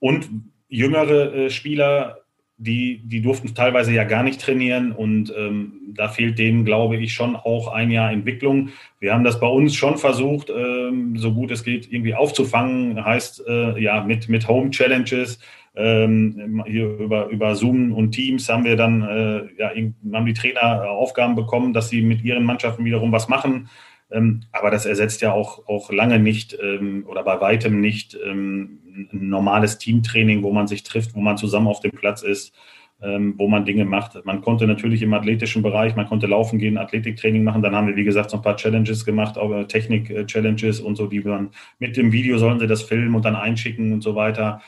und 0.00 0.28
jüngere 0.68 1.34
äh, 1.34 1.50
Spieler 1.50 2.25
die, 2.58 3.02
die 3.04 3.20
durften 3.20 3.54
teilweise 3.54 3.92
ja 3.92 4.04
gar 4.04 4.22
nicht 4.22 4.40
trainieren 4.40 4.92
und 4.92 5.32
ähm, 5.36 5.94
da 5.94 6.08
fehlt 6.08 6.38
denen, 6.38 6.64
glaube 6.64 6.96
ich, 6.96 7.12
schon 7.12 7.36
auch 7.36 7.68
ein 7.68 7.90
Jahr 7.90 8.10
Entwicklung. 8.10 8.70
Wir 8.98 9.12
haben 9.12 9.24
das 9.24 9.40
bei 9.40 9.46
uns 9.46 9.74
schon 9.74 9.98
versucht, 9.98 10.50
ähm, 10.50 11.16
so 11.16 11.34
gut 11.34 11.50
es 11.50 11.64
geht, 11.64 11.92
irgendwie 11.92 12.14
aufzufangen. 12.14 13.04
Heißt, 13.04 13.44
äh, 13.46 13.78
ja, 13.78 14.02
mit, 14.02 14.28
mit 14.28 14.48
Home 14.48 14.70
Challenges, 14.70 15.38
ähm, 15.74 16.64
hier 16.66 16.86
über, 16.86 17.28
über 17.28 17.54
Zoom 17.54 17.92
und 17.92 18.12
Teams 18.12 18.48
haben 18.48 18.64
wir 18.64 18.76
dann, 18.76 19.02
äh, 19.02 19.42
ja, 19.58 19.70
haben 20.14 20.26
die 20.26 20.32
Trainer 20.32 20.88
Aufgaben 20.90 21.34
bekommen, 21.34 21.74
dass 21.74 21.90
sie 21.90 22.00
mit 22.00 22.24
ihren 22.24 22.44
Mannschaften 22.44 22.84
wiederum 22.86 23.12
was 23.12 23.28
machen. 23.28 23.68
Ähm, 24.10 24.44
aber 24.52 24.70
das 24.70 24.86
ersetzt 24.86 25.20
ja 25.20 25.32
auch, 25.32 25.66
auch 25.68 25.90
lange 25.90 26.18
nicht 26.18 26.56
ähm, 26.62 27.04
oder 27.06 27.22
bei 27.24 27.40
weitem 27.40 27.80
nicht 27.80 28.16
ähm, 28.24 28.78
ein 28.96 29.28
normales 29.28 29.78
Teamtraining, 29.78 30.42
wo 30.42 30.52
man 30.52 30.66
sich 30.66 30.82
trifft, 30.82 31.14
wo 31.14 31.20
man 31.20 31.36
zusammen 31.36 31.68
auf 31.68 31.80
dem 31.80 31.92
Platz 31.92 32.22
ist, 32.22 32.54
ähm, 33.02 33.34
wo 33.36 33.48
man 33.48 33.64
Dinge 33.64 33.84
macht. 33.84 34.24
Man 34.24 34.40
konnte 34.40 34.66
natürlich 34.66 35.02
im 35.02 35.12
athletischen 35.12 35.62
Bereich, 35.62 35.96
man 35.96 36.06
konnte 36.06 36.26
laufen 36.26 36.58
gehen, 36.58 36.78
Athletiktraining 36.78 37.44
machen. 37.44 37.62
Dann 37.62 37.74
haben 37.74 37.88
wir, 37.88 37.96
wie 37.96 38.04
gesagt, 38.04 38.30
so 38.30 38.38
ein 38.38 38.42
paar 38.42 38.56
Challenges 38.56 39.04
gemacht, 39.04 39.36
auch 39.36 39.52
äh, 39.52 39.66
Technik-Challenges 39.66 40.80
und 40.80 40.96
so, 40.96 41.06
die 41.06 41.20
man 41.20 41.50
mit 41.78 41.96
dem 41.96 42.12
Video 42.12 42.38
sollen 42.38 42.58
sie 42.58 42.66
das 42.66 42.82
filmen 42.82 43.14
und 43.14 43.24
dann 43.24 43.36
einschicken 43.36 43.92
und 43.92 44.02
so 44.02 44.14
weiter. 44.14 44.62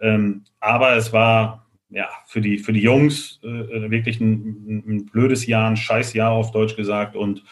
Ähm, 0.00 0.44
aber 0.60 0.96
es 0.96 1.12
war 1.12 1.66
ja 1.90 2.08
für 2.26 2.40
die, 2.40 2.58
für 2.58 2.72
die 2.72 2.80
Jungs 2.80 3.40
äh, 3.42 3.90
wirklich 3.90 4.20
ein, 4.20 4.84
ein, 4.86 5.06
blödes 5.06 5.46
Jahr, 5.46 5.68
ein 5.68 5.76
scheiß 5.76 6.14
Jahr 6.14 6.32
auf 6.32 6.50
Deutsch 6.50 6.76
gesagt 6.76 7.16
und 7.16 7.44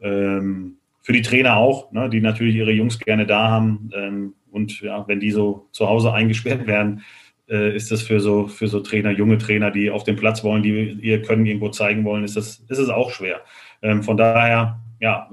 ähm, 0.00 0.76
für 1.02 1.12
die 1.12 1.22
Trainer 1.22 1.56
auch, 1.56 1.90
ne, 1.92 2.08
die 2.08 2.20
natürlich 2.20 2.54
ihre 2.54 2.72
Jungs 2.72 2.98
gerne 2.98 3.26
da 3.26 3.48
haben. 3.48 3.90
Ähm, 3.94 4.34
und 4.52 4.80
ja, 4.80 5.06
wenn 5.08 5.20
die 5.20 5.30
so 5.30 5.68
zu 5.72 5.88
Hause 5.88 6.12
eingesperrt 6.12 6.66
werden, 6.66 7.02
äh, 7.48 7.74
ist 7.74 7.90
das 7.90 8.02
für 8.02 8.20
so, 8.20 8.46
für 8.46 8.68
so 8.68 8.80
Trainer, 8.80 9.10
junge 9.10 9.38
Trainer, 9.38 9.70
die 9.70 9.90
auf 9.90 10.04
den 10.04 10.16
Platz 10.16 10.44
wollen, 10.44 10.62
die 10.62 10.98
ihr 11.02 11.22
Können 11.22 11.46
irgendwo 11.46 11.68
zeigen 11.68 12.04
wollen, 12.04 12.24
ist 12.24 12.36
das, 12.36 12.64
ist 12.68 12.78
es 12.78 12.88
auch 12.88 13.10
schwer. 13.10 13.40
Ähm, 13.82 14.02
von 14.02 14.16
daher, 14.16 14.80
ja, 15.00 15.28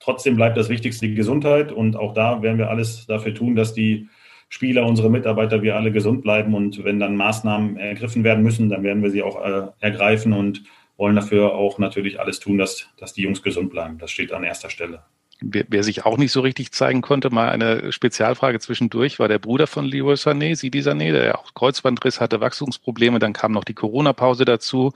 trotzdem 0.00 0.36
bleibt 0.36 0.56
das 0.56 0.68
Wichtigste 0.68 1.06
die 1.06 1.14
Gesundheit 1.14 1.72
und 1.72 1.96
auch 1.96 2.14
da 2.14 2.42
werden 2.42 2.58
wir 2.58 2.70
alles 2.70 3.06
dafür 3.06 3.34
tun, 3.34 3.54
dass 3.54 3.74
die 3.74 4.08
Spieler, 4.48 4.84
unsere 4.84 5.08
Mitarbeiter, 5.08 5.62
wir 5.62 5.76
alle 5.76 5.92
gesund 5.92 6.22
bleiben 6.22 6.54
und 6.54 6.84
wenn 6.84 7.00
dann 7.00 7.16
Maßnahmen 7.16 7.78
ergriffen 7.78 8.22
werden 8.24 8.42
müssen, 8.42 8.68
dann 8.68 8.82
werden 8.82 9.02
wir 9.02 9.10
sie 9.10 9.22
auch 9.22 9.42
äh, 9.42 9.68
ergreifen 9.80 10.32
und 10.32 10.64
wollen 10.98 11.16
dafür 11.16 11.54
auch 11.54 11.78
natürlich 11.78 12.20
alles 12.20 12.38
tun, 12.38 12.58
dass, 12.58 12.88
dass 12.98 13.14
die 13.14 13.22
Jungs 13.22 13.42
gesund 13.42 13.70
bleiben. 13.70 13.98
Das 13.98 14.10
steht 14.10 14.32
an 14.32 14.44
erster 14.44 14.68
Stelle. 14.68 15.04
Wer, 15.44 15.64
wer, 15.68 15.82
sich 15.82 16.04
auch 16.06 16.18
nicht 16.18 16.30
so 16.30 16.40
richtig 16.40 16.72
zeigen 16.72 17.00
konnte, 17.00 17.30
mal 17.30 17.48
eine 17.48 17.92
Spezialfrage 17.92 18.60
zwischendurch, 18.60 19.18
war 19.18 19.28
der 19.28 19.38
Bruder 19.38 19.66
von 19.66 19.84
Leroy 19.84 20.14
Sané, 20.14 20.54
Sidi 20.54 20.80
Sané, 20.80 21.12
der 21.12 21.38
auch 21.38 21.54
Kreuzbandriss 21.54 22.20
hatte, 22.20 22.40
Wachstumsprobleme, 22.40 23.18
dann 23.18 23.32
kam 23.32 23.52
noch 23.52 23.64
die 23.64 23.74
Corona-Pause 23.74 24.44
dazu. 24.44 24.92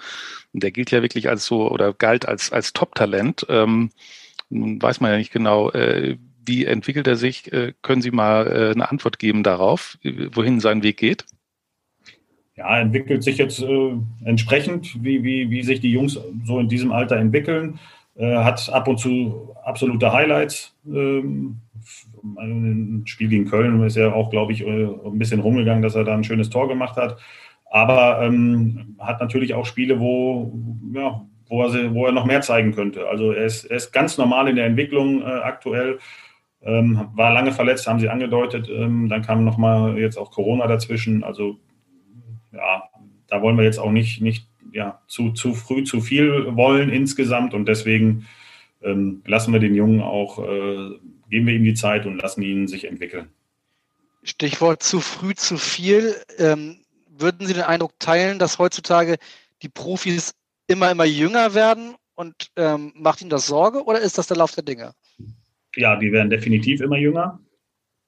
Und 0.52 0.62
der 0.62 0.70
gilt 0.70 0.90
ja 0.92 1.02
wirklich 1.02 1.28
als 1.28 1.46
so 1.46 1.70
oder 1.70 1.92
galt 1.92 2.28
als, 2.28 2.52
als 2.52 2.72
Top-Talent. 2.72 3.46
Ähm, 3.48 3.90
weiß 4.50 5.00
man 5.00 5.10
ja 5.10 5.16
nicht 5.16 5.32
genau, 5.32 5.70
äh, 5.70 6.16
wie 6.46 6.64
entwickelt 6.64 7.06
er 7.06 7.16
sich. 7.16 7.52
Äh, 7.52 7.74
können 7.82 8.02
Sie 8.02 8.10
mal 8.10 8.46
äh, 8.46 8.70
eine 8.72 8.90
Antwort 8.90 9.18
geben 9.18 9.42
darauf, 9.42 9.98
wohin 10.32 10.60
sein 10.60 10.82
Weg 10.82 10.96
geht? 10.96 11.24
Ja, 12.56 12.80
entwickelt 12.80 13.22
sich 13.22 13.36
jetzt 13.36 13.60
äh, 13.60 13.92
entsprechend, 14.24 15.04
wie, 15.04 15.22
wie, 15.22 15.50
wie 15.50 15.62
sich 15.62 15.80
die 15.80 15.92
Jungs 15.92 16.18
so 16.44 16.58
in 16.58 16.68
diesem 16.68 16.90
Alter 16.90 17.16
entwickeln. 17.16 17.78
Äh, 18.18 18.36
hat 18.36 18.70
ab 18.72 18.88
und 18.88 18.98
zu 18.98 19.54
absolute 19.64 20.12
Highlights. 20.12 20.74
Ähm, 20.86 21.60
ein 22.38 23.02
Spiel 23.04 23.28
gegen 23.28 23.48
Köln 23.48 23.82
ist 23.82 23.96
ja 23.96 24.12
auch, 24.12 24.30
glaube 24.30 24.52
ich, 24.52 24.62
äh, 24.62 24.84
ein 24.84 25.18
bisschen 25.18 25.40
rumgegangen, 25.40 25.82
dass 25.82 25.94
er 25.94 26.04
da 26.04 26.14
ein 26.14 26.24
schönes 26.24 26.50
Tor 26.50 26.68
gemacht 26.68 26.96
hat. 26.96 27.18
Aber 27.70 28.22
ähm, 28.22 28.96
hat 28.98 29.20
natürlich 29.20 29.54
auch 29.54 29.66
Spiele, 29.66 30.00
wo, 30.00 30.52
ja, 30.94 31.26
wo 31.48 31.64
er, 31.64 31.94
wo 31.94 32.06
er 32.06 32.12
noch 32.12 32.24
mehr 32.24 32.40
zeigen 32.40 32.72
könnte. 32.72 33.08
Also 33.08 33.32
er 33.32 33.44
ist, 33.44 33.64
er 33.64 33.76
ist 33.76 33.92
ganz 33.92 34.18
normal 34.18 34.48
in 34.48 34.56
der 34.56 34.66
Entwicklung 34.66 35.20
äh, 35.20 35.24
aktuell. 35.24 35.98
Ähm, 36.62 37.08
war 37.14 37.32
lange 37.32 37.52
verletzt, 37.52 37.86
haben 37.86 38.00
sie 38.00 38.08
angedeutet. 38.08 38.68
Ähm, 38.68 39.08
dann 39.08 39.22
kam 39.22 39.44
nochmal 39.44 39.98
jetzt 39.98 40.16
auch 40.16 40.30
Corona 40.30 40.66
dazwischen. 40.66 41.22
Also 41.22 41.58
ja, 42.52 42.84
da 43.28 43.42
wollen 43.42 43.56
wir 43.56 43.64
jetzt 43.64 43.78
auch 43.78 43.92
nicht, 43.92 44.20
nicht 44.22 44.45
ja, 44.76 45.00
zu, 45.08 45.32
zu 45.32 45.54
früh 45.54 45.84
zu 45.84 46.00
viel 46.00 46.54
wollen 46.54 46.90
insgesamt. 46.90 47.54
Und 47.54 47.66
deswegen 47.66 48.26
ähm, 48.82 49.22
lassen 49.26 49.52
wir 49.52 49.58
den 49.58 49.74
Jungen 49.74 50.02
auch, 50.02 50.38
äh, 50.38 50.90
geben 51.30 51.46
wir 51.46 51.54
ihm 51.54 51.64
die 51.64 51.74
Zeit 51.74 52.06
und 52.06 52.20
lassen 52.20 52.42
ihn 52.42 52.68
sich 52.68 52.84
entwickeln. 52.84 53.30
Stichwort 54.22 54.82
zu 54.82 55.00
früh 55.00 55.34
zu 55.34 55.56
viel. 55.56 56.14
Ähm, 56.38 56.76
würden 57.08 57.46
Sie 57.46 57.54
den 57.54 57.62
Eindruck 57.62 57.98
teilen, 57.98 58.38
dass 58.38 58.58
heutzutage 58.58 59.16
die 59.62 59.70
Profis 59.70 60.34
immer, 60.66 60.90
immer 60.90 61.06
jünger 61.06 61.54
werden 61.54 61.94
und 62.14 62.34
ähm, 62.56 62.92
macht 62.94 63.22
Ihnen 63.22 63.30
das 63.30 63.46
Sorge 63.46 63.82
oder 63.84 64.00
ist 64.00 64.18
das 64.18 64.26
der 64.26 64.36
Lauf 64.36 64.52
der 64.52 64.64
Dinge? 64.64 64.92
Ja, 65.74 65.96
die 65.96 66.12
werden 66.12 66.28
definitiv 66.28 66.80
immer 66.80 66.98
jünger. 66.98 67.40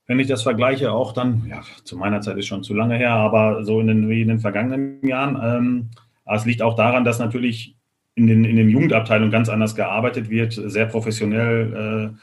Wenn 0.07 0.19
ich 0.21 0.27
das 0.27 0.43
vergleiche, 0.43 0.93
auch 0.93 1.13
dann, 1.13 1.47
ja, 1.49 1.63
zu 1.85 1.97
meiner 1.97 2.21
Zeit 2.21 2.37
ist 2.37 2.47
schon 2.47 2.63
zu 2.63 2.75
lange 2.75 2.97
her, 2.97 3.13
aber 3.13 3.65
so 3.65 3.81
in 3.81 3.87
den, 3.87 4.09
wie 4.09 4.23
in 4.23 4.29
den 4.29 4.41
vergangenen 4.41 5.07
Jahren. 5.07 5.39
Ähm, 5.43 5.91
aber 6.29 6.37
es 6.37 6.45
liegt 6.45 6.63
auch 6.63 6.77
daran, 6.77 7.05
dass 7.05 7.19
natürlich 7.19 7.75
in 8.15 8.27
den, 8.27 8.45
in 8.45 8.57
den 8.57 8.69
Jugendabteilungen 8.69 9.33
ganz 9.33 9.49
anders 9.49 9.75
gearbeitet 9.75 10.29
wird, 10.29 10.53
sehr 10.53 10.87
professionell. 10.87 12.13
Äh, 12.15 12.19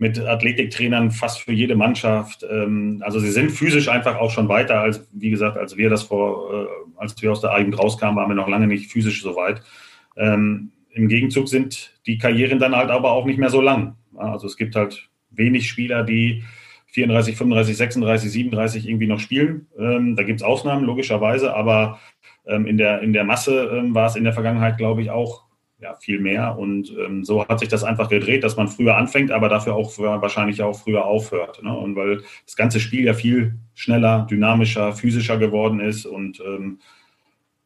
mit 0.00 0.18
Athletiktrainern 0.18 1.10
fast 1.10 1.42
für 1.42 1.52
jede 1.52 1.76
Mannschaft. 1.76 2.42
Ähm, 2.50 3.02
also 3.04 3.20
sie 3.20 3.30
sind 3.30 3.50
physisch 3.50 3.88
einfach 3.90 4.16
auch 4.16 4.30
schon 4.30 4.48
weiter 4.48 4.80
als, 4.80 5.06
wie 5.12 5.28
gesagt, 5.28 5.58
als 5.58 5.76
wir 5.76 5.90
das 5.90 6.04
vor, 6.04 6.54
äh, 6.54 6.66
als 6.96 7.20
wir 7.20 7.30
aus 7.30 7.42
der 7.42 7.52
A-Jugend 7.52 7.78
rauskamen, 7.78 8.16
waren 8.16 8.30
wir 8.30 8.34
noch 8.34 8.48
lange 8.48 8.66
nicht 8.66 8.90
physisch 8.90 9.22
so 9.22 9.36
weit. 9.36 9.60
Ähm, 10.16 10.72
Im 10.92 11.08
Gegenzug 11.08 11.50
sind 11.50 11.92
die 12.06 12.16
Karrieren 12.16 12.58
dann 12.58 12.74
halt 12.74 12.88
aber 12.88 13.12
auch 13.12 13.26
nicht 13.26 13.38
mehr 13.38 13.50
so 13.50 13.60
lang. 13.60 13.96
Also 14.16 14.46
es 14.46 14.56
gibt 14.56 14.74
halt 14.74 15.10
wenig 15.28 15.68
Spieler, 15.68 16.02
die 16.02 16.44
34, 16.92 17.36
35, 17.36 17.76
36, 17.76 18.30
37 18.32 18.88
irgendwie 18.88 19.06
noch 19.06 19.20
spielen. 19.20 19.66
Ähm, 19.78 20.16
da 20.16 20.22
gibt 20.22 20.40
es 20.40 20.46
Ausnahmen, 20.46 20.86
logischerweise, 20.86 21.54
aber 21.54 22.00
in, 22.44 22.76
der, 22.78 23.00
in 23.02 23.12
der 23.12 23.24
Masse 23.24 23.70
war 23.94 24.06
es 24.06 24.16
in 24.16 24.24
der 24.24 24.32
Vergangenheit, 24.32 24.78
glaube 24.78 25.02
ich, 25.02 25.10
auch 25.10 25.44
ja, 25.80 25.94
viel 25.94 26.20
mehr. 26.20 26.58
Und 26.58 26.94
ähm, 26.98 27.24
so 27.24 27.46
hat 27.46 27.60
sich 27.60 27.68
das 27.68 27.84
einfach 27.84 28.08
gedreht, 28.08 28.44
dass 28.44 28.56
man 28.56 28.68
früher 28.68 28.96
anfängt, 28.96 29.30
aber 29.30 29.48
dafür 29.48 29.74
auch 29.74 29.98
wahrscheinlich 29.98 30.62
auch 30.62 30.78
früher 30.78 31.04
aufhört. 31.04 31.62
Ne? 31.62 31.76
Und 31.76 31.96
weil 31.96 32.22
das 32.44 32.56
ganze 32.56 32.80
Spiel 32.80 33.04
ja 33.04 33.14
viel 33.14 33.56
schneller, 33.74 34.26
dynamischer, 34.30 34.92
physischer 34.92 35.38
geworden 35.38 35.80
ist. 35.80 36.06
Und 36.06 36.40
ähm, 36.40 36.80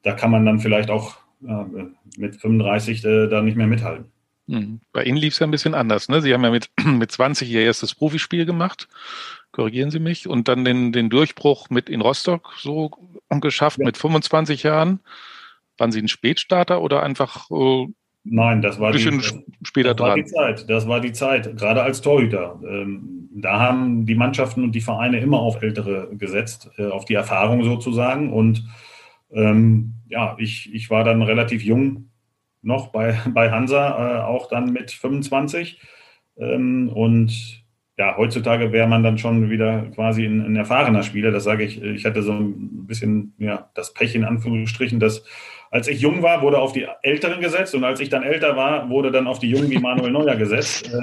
da 0.03 0.13
kann 0.13 0.31
man 0.31 0.47
dann 0.47 0.61
vielleicht 0.61 0.91
auch 0.91 1.17
äh, 1.47 1.65
mit 2.17 2.37
35 2.37 3.05
äh, 3.05 3.27
da 3.29 3.43
nicht 3.43 3.57
mehr 3.57 3.67
mithalten. 3.67 4.07
Hm. 4.49 4.81
Bei 4.93 5.03
Ihnen 5.05 5.17
lief 5.17 5.33
es 5.33 5.39
ja 5.39 5.47
ein 5.47 5.51
bisschen 5.51 5.75
anders. 5.75 6.09
Ne? 6.09 6.21
Sie 6.21 6.33
haben 6.35 6.45
ja 6.45 6.51
mit, 6.51 6.71
mit 6.85 7.11
20 7.11 7.51
Ihr 7.51 7.63
erstes 7.63 7.95
Profispiel 7.95 8.45
gemacht. 8.47 8.89
Korrigieren 9.55 9.93
Sie 9.93 10.01
mich. 10.01 10.27
Und 10.27 10.49
dann 10.49 10.65
den, 10.65 10.91
den 10.91 11.11
Durchbruch 11.11 11.71
mit 11.71 11.89
in 11.89 12.01
Rostock 12.01 12.55
so 12.59 12.91
geschafft 13.31 13.79
ja. 13.79 13.85
mit 13.85 13.97
25 13.97 14.65
Jahren. 14.65 14.99
Waren 15.79 15.93
Sie 15.93 16.01
ein 16.01 16.09
Spätstarter 16.09 16.83
oder 16.83 17.05
einfach 17.05 17.49
äh, 17.53 17.87
Nein, 18.25 18.63
das 18.63 18.81
war, 18.81 18.91
bisschen 18.91 19.21
die, 19.21 19.45
später 19.63 19.95
das 19.95 20.09
war 20.09 20.15
die 20.17 20.25
Zeit. 20.25 20.71
Das 20.71 20.89
war 20.89 21.01
die 21.01 21.13
Zeit, 21.13 21.57
gerade 21.57 21.83
als 21.83 22.01
Torhüter. 22.01 22.59
Ähm, 22.67 23.29
da 23.33 23.61
haben 23.61 24.07
die 24.07 24.17
Mannschaften 24.17 24.65
und 24.65 24.73
die 24.73 24.81
Vereine 24.81 25.21
immer 25.21 25.39
auf 25.39 25.63
Ältere 25.63 26.09
gesetzt, 26.17 26.71
äh, 26.77 26.87
auf 26.87 27.05
die 27.05 27.15
Erfahrung 27.15 27.63
sozusagen. 27.63 28.33
Und 28.33 28.65
ähm, 29.31 29.95
ja, 30.09 30.37
ich, 30.41 30.75
ich 30.75 30.91
war 30.91 31.05
dann 31.05 31.23
relativ 31.23 31.63
jung 31.63 32.11
noch 32.61 32.89
bei, 32.89 33.21
bei 33.29 33.53
Hansa, 33.53 34.19
äh, 34.19 34.23
auch 34.23 34.49
dann 34.49 34.73
mit 34.73 34.91
25. 34.91 35.81
Ähm, 36.39 36.89
und 36.89 37.64
ja, 37.97 38.17
heutzutage 38.17 38.73
wäre 38.73 38.89
man 38.89 39.03
dann 39.03 39.19
schon 39.19 39.51
wieder 39.51 39.87
quasi 39.95 40.25
ein, 40.25 40.45
ein 40.45 40.57
erfahrener 40.57 41.03
Spieler. 41.03 41.31
Das 41.31 41.45
sage 41.45 41.65
ich. 41.65 41.81
Ich 41.83 42.05
hatte 42.05 42.23
so 42.23 42.33
ein 42.33 42.87
bisschen 42.87 43.35
ja, 43.39 43.71
das 43.75 43.95
Pech 43.95 44.15
in 44.15 44.25
Anführungsstrichen, 44.25 44.99
dass 44.99 45.25
als 45.71 45.89
ich 45.89 46.01
jung 46.01 46.23
war, 46.23 46.41
wurde 46.43 46.59
auf 46.59 46.73
die 46.73 46.87
Älteren 47.03 47.41
gesetzt 47.41 47.75
und 47.75 47.83
als 47.83 47.99
ich 47.99 48.09
dann 48.09 48.23
älter 48.23 48.57
war, 48.57 48.89
wurde 48.91 49.11
dann 49.11 49.27
auf 49.27 49.41
die 49.41 49.51
Jungen 49.51 49.71
wie 49.71 49.79
Manuel 49.79 50.13
Neuer 50.13 50.37
gesetzt. 50.37 50.91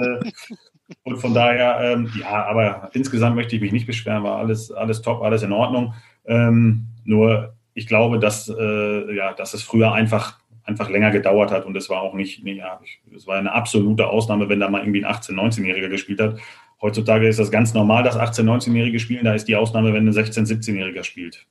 Äh, 0.92 0.98
und 1.04 1.18
von 1.18 1.32
daher, 1.32 1.78
ähm, 1.80 2.10
ja, 2.20 2.44
aber 2.44 2.90
insgesamt 2.92 3.36
möchte 3.36 3.56
ich 3.56 3.62
mich 3.62 3.72
nicht 3.72 3.86
beschweren, 3.86 4.24
war 4.24 4.38
alles, 4.38 4.70
alles 4.70 5.00
top, 5.00 5.22
alles 5.22 5.42
in 5.42 5.52
Ordnung. 5.52 5.94
Ähm, 6.26 6.86
nur 7.04 7.54
ich 7.72 7.86
glaube, 7.86 8.18
dass, 8.18 8.48
äh, 8.48 9.14
ja, 9.14 9.32
dass 9.32 9.54
es 9.54 9.62
früher 9.62 9.92
einfach, 9.92 10.38
einfach 10.64 10.90
länger 10.90 11.10
gedauert 11.10 11.50
hat 11.50 11.64
und 11.64 11.76
es 11.76 11.88
war 11.88 12.02
auch 12.02 12.14
nicht, 12.14 12.44
nee, 12.44 12.54
ja, 12.54 12.78
es 13.14 13.26
war 13.26 13.38
eine 13.38 13.52
absolute 13.52 14.06
Ausnahme, 14.06 14.48
wenn 14.48 14.60
da 14.60 14.68
mal 14.68 14.82
irgendwie 14.82 15.04
ein 15.04 15.10
18-, 15.10 15.32
19-Jähriger 15.32 15.88
gespielt 15.88 16.20
hat. 16.20 16.38
Heutzutage 16.82 17.28
ist 17.28 17.38
das 17.38 17.52
ganz 17.52 17.74
normal, 17.74 18.02
dass 18.02 18.16
18-, 18.16 18.42
19-Jährige 18.42 18.98
spielen. 18.98 19.24
Da 19.24 19.34
ist 19.34 19.46
die 19.46 19.54
Ausnahme, 19.54 19.94
wenn 19.94 20.06
ein 20.06 20.12
16-, 20.12 20.48
17-Jähriger 20.48 21.04
spielt. 21.04 21.46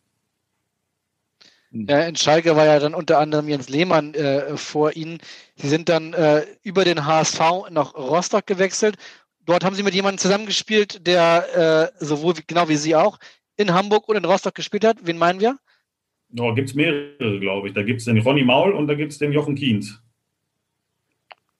Ja, 1.71 2.01
in 2.01 2.17
Schalke 2.17 2.57
war 2.57 2.65
ja 2.65 2.79
dann 2.79 2.93
unter 2.93 3.17
anderem 3.17 3.47
Jens 3.47 3.69
Lehmann 3.69 4.13
äh, 4.13 4.57
vor 4.57 4.93
Ihnen. 4.97 5.19
Sie 5.55 5.69
sind 5.69 5.87
dann 5.87 6.13
äh, 6.13 6.45
über 6.63 6.83
den 6.83 7.05
HSV 7.05 7.39
nach 7.69 7.95
Rostock 7.95 8.45
gewechselt. 8.45 8.97
Dort 9.45 9.63
haben 9.63 9.75
Sie 9.75 9.83
mit 9.83 9.93
jemandem 9.93 10.17
zusammengespielt, 10.17 11.07
der 11.07 11.91
äh, 11.99 12.05
sowohl 12.05 12.37
wie, 12.37 12.43
genau 12.45 12.67
wie 12.67 12.75
Sie 12.75 12.93
auch 12.93 13.17
in 13.55 13.73
Hamburg 13.73 14.09
und 14.09 14.17
in 14.17 14.25
Rostock 14.25 14.53
gespielt 14.53 14.83
hat. 14.83 14.97
Wen 15.03 15.17
meinen 15.17 15.39
wir? 15.39 15.57
Da 16.27 16.51
gibt 16.51 16.69
es 16.69 16.75
mehrere, 16.75 17.39
glaube 17.39 17.69
ich. 17.69 17.73
Da 17.73 17.83
gibt 17.83 17.99
es 17.99 18.05
den 18.05 18.17
Ronny 18.17 18.43
Maul 18.43 18.73
und 18.73 18.87
da 18.87 18.95
gibt 18.95 19.13
es 19.13 19.17
den 19.17 19.31
Jochen 19.31 19.55
Kienz. 19.55 19.97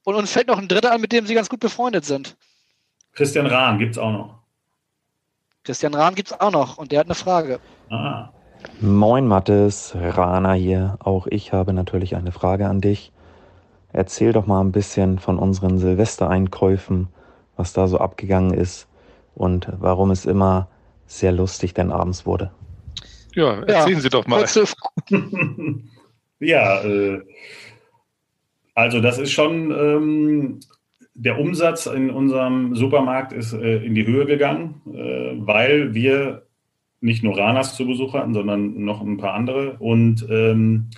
Und 0.03 0.15
uns 0.15 0.31
fällt 0.31 0.47
noch 0.47 0.57
ein 0.57 0.67
dritter 0.67 0.91
an, 0.91 0.99
mit 0.99 1.13
dem 1.13 1.25
Sie 1.25 1.35
ganz 1.35 1.47
gut 1.47 1.61
befreundet 1.61 2.03
sind. 2.03 2.35
Christian 3.13 3.45
Rahn 3.45 3.77
gibt 3.77 3.91
es 3.91 3.97
auch 3.97 4.11
noch. 4.11 4.35
Christian 5.63 5.93
Rahn 5.93 6.15
gibt 6.15 6.31
es 6.31 6.39
auch 6.39 6.51
noch 6.51 6.77
und 6.77 6.91
der 6.91 6.99
hat 6.99 7.07
eine 7.07 7.15
Frage. 7.15 7.59
Ah. 7.89 8.29
Moin 8.79 9.27
Mattes, 9.27 9.93
Rana 9.95 10.53
hier. 10.53 10.97
Auch 10.99 11.27
ich 11.27 11.53
habe 11.53 11.73
natürlich 11.73 12.15
eine 12.15 12.31
Frage 12.31 12.67
an 12.67 12.81
dich. 12.81 13.11
Erzähl 13.93 14.33
doch 14.33 14.47
mal 14.47 14.61
ein 14.61 14.71
bisschen 14.71 15.19
von 15.19 15.37
unseren 15.37 15.77
Silvestereinkäufen, 15.77 17.09
was 17.57 17.73
da 17.73 17.87
so 17.87 17.97
abgegangen 17.99 18.53
ist 18.53 18.87
und 19.35 19.67
warum 19.79 20.11
es 20.11 20.25
immer 20.25 20.67
sehr 21.05 21.31
lustig 21.31 21.73
denn 21.73 21.91
abends 21.91 22.25
wurde. 22.25 22.51
Ja, 23.35 23.59
erzählen 23.61 23.97
ja, 23.97 24.01
Sie 24.01 24.09
doch 24.09 24.27
mal. 24.27 24.45
ja, 26.39 26.81
äh, 26.81 27.21
also 28.73 29.01
das 29.01 29.17
ist 29.17 29.31
schon, 29.31 29.71
ähm, 29.71 30.59
der 31.23 31.39
Umsatz 31.39 31.85
in 31.85 32.09
unserem 32.09 32.75
Supermarkt 32.75 33.31
ist 33.31 33.53
äh, 33.53 33.77
in 33.77 33.93
die 33.93 34.07
Höhe 34.07 34.25
gegangen, 34.25 34.81
äh, 34.87 35.33
weil 35.35 35.93
wir 35.93 36.47
nicht 36.99 37.23
nur 37.23 37.37
Ranas 37.37 37.75
zu 37.75 37.85
Besuch 37.85 38.13
hatten, 38.13 38.33
sondern 38.33 38.83
noch 38.83 39.01
ein 39.01 39.17
paar 39.17 39.35
andere. 39.35 39.75
Und 39.77 40.25
ähm, 40.29 40.89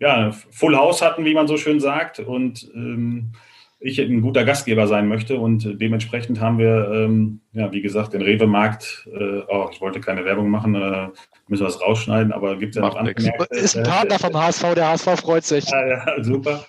ja, 0.00 0.32
Full 0.32 0.76
House 0.76 1.00
hatten, 1.00 1.24
wie 1.24 1.34
man 1.34 1.46
so 1.46 1.56
schön 1.56 1.78
sagt. 1.78 2.18
Und 2.18 2.68
ähm, 2.74 3.32
ich 3.78 4.00
ein 4.00 4.20
guter 4.20 4.44
Gastgeber 4.44 4.88
sein 4.88 5.06
möchte. 5.06 5.38
Und 5.38 5.80
dementsprechend 5.80 6.40
haben 6.40 6.58
wir, 6.58 6.90
ähm, 6.92 7.40
ja, 7.52 7.70
wie 7.70 7.80
gesagt, 7.80 8.14
den 8.14 8.22
Rewe-Markt, 8.22 9.08
äh, 9.12 9.42
oh, 9.46 9.68
ich 9.72 9.80
wollte 9.80 10.00
keine 10.00 10.24
Werbung 10.24 10.50
machen, 10.50 10.74
äh, 10.74 11.08
müssen 11.46 11.62
wir 11.62 11.68
es 11.68 11.80
rausschneiden, 11.80 12.32
aber 12.32 12.56
gibt 12.56 12.74
es 12.74 12.82
ja 12.82 12.88
noch 12.88 12.96
andere. 12.96 13.14
Ist 13.50 13.76
ein 13.76 13.84
Partner 13.84 14.18
vom 14.18 14.36
HSV, 14.36 14.74
der 14.74 14.88
HSV 14.88 15.20
freut 15.20 15.44
sich. 15.44 15.70
Ja, 15.70 15.86
ja 15.86 16.24
super. 16.24 16.64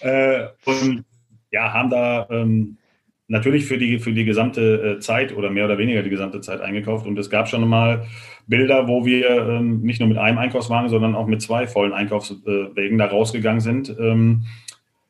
Äh, 0.00 0.46
und 0.64 1.04
ja, 1.52 1.72
haben 1.72 1.90
da 1.90 2.26
ähm, 2.30 2.78
natürlich 3.28 3.66
für 3.66 3.78
die, 3.78 3.98
für 3.98 4.12
die 4.12 4.24
gesamte 4.24 4.96
äh, 4.96 5.00
Zeit 5.00 5.34
oder 5.36 5.50
mehr 5.50 5.66
oder 5.66 5.78
weniger 5.78 6.02
die 6.02 6.10
gesamte 6.10 6.40
Zeit 6.40 6.60
eingekauft. 6.60 7.06
Und 7.06 7.18
es 7.18 7.30
gab 7.30 7.48
schon 7.48 7.66
mal 7.68 8.06
Bilder, 8.46 8.88
wo 8.88 9.06
wir 9.06 9.30
ähm, 9.30 9.82
nicht 9.82 10.00
nur 10.00 10.08
mit 10.08 10.18
einem 10.18 10.38
Einkaufswagen, 10.38 10.88
sondern 10.88 11.14
auch 11.14 11.26
mit 11.26 11.40
zwei 11.40 11.66
vollen 11.66 11.92
Einkaufswegen 11.92 12.98
da 12.98 13.06
rausgegangen 13.06 13.60
sind. 13.60 13.94
Ähm, 13.98 14.46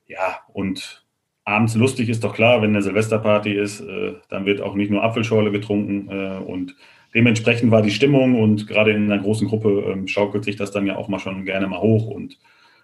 ja, 0.07 0.41
und 0.53 1.05
abends 1.45 1.75
lustig 1.75 2.09
ist 2.09 2.23
doch 2.23 2.35
klar, 2.35 2.63
wenn 2.63 2.71
eine 2.71 2.83
Silvesterparty 2.83 3.53
ist, 3.53 3.81
äh, 3.81 4.15
dann 4.29 4.47
wird 4.47 4.61
auch 4.61 4.75
nicht 4.75 4.91
nur 4.91 5.03
Apfelschorle 5.03 5.51
getrunken 5.51 6.09
äh, 6.11 6.39
und 6.39 6.77
dementsprechend 7.15 7.71
war 7.71 7.83
die 7.83 7.91
Stimmung 7.91 8.41
und 8.41 8.67
gerade 8.67 8.93
in 8.93 9.11
einer 9.11 9.23
großen 9.23 9.49
Gruppe 9.49 9.85
ähm, 9.91 10.07
schaukelt 10.07 10.45
sich 10.45 10.57
das 10.57 10.71
dann 10.71 10.87
ja 10.87 10.97
auch 10.97 11.09
mal 11.09 11.19
schon 11.19 11.45
gerne 11.45 11.67
mal 11.67 11.81
hoch 11.81 12.07
und 12.07 12.39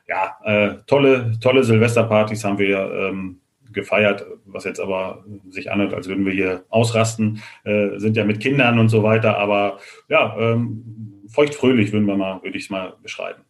ja, 0.09 0.39
äh, 0.45 0.77
tolle, 0.87 1.33
tolle 1.41 1.65
Silvesterpartys 1.65 2.43
haben 2.45 2.59
wir 2.59 2.91
ähm, 2.93 3.41
gefeiert, 3.79 4.27
was 4.45 4.65
jetzt 4.65 4.81
aber 4.81 5.25
sich 5.49 5.71
anhört, 5.71 5.95
als 5.95 6.09
würden 6.09 6.27
wir 6.27 6.33
hier 6.33 6.65
ausrasten, 6.69 7.43
äh, 7.65 7.99
sind 7.99 8.17
ja 8.17 8.25
mit 8.25 8.41
Kindern 8.41 8.79
und 8.79 8.89
so 8.89 9.03
weiter, 9.03 9.39
aber 9.39 9.79
ja, 10.09 10.37
ähm, 10.39 11.23
feuchtfröhlich 11.29 11.93
würden 11.93 12.07
wir 12.07 12.17
mal, 12.17 12.43
würde 12.43 12.59
ich 12.59 12.65
es 12.65 12.71
mal 12.71 12.95
beschreiben. 13.03 13.43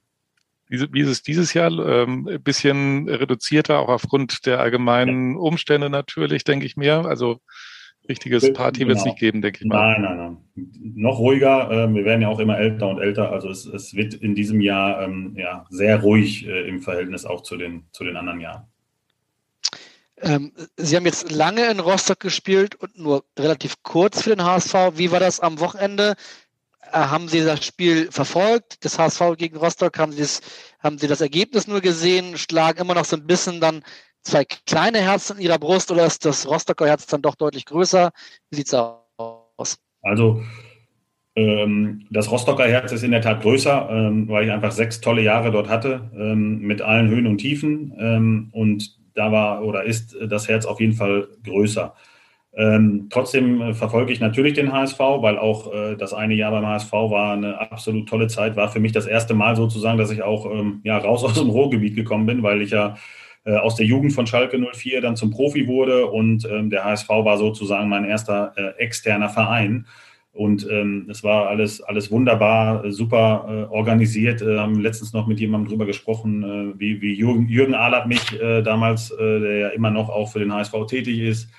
Wie 0.68 1.00
ist 1.00 1.08
es 1.08 1.22
dieses 1.22 1.54
Jahr? 1.54 1.70
Ähm, 1.70 2.28
ein 2.28 2.42
bisschen 2.42 3.08
reduzierter, 3.08 3.78
auch 3.78 3.88
aufgrund 3.88 4.44
der 4.44 4.60
allgemeinen 4.60 5.32
ja. 5.32 5.38
Umstände 5.38 5.88
natürlich, 5.88 6.44
denke 6.44 6.66
ich 6.66 6.76
mir. 6.76 7.06
Also 7.06 7.40
richtiges 8.08 8.52
Party 8.52 8.80
genau. 8.80 8.88
wird 8.88 8.98
es 8.98 9.04
nicht 9.04 9.18
geben, 9.18 9.40
denke 9.40 9.60
ich 9.62 9.66
mal. 9.66 9.94
Nein, 9.94 10.02
nein, 10.02 10.16
nein. 10.16 10.36
Noch 10.94 11.18
ruhiger. 11.18 11.70
Äh, 11.70 11.94
wir 11.94 12.04
werden 12.04 12.20
ja 12.20 12.28
auch 12.28 12.38
immer 12.38 12.58
älter 12.58 12.88
und 12.88 12.98
älter. 12.98 13.32
Also 13.32 13.48
es, 13.48 13.64
es 13.64 13.94
wird 13.94 14.14
in 14.14 14.34
diesem 14.34 14.60
Jahr 14.60 15.02
ähm, 15.02 15.34
ja, 15.36 15.64
sehr 15.70 16.00
ruhig 16.00 16.46
äh, 16.46 16.68
im 16.68 16.80
Verhältnis 16.80 17.24
auch 17.24 17.42
zu 17.42 17.56
den, 17.56 17.84
zu 17.92 18.04
den 18.04 18.16
anderen 18.16 18.40
Jahren. 18.40 18.66
Ähm, 20.22 20.52
Sie 20.76 20.96
haben 20.96 21.06
jetzt 21.06 21.30
lange 21.30 21.70
in 21.70 21.80
Rostock 21.80 22.20
gespielt 22.20 22.74
und 22.76 22.98
nur 22.98 23.24
relativ 23.38 23.82
kurz 23.82 24.22
für 24.22 24.30
den 24.30 24.44
HSV. 24.44 24.74
Wie 24.94 25.10
war 25.10 25.20
das 25.20 25.40
am 25.40 25.60
Wochenende? 25.60 26.14
Äh, 26.92 26.98
haben 26.98 27.28
Sie 27.28 27.44
das 27.44 27.64
Spiel 27.64 28.10
verfolgt, 28.10 28.84
das 28.84 28.98
HSV 28.98 29.36
gegen 29.36 29.56
Rostock? 29.56 29.98
Haben 29.98 30.12
Sie, 30.12 30.22
das, 30.22 30.40
haben 30.80 30.98
Sie 30.98 31.06
das 31.06 31.20
Ergebnis 31.20 31.66
nur 31.66 31.80
gesehen? 31.80 32.36
Schlagen 32.36 32.80
immer 32.80 32.94
noch 32.94 33.04
so 33.04 33.16
ein 33.16 33.26
bisschen 33.26 33.60
dann 33.60 33.82
zwei 34.22 34.44
kleine 34.44 35.00
Herzen 35.00 35.36
in 35.36 35.44
Ihrer 35.44 35.58
Brust 35.58 35.90
oder 35.90 36.06
ist 36.06 36.24
das 36.24 36.46
Rostocker 36.48 36.86
Herz 36.86 37.06
dann 37.06 37.22
doch 37.22 37.36
deutlich 37.36 37.64
größer? 37.64 38.10
Wie 38.50 38.56
sieht 38.56 38.68
es 38.68 38.74
aus? 38.74 39.78
Also 40.02 40.42
ähm, 41.36 42.06
das 42.10 42.30
Rostocker 42.30 42.66
Herz 42.66 42.90
ist 42.90 43.04
in 43.04 43.12
der 43.12 43.22
Tat 43.22 43.42
größer, 43.42 43.88
ähm, 43.90 44.28
weil 44.28 44.46
ich 44.46 44.50
einfach 44.50 44.72
sechs 44.72 45.00
tolle 45.00 45.22
Jahre 45.22 45.52
dort 45.52 45.68
hatte, 45.68 46.10
ähm, 46.16 46.58
mit 46.60 46.82
allen 46.82 47.08
Höhen 47.08 47.26
und 47.26 47.38
Tiefen. 47.38 48.50
Und 48.52 48.97
da 49.18 49.32
war 49.32 49.64
oder 49.64 49.84
ist 49.84 50.16
das 50.26 50.48
Herz 50.48 50.64
auf 50.64 50.80
jeden 50.80 50.94
Fall 50.94 51.28
größer. 51.44 51.94
Ähm, 52.54 53.06
trotzdem 53.10 53.74
verfolge 53.74 54.12
ich 54.12 54.20
natürlich 54.20 54.54
den 54.54 54.72
HSV, 54.72 54.98
weil 54.98 55.38
auch 55.38 55.72
äh, 55.72 55.96
das 55.96 56.12
eine 56.12 56.34
Jahr 56.34 56.50
beim 56.50 56.66
HSV 56.66 56.92
war 56.92 57.34
eine 57.34 57.60
absolut 57.60 58.08
tolle 58.08 58.26
Zeit. 58.26 58.56
War 58.56 58.68
für 58.68 58.80
mich 58.80 58.92
das 58.92 59.06
erste 59.06 59.34
Mal 59.34 59.54
sozusagen, 59.54 59.98
dass 59.98 60.10
ich 60.10 60.22
auch 60.22 60.50
ähm, 60.50 60.80
ja, 60.82 60.98
raus 60.98 61.24
aus 61.24 61.34
dem 61.34 61.50
Ruhrgebiet 61.50 61.94
gekommen 61.94 62.26
bin, 62.26 62.42
weil 62.42 62.62
ich 62.62 62.70
ja 62.70 62.96
äh, 63.44 63.56
aus 63.56 63.76
der 63.76 63.86
Jugend 63.86 64.12
von 64.12 64.26
Schalke 64.26 64.58
04 64.58 65.00
dann 65.00 65.14
zum 65.14 65.30
Profi 65.30 65.68
wurde 65.68 66.06
und 66.06 66.48
ähm, 66.50 66.70
der 66.70 66.84
HSV 66.84 67.08
war 67.08 67.38
sozusagen 67.38 67.88
mein 67.88 68.04
erster 68.04 68.52
äh, 68.56 68.82
externer 68.82 69.28
Verein. 69.28 69.86
Und 70.39 70.68
ähm, 70.70 71.09
es 71.11 71.24
war 71.24 71.49
alles, 71.49 71.82
alles 71.82 72.12
wunderbar, 72.12 72.84
äh, 72.84 72.93
super 72.93 73.45
äh, 73.49 73.74
organisiert. 73.74 74.41
Äh, 74.41 74.59
haben 74.59 74.78
letztens 74.78 75.12
noch 75.12 75.26
mit 75.26 75.41
jemandem 75.41 75.68
drüber 75.68 75.84
gesprochen, 75.84 76.45
äh, 76.45 76.78
wie, 76.78 77.03
wie 77.03 77.14
Jürgen, 77.14 77.49
Jürgen 77.49 77.74
Ahlert 77.74 78.07
mich 78.07 78.41
äh, 78.41 78.62
damals, 78.62 79.11
äh, 79.11 79.41
der 79.41 79.57
ja 79.57 79.68
immer 79.70 79.91
noch 79.91 80.09
auch 80.09 80.30
für 80.30 80.39
den 80.39 80.55
HSV 80.55 80.72
tätig 80.86 81.18
ist, 81.18 81.51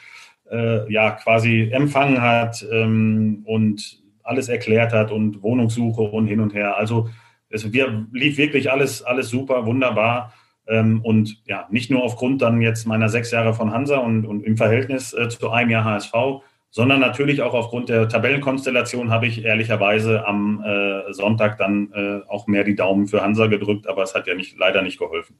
ja 0.52 1.12
quasi 1.12 1.70
empfangen 1.72 2.24
hat 2.24 2.66
ähm, 2.72 3.44
und 3.46 4.02
alles 4.24 4.50
erklärt 4.50 4.94
hat 4.94 5.12
und 5.12 5.44
Wohnungssuche 5.44 6.02
und 6.02 6.26
hin 6.26 6.40
und 6.40 6.56
her. 6.56 6.76
Also 6.76 7.08
es 7.50 7.72
wir, 7.72 8.08
lief 8.14 8.40
wirklich 8.40 8.72
alles, 8.72 9.04
alles 9.04 9.30
super, 9.30 9.68
wunderbar. 9.68 10.34
Ähm, 10.68 11.02
und 11.04 11.40
ja, 11.46 11.68
nicht 11.70 11.92
nur 11.92 12.02
aufgrund 12.02 12.42
dann 12.42 12.62
jetzt 12.62 12.88
meiner 12.88 13.10
sechs 13.10 13.30
Jahre 13.30 13.54
von 13.54 13.72
Hansa 13.72 13.98
und, 13.98 14.26
und 14.26 14.44
im 14.44 14.58
Verhältnis 14.58 15.16
zu 15.30 15.52
einem 15.52 15.70
Jahr 15.70 15.84
HSV, 15.84 16.42
sondern 16.72 17.00
natürlich 17.00 17.42
auch 17.42 17.54
aufgrund 17.54 17.90
der 17.90 18.08
Tabellenkonstellation 18.08 19.10
habe 19.10 19.28
ich 19.28 19.44
ehrlicherweise 19.44 20.26
am 20.26 20.64
äh, 20.64 21.12
Sonntag 21.14 21.58
dann 21.58 21.92
äh, 21.94 22.22
auch 22.28 22.48
mehr 22.48 22.64
die 22.64 22.76
Daumen 22.76 23.08
für 23.08 23.22
Hansa 23.22 23.48
gedrückt, 23.48 23.88
aber 23.88 24.04
es 24.04 24.14
hat 24.14 24.28
ja 24.28 24.36
nicht, 24.36 24.58
leider 24.58 24.82
nicht 24.82 25.00
geholfen. 25.00 25.38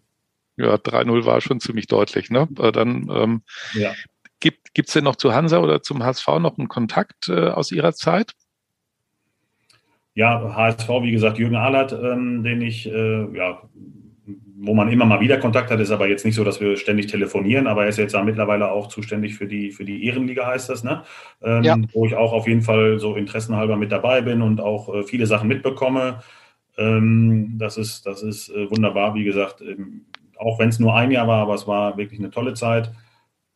Ja, 0.58 0.76
3-0 0.76 1.26
war 1.26 1.40
schon 1.40 1.60
ziemlich 1.60 1.88
deutlich. 1.88 2.30
Ne? 2.30 2.48
Dann 2.52 3.10
ähm, 3.10 3.42
ja. 3.74 3.94
gibt 4.40 4.76
es 4.76 4.94
denn 4.94 5.06
noch 5.06 5.16
zu 5.16 5.34
Hansa 5.34 5.60
oder 5.60 5.82
zum 5.82 6.04
HSV 6.04 6.28
noch 6.40 6.58
einen 6.58 6.68
Kontakt 6.68 7.30
äh, 7.30 7.48
aus 7.48 7.72
Ihrer 7.72 7.94
Zeit? 7.94 8.34
Ja, 10.16 10.54
HSV, 10.54 10.90
wie 11.02 11.12
gesagt, 11.12 11.38
Jürgen 11.38 11.56
Ahlert, 11.56 11.94
ähm, 11.94 12.44
den 12.44 12.62
ich 12.62 12.92
äh, 12.92 13.38
ja, 13.38 13.62
wo 14.62 14.74
man 14.74 14.92
immer 14.92 15.06
mal 15.06 15.22
wieder 15.22 15.38
Kontakt 15.38 15.72
hat, 15.72 15.80
ist 15.80 15.92
aber 15.92 16.10
jetzt 16.10 16.26
nicht 16.26 16.36
so, 16.36 16.44
dass 16.44 16.60
wir 16.60 16.76
ständig 16.76 17.08
telefonieren, 17.08 17.66
aber 17.66 17.84
er 17.84 17.90
ist 17.90 17.98
jetzt 17.98 18.14
ja 18.14 18.24
mittlerweile 18.24 18.72
auch 18.72 18.88
zuständig 18.88 19.36
für 19.36 19.48
die, 19.48 19.72
für 19.72 19.86
die 19.86 20.06
Ehrenliga, 20.06 20.48
heißt 20.48 20.70
das, 20.70 20.84
ne? 20.84 21.04
Ähm, 21.42 21.64
ja. 21.64 21.78
Wo 21.94 22.06
ich 22.06 22.16
auch 22.16 22.34
auf 22.34 22.48
jeden 22.48 22.62
Fall 22.62 23.00
so 23.00 23.16
interessenhalber 23.16 23.78
mit 23.78 23.92
dabei 23.92 24.22
bin 24.22 24.42
und 24.42 24.60
auch 24.60 24.94
äh, 24.94 25.04
viele 25.04 25.28
Sachen 25.28 25.48
mitbekomme. 25.48 26.20
Ähm, 26.78 27.56
das 27.58 27.78
ist, 27.78 28.06
das 28.06 28.22
ist 28.22 28.50
äh, 28.50 28.70
wunderbar, 28.70 29.16
wie 29.16 29.24
gesagt, 29.24 29.62
ähm, 29.62 30.02
auch 30.38 30.60
wenn 30.60 30.70
es 30.70 30.80
nur 30.80 30.94
ein 30.94 31.12
Jahr 31.12 31.28
war, 31.28 31.42
aber 31.42 31.54
es 31.54 31.68
war 31.68 31.98
wirklich 31.98 32.20
eine 32.20 32.32
tolle 32.32 32.54
Zeit. 32.54 32.92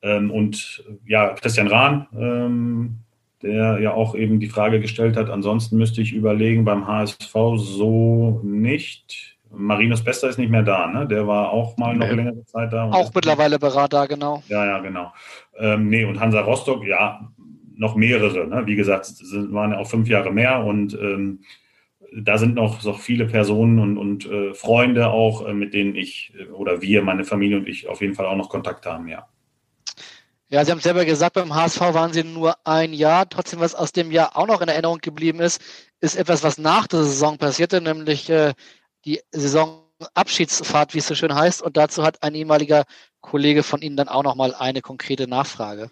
Ähm, 0.01 0.31
und 0.31 0.85
ja, 1.05 1.33
Christian 1.33 1.67
Rahn, 1.67 2.07
ähm, 2.17 2.99
der 3.41 3.79
ja 3.81 3.93
auch 3.93 4.15
eben 4.15 4.39
die 4.39 4.49
Frage 4.49 4.79
gestellt 4.79 5.17
hat, 5.17 5.29
ansonsten 5.29 5.77
müsste 5.77 6.01
ich 6.01 6.13
überlegen, 6.13 6.63
beim 6.63 6.87
HSV 6.87 7.33
so 7.57 8.39
nicht 8.43 9.32
Marinus 9.55 10.03
Bester 10.03 10.29
ist 10.29 10.37
nicht 10.37 10.49
mehr 10.49 10.63
da, 10.63 10.87
ne? 10.87 11.07
Der 11.07 11.27
war 11.27 11.51
auch 11.51 11.77
mal 11.77 11.95
noch 11.95 12.07
nee. 12.07 12.13
längere 12.13 12.45
Zeit 12.45 12.73
da. 12.73 12.89
Auch 12.89 13.13
mittlerweile 13.13 13.59
Berater, 13.59 14.07
genau. 14.07 14.43
Ja, 14.47 14.65
ja, 14.65 14.79
genau. 14.79 15.13
Ähm, 15.57 15.89
nee, 15.89 16.03
und 16.05 16.19
Hansa 16.19 16.41
Rostock, 16.41 16.85
ja, 16.85 17.29
noch 17.75 17.95
mehrere. 17.95 18.47
Ne? 18.47 18.65
Wie 18.65 18.75
gesagt, 18.75 19.05
es 19.05 19.33
waren 19.51 19.71
ja 19.71 19.77
auch 19.77 19.87
fünf 19.87 20.07
Jahre 20.07 20.31
mehr 20.31 20.63
und 20.63 20.93
ähm, 20.93 21.41
da 22.15 22.37
sind 22.37 22.55
noch 22.55 22.81
so 22.81 22.93
viele 22.93 23.25
Personen 23.25 23.79
und, 23.79 23.97
und 23.97 24.25
äh, 24.25 24.53
Freunde 24.53 25.09
auch, 25.09 25.47
äh, 25.47 25.53
mit 25.53 25.73
denen 25.73 25.95
ich 25.95 26.33
äh, 26.37 26.45
oder 26.51 26.81
wir, 26.81 27.01
meine 27.01 27.23
Familie 27.23 27.57
und 27.57 27.67
ich 27.67 27.87
auf 27.87 28.01
jeden 28.01 28.13
Fall 28.13 28.25
auch 28.25 28.35
noch 28.35 28.49
Kontakt 28.49 28.85
haben, 28.85 29.07
ja. 29.07 29.27
Ja, 30.49 30.63
Sie 30.63 30.71
haben 30.71 30.81
selber 30.81 31.03
gesagt, 31.03 31.33
beim 31.33 31.55
HSV 31.55 31.79
waren 31.79 32.13
Sie 32.13 32.23
nur 32.23 32.55
ein 32.63 32.93
Jahr. 32.93 33.27
Trotzdem, 33.27 33.59
was 33.59 33.73
aus 33.73 33.91
dem 33.91 34.11
Jahr 34.11 34.37
auch 34.37 34.45
noch 34.45 34.61
in 34.61 34.67
Erinnerung 34.67 34.99
geblieben 34.99 35.39
ist, 35.39 35.59
ist 35.99 36.15
etwas, 36.15 36.43
was 36.43 36.59
nach 36.59 36.85
der 36.85 36.99
Saison 36.99 37.39
passierte, 37.39 37.81
nämlich 37.81 38.29
äh, 38.29 38.53
die 39.05 39.19
Saisonabschiedsfahrt, 39.31 40.93
wie 40.93 40.99
es 40.99 41.07
so 41.07 41.15
schön 41.15 41.33
heißt. 41.33 41.61
Und 41.61 41.77
dazu 41.77 42.03
hat 42.03 42.23
ein 42.23 42.35
ehemaliger 42.35 42.85
Kollege 43.21 43.63
von 43.63 43.81
Ihnen 43.81 43.97
dann 43.97 44.07
auch 44.07 44.23
nochmal 44.23 44.53
eine 44.55 44.81
konkrete 44.81 45.27
Nachfrage. 45.27 45.89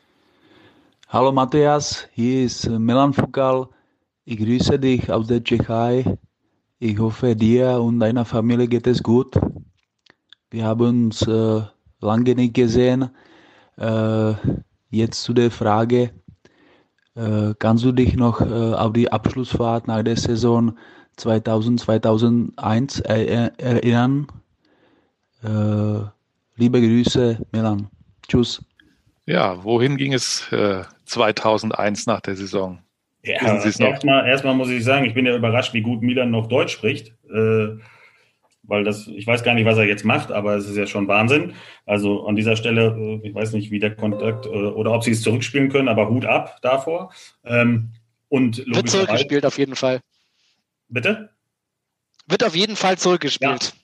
Hallo 1.09 1.31
Matthias, 1.31 2.07
hier 2.13 2.45
ist 2.45 2.69
Milan 2.69 3.13
Fukal. 3.13 3.67
Ich 4.23 4.37
grüße 4.37 4.79
dich 4.79 5.11
aus 5.11 5.27
der 5.27 5.43
Tschechei. 5.43 6.17
Ich 6.79 6.97
hoffe, 6.99 7.35
dir 7.35 7.81
und 7.81 7.99
deiner 7.99 8.23
Familie 8.23 8.67
geht 8.67 8.87
es 8.87 9.03
gut. 9.03 9.35
Wir 10.49 10.65
haben 10.65 11.07
uns 11.07 11.21
äh, 11.23 11.61
lange 11.99 12.35
nicht 12.35 12.53
gesehen. 12.53 13.09
Äh, 13.77 14.33
jetzt 14.89 15.23
zu 15.23 15.33
der 15.33 15.51
Frage, 15.51 16.11
äh, 17.15 17.53
kannst 17.59 17.83
du 17.83 17.91
dich 17.91 18.15
noch 18.15 18.39
äh, 18.41 18.73
auf 18.73 18.93
die 18.93 19.11
Abschlussfahrt 19.11 19.87
nach 19.87 20.03
der 20.03 20.17
Saison 20.17 20.77
2000, 21.17 21.79
2001 21.79 22.99
erinnern. 23.01 24.27
Äh, 25.43 26.05
liebe 26.55 26.81
Grüße, 26.81 27.39
Milan. 27.51 27.89
Tschüss. 28.27 28.63
Ja, 29.25 29.63
wohin 29.63 29.97
ging 29.97 30.13
es 30.13 30.51
äh, 30.51 30.83
2001 31.05 32.05
nach 32.07 32.21
der 32.21 32.35
Saison? 32.35 32.79
Ja, 33.23 33.35
erstmal, 33.63 34.27
erstmal 34.27 34.55
muss 34.55 34.69
ich 34.69 34.83
sagen, 34.83 35.05
ich 35.05 35.13
bin 35.13 35.25
ja 35.25 35.35
überrascht, 35.35 35.73
wie 35.73 35.81
gut 35.81 36.01
Milan 36.01 36.31
noch 36.31 36.47
Deutsch 36.47 36.73
spricht. 36.73 37.13
Äh, 37.31 37.77
weil 38.63 38.83
das, 38.83 39.07
ich 39.07 39.27
weiß 39.27 39.43
gar 39.43 39.53
nicht, 39.53 39.65
was 39.65 39.77
er 39.77 39.85
jetzt 39.85 40.05
macht, 40.05 40.31
aber 40.31 40.55
es 40.55 40.67
ist 40.67 40.77
ja 40.77 40.87
schon 40.87 41.07
Wahnsinn. 41.07 41.53
Also 41.85 42.25
an 42.25 42.35
dieser 42.35 42.55
Stelle, 42.55 42.95
äh, 42.97 43.27
ich 43.27 43.35
weiß 43.35 43.53
nicht, 43.53 43.71
wie 43.71 43.79
der 43.79 43.95
Kontakt 43.95 44.45
äh, 44.45 44.49
oder 44.49 44.93
ob 44.93 45.03
sie 45.03 45.11
es 45.11 45.21
zurückspielen 45.21 45.69
können, 45.69 45.87
aber 45.87 46.09
Hut 46.09 46.25
ab 46.25 46.57
davor. 46.61 47.11
Ähm, 47.43 47.89
und 48.29 48.65
Wird 48.65 48.89
zurückgespielt 48.89 49.45
auf 49.45 49.57
jeden 49.57 49.75
Fall. 49.75 49.99
Bitte? 50.91 51.29
Wird 52.27 52.43
auf 52.43 52.55
jeden 52.55 52.75
Fall 52.75 52.97
zurückgespielt. 52.97 53.73
Ja. 53.73 53.81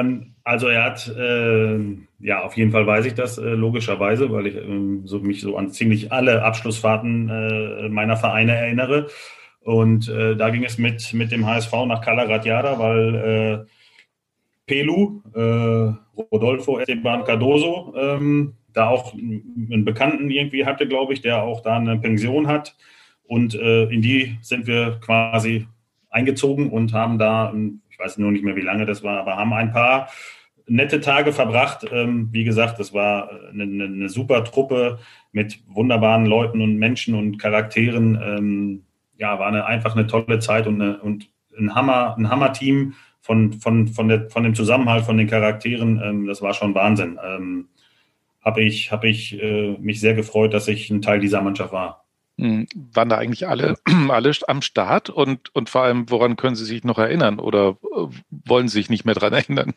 Ähm, 0.00 0.34
also 0.44 0.68
er 0.68 0.84
hat, 0.84 1.08
äh, 1.08 1.78
ja, 2.20 2.42
auf 2.42 2.56
jeden 2.56 2.70
Fall 2.70 2.86
weiß 2.86 3.04
ich 3.04 3.14
das 3.14 3.36
äh, 3.36 3.42
logischerweise, 3.42 4.30
weil 4.30 4.46
ich 4.46 4.54
äh, 4.54 5.00
so, 5.04 5.18
mich 5.18 5.40
so 5.40 5.56
an 5.56 5.70
ziemlich 5.70 6.12
alle 6.12 6.42
Abschlussfahrten 6.42 7.28
äh, 7.28 7.88
meiner 7.88 8.16
Vereine 8.16 8.54
erinnere. 8.54 9.08
Und 9.60 10.08
äh, 10.08 10.36
da 10.36 10.50
ging 10.50 10.64
es 10.64 10.78
mit, 10.78 11.12
mit 11.12 11.32
dem 11.32 11.44
HSV 11.44 11.72
nach 11.86 12.00
Calaratiada, 12.00 12.78
weil 12.78 13.14
äh, 13.14 13.66
Pelu, 14.66 15.22
Rodolfo 16.32 16.80
Esteban 16.80 17.22
Cardoso, 17.22 17.94
ähm, 17.96 18.54
da 18.72 18.88
auch 18.88 19.14
einen 19.14 19.84
Bekannten 19.84 20.28
irgendwie 20.28 20.66
hatte, 20.66 20.88
glaube 20.88 21.12
ich, 21.12 21.20
der 21.20 21.44
auch 21.44 21.60
da 21.60 21.76
eine 21.76 21.98
Pension 21.98 22.48
hat. 22.48 22.74
Und 23.28 23.54
in 23.54 24.02
die 24.02 24.38
sind 24.42 24.66
wir 24.66 24.98
quasi 25.00 25.66
eingezogen 26.16 26.70
und 26.70 26.92
haben 26.94 27.18
da, 27.18 27.52
ich 27.90 27.98
weiß 27.98 28.18
nur 28.18 28.32
nicht 28.32 28.44
mehr, 28.44 28.56
wie 28.56 28.62
lange 28.62 28.86
das 28.86 29.02
war, 29.02 29.20
aber 29.20 29.36
haben 29.36 29.52
ein 29.52 29.72
paar 29.72 30.08
nette 30.66 31.00
Tage 31.00 31.32
verbracht. 31.32 31.86
Ähm, 31.92 32.28
wie 32.32 32.44
gesagt, 32.44 32.80
das 32.80 32.92
war 32.92 33.30
eine, 33.52 33.62
eine, 33.64 34.08
super 34.08 34.42
Truppe 34.44 34.98
mit 35.32 35.60
wunderbaren 35.68 36.26
Leuten 36.26 36.60
und 36.60 36.76
Menschen 36.76 37.14
und 37.14 37.38
Charakteren. 37.38 38.18
Ähm, 38.20 38.82
ja, 39.18 39.38
war 39.38 39.48
eine, 39.48 39.66
einfach 39.66 39.94
eine 39.94 40.06
tolle 40.06 40.38
Zeit 40.40 40.66
und, 40.66 40.80
eine, 40.80 40.98
und 40.98 41.30
ein 41.56 41.74
Hammer, 41.74 42.16
ein 42.18 42.30
Hammer-Team 42.30 42.94
von, 43.20 43.52
von, 43.52 43.88
von, 43.88 44.08
der, 44.08 44.30
von 44.30 44.42
dem 44.42 44.54
Zusammenhalt 44.54 45.04
von 45.04 45.18
den 45.18 45.28
Charakteren. 45.28 46.00
Ähm, 46.02 46.26
das 46.26 46.42
war 46.42 46.54
schon 46.54 46.74
Wahnsinn. 46.74 47.18
Ähm, 47.24 47.68
habe 48.40 48.62
ich, 48.62 48.90
hab 48.90 49.04
ich 49.04 49.40
äh, 49.40 49.76
mich 49.78 50.00
sehr 50.00 50.14
gefreut, 50.14 50.54
dass 50.54 50.68
ich 50.68 50.90
ein 50.90 51.02
Teil 51.02 51.20
dieser 51.20 51.42
Mannschaft 51.42 51.72
war. 51.72 52.05
Hm, 52.38 52.66
waren 52.92 53.08
da 53.08 53.16
eigentlich 53.16 53.48
alle, 53.48 53.76
alle 54.08 54.32
am 54.46 54.62
Start 54.62 55.08
und, 55.10 55.54
und 55.54 55.70
vor 55.70 55.82
allem, 55.82 56.10
woran 56.10 56.36
können 56.36 56.56
Sie 56.56 56.66
sich 56.66 56.84
noch 56.84 56.98
erinnern 56.98 57.38
oder 57.38 57.78
äh, 57.82 58.06
wollen 58.30 58.68
Sie 58.68 58.78
sich 58.78 58.90
nicht 58.90 59.04
mehr 59.04 59.14
daran 59.14 59.32
erinnern? 59.32 59.74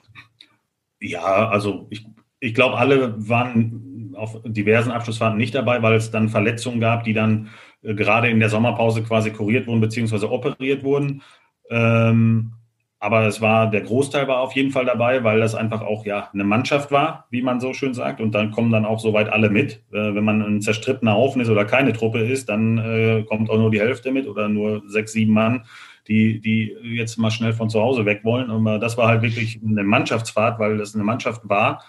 Ja, 0.99 1.47
also 1.47 1.88
ich, 1.89 2.05
ich 2.39 2.53
glaube, 2.53 2.78
alle 2.78 3.16
waren 3.30 4.14
auf 4.16 4.41
diversen 4.43 4.91
Abschlussfahrten 4.91 5.38
nicht 5.38 5.55
dabei, 5.55 5.82
weil 5.82 5.95
es 5.95 6.12
dann 6.12 6.28
Verletzungen 6.28 6.82
gab, 6.82 7.05
die 7.05 7.14
dann 7.14 7.49
äh, 7.82 7.93
gerade 7.93 8.30
in 8.30 8.39
der 8.39 8.49
Sommerpause 8.49 9.03
quasi 9.03 9.32
kuriert 9.32 9.68
wurden 9.68 9.80
beziehungsweise 9.80 10.30
operiert 10.30 10.84
wurden. 10.84 11.22
Ähm, 11.70 12.53
aber 13.02 13.26
es 13.26 13.39
war, 13.39 13.72
der 13.72 13.82
Großteil 13.82 14.28
war 14.28 14.41
auf 14.41 14.54
jeden 14.54 14.72
Fall 14.72 14.84
dabei, 14.84 15.24
weil 15.24 15.39
das 15.39 15.56
einfach 15.56 15.82
auch 15.82 16.06
ja 16.06 16.30
eine 16.34 16.43
Mannschaft 16.43 16.91
war, 16.91 17.28
wie 17.30 17.41
man 17.41 17.62
so 17.62 17.74
schön 17.74 17.93
sagt. 17.93 18.20
Und 18.20 18.36
dann 18.36 18.52
kommen 18.52 18.72
dann 18.72 18.84
auch 18.84 19.00
soweit 19.00 19.30
alle 19.30 19.50
mit. 19.50 19.82
Äh, 19.93 20.14
wenn 20.16 20.26
man 20.26 20.41
ein 20.41 20.62
zerstrittener 20.62 21.14
Haufen 21.14 21.41
ist 21.41 21.50
oder 21.50 21.64
keine 21.64 21.93
Truppe 21.93 22.20
ist, 22.20 22.50
dann 22.50 22.78
äh, 22.78 23.24
kommt 23.24 23.50
auch 23.50 23.58
nur 23.58 23.72
die 23.72 23.80
Hälfte 23.80 24.12
mit 24.12 24.28
oder 24.28 24.50
nur 24.50 24.84
sechs, 24.86 25.14
sieben 25.14 25.32
Mann, 25.32 25.64
die, 26.10 26.41
die 26.41 26.76
jetzt 26.84 27.18
mal 27.18 27.32
schnell 27.32 27.54
von 27.54 27.70
zu 27.70 27.80
Hause 27.80 28.06
weg 28.06 28.26
wollen. 28.26 28.50
Und 28.50 28.82
das 28.82 28.97
war 28.97 29.08
halt 29.08 29.22
wirklich 29.22 29.62
eine 29.66 29.84
Mannschaftsfahrt, 29.84 30.60
weil 30.60 30.78
das 30.78 30.93
eine 30.93 31.06
Mannschaft 31.06 31.47
war. 31.47 31.82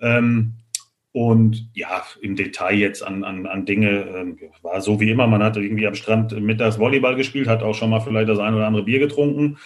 Ähm, 0.00 0.54
und 1.12 1.70
ja, 1.74 2.02
im 2.20 2.34
Detail 2.34 2.74
jetzt 2.74 3.06
an, 3.06 3.22
an, 3.22 3.46
an 3.46 3.66
Dinge, 3.66 3.88
äh, 3.88 4.34
war 4.62 4.80
so 4.80 4.98
wie 4.98 5.10
immer, 5.10 5.28
man 5.28 5.44
hat 5.44 5.56
irgendwie 5.56 5.86
am 5.86 5.94
Strand 5.94 6.38
mittags 6.40 6.80
Volleyball 6.80 7.14
gespielt, 7.14 7.46
hat 7.46 7.62
auch 7.62 7.74
schon 7.74 7.90
mal 7.90 8.00
vielleicht 8.00 8.28
das 8.28 8.40
ein 8.40 8.52
oder 8.52 8.66
andere 8.66 8.82
Bier 8.82 8.98
getrunken 8.98 9.58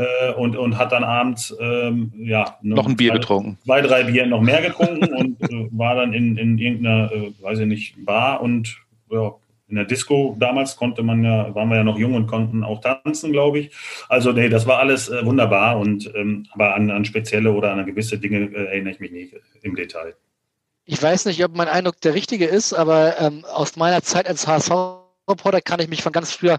äh, 0.00 0.32
und, 0.32 0.56
und 0.56 0.78
hat 0.78 0.92
dann 0.92 1.04
abends 1.04 1.54
ähm, 1.60 2.12
ja, 2.16 2.56
noch 2.62 2.86
ein 2.86 2.96
Bier 2.96 3.10
zwei, 3.10 3.18
getrunken. 3.18 3.58
Zwei, 3.64 3.80
drei 3.82 4.04
Bier 4.04 4.26
noch 4.26 4.40
mehr 4.40 4.62
getrunken 4.62 5.12
und 5.14 5.42
äh, 5.42 5.68
war 5.70 5.94
dann 5.94 6.12
in, 6.14 6.36
in 6.36 6.58
irgendeiner, 6.58 7.12
äh, 7.12 7.32
weiß 7.40 7.60
ich 7.60 7.66
nicht, 7.66 8.04
Bar 8.04 8.40
und 8.40 8.78
ja, 9.10 9.34
in 9.68 9.76
der 9.76 9.84
Disco 9.84 10.36
damals 10.38 10.76
konnte 10.76 11.02
man 11.02 11.22
ja, 11.22 11.54
waren 11.54 11.68
wir 11.68 11.76
ja 11.76 11.84
noch 11.84 11.98
jung 11.98 12.14
und 12.14 12.26
konnten 12.26 12.64
auch 12.64 12.80
tanzen, 12.80 13.32
glaube 13.32 13.60
ich. 13.60 13.76
Also 14.08 14.32
nee, 14.32 14.48
das 14.48 14.66
war 14.66 14.78
alles 14.78 15.08
äh, 15.08 15.24
wunderbar 15.24 15.78
und 15.78 16.10
ähm, 16.14 16.46
aber 16.52 16.74
an, 16.74 16.90
an 16.90 17.04
spezielle 17.04 17.52
oder 17.52 17.72
an 17.72 17.84
gewisse 17.86 18.18
Dinge 18.18 18.50
äh, 18.52 18.66
erinnere 18.66 18.94
ich 18.94 19.00
mich 19.00 19.12
nicht 19.12 19.34
im 19.62 19.76
Detail. 19.76 20.14
Ich 20.86 21.00
weiß 21.00 21.26
nicht, 21.26 21.44
ob 21.44 21.56
mein 21.56 21.68
Eindruck 21.68 22.00
der 22.00 22.14
richtige 22.14 22.46
ist, 22.46 22.72
aber 22.72 23.20
ähm, 23.20 23.44
aus 23.44 23.76
meiner 23.76 24.02
Zeit 24.02 24.26
als 24.26 24.46
HSV-Reporter 24.46 25.60
kann 25.60 25.78
ich 25.78 25.88
mich 25.88 26.02
von 26.02 26.12
ganz 26.12 26.32
früher 26.32 26.58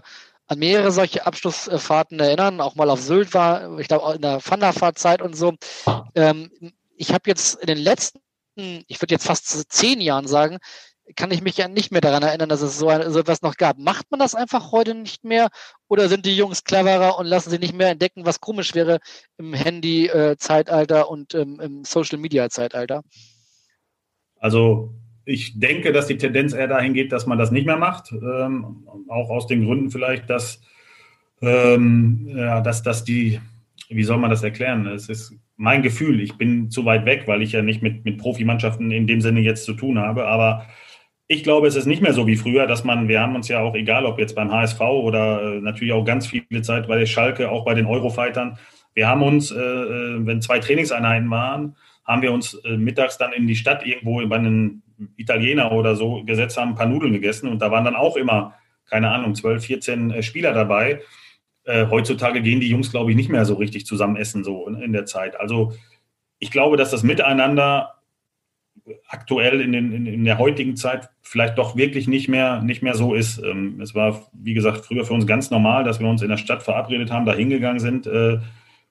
an 0.52 0.58
mehrere 0.58 0.92
solche 0.92 1.24
Abschlussfahrten 1.26 2.20
erinnern, 2.20 2.60
auch 2.60 2.74
mal 2.74 2.90
auf 2.90 3.00
Sylt 3.00 3.32
war, 3.32 3.78
ich 3.78 3.88
glaube 3.88 4.14
in 4.14 4.22
der 4.22 4.40
Wanderfahrtzeit 4.44 5.22
und 5.22 5.34
so. 5.34 5.54
Ähm, 6.14 6.50
ich 6.96 7.12
habe 7.12 7.22
jetzt 7.26 7.54
in 7.56 7.66
den 7.66 7.78
letzten, 7.78 8.20
ich 8.54 9.00
würde 9.00 9.14
jetzt 9.14 9.26
fast 9.26 9.72
zehn 9.72 10.00
Jahren 10.00 10.28
sagen, 10.28 10.58
kann 11.16 11.30
ich 11.30 11.42
mich 11.42 11.56
ja 11.56 11.68
nicht 11.68 11.90
mehr 11.90 12.00
daran 12.00 12.22
erinnern, 12.22 12.48
dass 12.48 12.60
es 12.60 12.78
so, 12.78 12.86
so 13.10 13.18
etwas 13.18 13.42
noch 13.42 13.56
gab. 13.56 13.78
Macht 13.78 14.10
man 14.10 14.20
das 14.20 14.34
einfach 14.34 14.72
heute 14.72 14.94
nicht 14.94 15.24
mehr 15.24 15.48
oder 15.88 16.08
sind 16.08 16.26
die 16.26 16.36
Jungs 16.36 16.64
cleverer 16.64 17.18
und 17.18 17.26
lassen 17.26 17.50
sich 17.50 17.58
nicht 17.58 17.74
mehr 17.74 17.88
entdecken, 17.88 18.26
was 18.26 18.40
komisch 18.40 18.74
wäre 18.74 19.00
im 19.38 19.54
Handy-Zeitalter 19.54 21.08
und 21.10 21.34
ähm, 21.34 21.60
im 21.60 21.84
Social-Media-Zeitalter? 21.84 23.02
Also 24.38 24.94
ich 25.24 25.58
denke, 25.58 25.92
dass 25.92 26.06
die 26.06 26.16
Tendenz 26.16 26.52
eher 26.52 26.68
dahin 26.68 26.94
geht, 26.94 27.12
dass 27.12 27.26
man 27.26 27.38
das 27.38 27.50
nicht 27.50 27.66
mehr 27.66 27.76
macht. 27.76 28.12
Ähm, 28.12 28.86
auch 29.08 29.30
aus 29.30 29.46
den 29.46 29.64
Gründen 29.64 29.90
vielleicht, 29.90 30.28
dass, 30.28 30.60
ähm, 31.40 32.28
ja, 32.34 32.60
dass, 32.60 32.82
dass 32.82 33.04
die, 33.04 33.40
wie 33.88 34.04
soll 34.04 34.18
man 34.18 34.30
das 34.30 34.42
erklären? 34.42 34.86
Es 34.86 35.08
ist 35.08 35.34
mein 35.56 35.82
Gefühl, 35.82 36.20
ich 36.20 36.36
bin 36.38 36.70
zu 36.70 36.84
weit 36.84 37.04
weg, 37.04 37.24
weil 37.26 37.42
ich 37.42 37.52
ja 37.52 37.62
nicht 37.62 37.82
mit, 37.82 38.04
mit 38.04 38.18
Profimannschaften 38.18 38.90
in 38.90 39.06
dem 39.06 39.20
Sinne 39.20 39.40
jetzt 39.40 39.64
zu 39.64 39.74
tun 39.74 39.98
habe. 39.98 40.26
Aber 40.26 40.66
ich 41.28 41.44
glaube, 41.44 41.66
es 41.66 41.76
ist 41.76 41.86
nicht 41.86 42.02
mehr 42.02 42.12
so 42.12 42.26
wie 42.26 42.36
früher, 42.36 42.66
dass 42.66 42.84
man, 42.84 43.08
wir 43.08 43.20
haben 43.20 43.36
uns 43.36 43.48
ja 43.48 43.60
auch, 43.60 43.74
egal 43.74 44.06
ob 44.06 44.18
jetzt 44.18 44.34
beim 44.34 44.50
HSV 44.50 44.80
oder 44.80 45.56
äh, 45.56 45.60
natürlich 45.60 45.92
auch 45.92 46.04
ganz 46.04 46.26
viele 46.26 46.62
Zeit 46.62 46.88
bei 46.88 46.98
der 46.98 47.06
Schalke, 47.06 47.50
auch 47.50 47.64
bei 47.64 47.74
den 47.74 47.86
Eurofightern, 47.86 48.58
wir 48.94 49.08
haben 49.08 49.22
uns, 49.22 49.50
äh, 49.50 49.58
äh 49.58 50.26
wenn 50.26 50.42
zwei 50.42 50.58
Trainingseinheiten 50.58 51.30
waren, 51.30 51.76
haben 52.04 52.22
wir 52.22 52.32
uns 52.32 52.54
äh, 52.64 52.76
mittags 52.76 53.16
dann 53.16 53.32
in 53.32 53.46
die 53.46 53.56
Stadt 53.56 53.86
irgendwo 53.86 54.26
bei 54.26 54.36
einem 54.36 54.82
Italiener 55.16 55.72
oder 55.72 55.96
so 55.96 56.22
gesetzt, 56.24 56.56
haben 56.56 56.70
ein 56.70 56.74
paar 56.74 56.86
Nudeln 56.86 57.12
gegessen 57.12 57.48
und 57.48 57.60
da 57.60 57.70
waren 57.70 57.84
dann 57.84 57.96
auch 57.96 58.16
immer, 58.16 58.54
keine 58.86 59.10
Ahnung, 59.10 59.34
12, 59.34 59.64
14 59.64 60.10
äh, 60.10 60.22
Spieler 60.22 60.52
dabei. 60.52 61.00
Äh, 61.64 61.86
heutzutage 61.88 62.42
gehen 62.42 62.60
die 62.60 62.68
Jungs, 62.68 62.90
glaube 62.90 63.10
ich, 63.10 63.16
nicht 63.16 63.30
mehr 63.30 63.44
so 63.44 63.54
richtig 63.54 63.86
zusammen 63.86 64.16
essen, 64.16 64.44
so 64.44 64.66
in, 64.66 64.82
in 64.82 64.92
der 64.92 65.06
Zeit. 65.06 65.38
Also 65.38 65.72
ich 66.38 66.50
glaube, 66.50 66.76
dass 66.76 66.90
das 66.90 67.02
Miteinander 67.02 68.02
aktuell 69.06 69.60
in, 69.60 69.72
den, 69.72 69.92
in, 69.92 70.06
in, 70.06 70.24
der 70.24 70.38
heutigen 70.38 70.76
Zeit 70.76 71.10
vielleicht 71.20 71.58
doch 71.58 71.76
wirklich 71.76 72.08
nicht 72.08 72.28
mehr, 72.28 72.62
nicht 72.62 72.82
mehr 72.82 72.94
so 72.94 73.14
ist. 73.14 73.38
Ähm, 73.38 73.80
es 73.80 73.94
war, 73.94 74.26
wie 74.32 74.54
gesagt, 74.54 74.84
früher 74.84 75.04
für 75.04 75.14
uns 75.14 75.26
ganz 75.26 75.50
normal, 75.50 75.84
dass 75.84 76.00
wir 76.00 76.08
uns 76.08 76.22
in 76.22 76.30
der 76.30 76.36
Stadt 76.36 76.62
verabredet 76.62 77.10
haben, 77.10 77.26
da 77.26 77.34
hingegangen 77.34 77.78
sind 77.78 78.06
äh, 78.06 78.38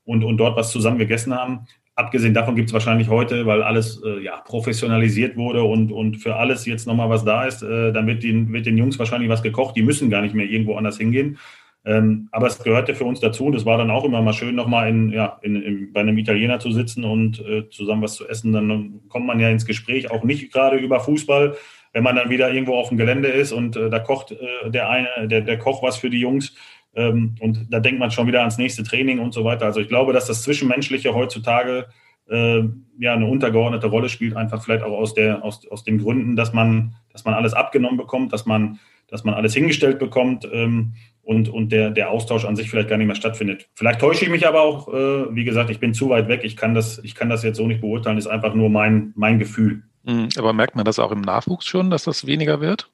und, 0.05 0.24
und 0.24 0.38
dort 0.38 0.55
was 0.55 0.72
zusammen 0.72 0.97
gegessen 0.97 1.34
haben. 1.36 1.68
Abgesehen 1.96 2.34
davon 2.34 2.56
gibt 2.56 2.70
es 2.70 2.74
wahrscheinlich 2.74 3.10
heute, 3.10 3.46
weil 3.46 3.62
alles 3.64 4.02
äh, 4.04 4.24
ja, 4.24 4.38
professionalisiert 4.38 5.36
wurde 5.36 5.64
und, 5.64 5.92
und 5.92 6.18
für 6.18 6.38
alles 6.38 6.66
jetzt 6.66 6.88
nochmal 6.88 7.10
was 7.10 7.26
da 7.26 7.46
ist, 7.46 7.64
äh, 7.64 7.92
dann 7.92 8.08
wird 8.08 8.24
den, 8.24 8.52
wird 8.54 8.66
den 8.66 8.78
Jungs 8.78 8.98
wahrscheinlich 8.98 9.30
was 9.30 9.44
gekocht. 9.44 9.76
Die 9.76 9.84
müssen 9.84 10.10
gar 10.10 10.22
nicht 10.22 10.34
mehr 10.34 10.46
irgendwo 10.46 10.76
anders 10.76 10.98
hingehen. 10.98 11.38
Ähm, 11.84 12.30
aber 12.32 12.48
es 12.48 12.64
gehörte 12.64 12.94
für 12.94 13.06
uns 13.06 13.20
dazu 13.20 13.46
und 13.46 13.56
es 13.56 13.66
war 13.66 13.78
dann 13.78 13.89
auch 13.89 14.06
immer 14.06 14.22
mal 14.22 14.34
schön, 14.34 14.54
nochmal 14.54 14.89
in, 14.89 15.10
ja, 15.12 15.39
in, 15.42 15.56
in, 15.56 15.94
bei 15.94 16.02
einem 16.02 16.18
Italiener 16.18 16.60
zu 16.60 16.72
sitzen 16.72 17.04
und 17.04 17.39
äh, 17.39 17.70
zusammen 17.70 18.04
was 18.04 18.16
zu 18.16 18.28
essen. 18.28 18.54
Dann 18.54 19.02
kommt 19.10 19.26
man 19.26 19.39
ja 19.39 19.50
ins 19.50 19.66
Gespräch, 19.66 20.12
auch 20.12 20.24
nicht 20.24 20.54
gerade 20.54 20.78
über 20.78 21.00
Fußball, 21.00 21.56
wenn 21.94 22.04
man 22.04 22.16
dann 22.16 22.30
wieder 22.30 22.54
irgendwo 22.54 22.76
auf 22.76 22.89
dem 22.89 22.98
Gelände 22.98 23.30
ist 23.30 23.52
und 23.52 23.76
äh, 23.76 23.89
da 23.89 24.00
kocht 24.00 24.32
äh, 24.32 24.70
der 24.70 24.89
eine, 24.89 25.28
der, 25.28 25.42
der 25.42 25.58
Koch 25.58 25.82
was 25.82 25.98
für 25.98 26.12
die 26.12 26.20
Jungs. 26.20 26.56
Ähm, 26.94 27.36
und 27.39 27.68
da 27.70 27.80
denkt 27.80 28.00
man 28.00 28.12
schon 28.12 28.28
wieder 28.28 28.39
ans 28.39 28.58
nächste 28.58 28.84
Training 28.84 29.20
und 29.20 29.34
so 29.34 29.44
weiter. 29.44 29.66
Also 29.66 29.80
ich 29.80 29.88
glaube, 29.88 30.14
dass 30.14 30.28
das 30.28 30.44
Zwischenmenschliche 30.44 31.14
heutzutage 31.14 31.88
äh, 32.30 32.64
ja 33.00 33.14
eine 33.14 33.28
untergeordnete 33.28 33.88
Rolle 33.88 34.10
spielt, 34.10 34.36
einfach 34.36 34.64
vielleicht 34.64 34.84
auch 34.84 34.98
aus, 34.98 35.14
der, 35.14 35.44
aus, 35.44 35.68
aus 35.70 35.84
den 35.84 36.00
Gründen, 36.00 36.36
dass 36.36 36.54
man, 36.54 36.96
dass 37.12 37.26
man 37.26 37.34
alles 37.34 37.54
abgenommen 37.54 37.98
bekommt, 37.98 38.34
dass 38.34 38.46
man, 38.46 38.80
dass 39.08 39.24
man 39.24 39.34
alles 39.34 39.54
hingestellt 39.54 40.00
bekommt 40.00 40.48
ähm, 40.52 40.94
und, 41.24 41.50
und 41.50 41.72
der, 41.72 41.92
der 41.92 42.10
Austausch 42.10 42.46
an 42.46 42.56
sich 42.56 42.70
vielleicht 42.70 42.89
gar 42.89 42.98
nicht 42.98 43.08
mehr 43.08 43.16
stattfindet. 43.16 43.70
Vielleicht 43.74 44.00
täusche 44.00 44.26
ich 44.26 44.32
mich 44.32 44.48
aber 44.48 44.62
auch, 44.62 44.88
äh, 44.94 45.36
wie 45.36 45.44
gesagt, 45.44 45.70
ich 45.70 45.80
bin 45.80 45.94
zu 45.94 46.10
weit 46.10 46.28
weg, 46.28 46.42
ich 46.44 46.56
kann 46.56 46.74
das, 46.74 47.00
ich 47.04 47.16
kann 47.16 47.30
das 47.30 47.44
jetzt 47.44 47.58
so 47.58 47.68
nicht 47.68 47.82
beurteilen, 47.82 48.18
ist 48.18 48.28
einfach 48.28 48.54
nur 48.54 48.70
mein, 48.70 49.14
mein 49.16 49.39
Gefühl. 49.39 49.84
Mhm, 50.04 50.30
aber 50.38 50.54
merkt 50.54 50.76
man 50.76 50.86
das 50.86 51.00
auch 51.00 51.12
im 51.12 51.22
Nachwuchs 51.22 51.66
schon, 51.66 51.89
dass 51.89 52.06
das 52.06 52.26
weniger 52.26 52.62
wird? 52.62 52.89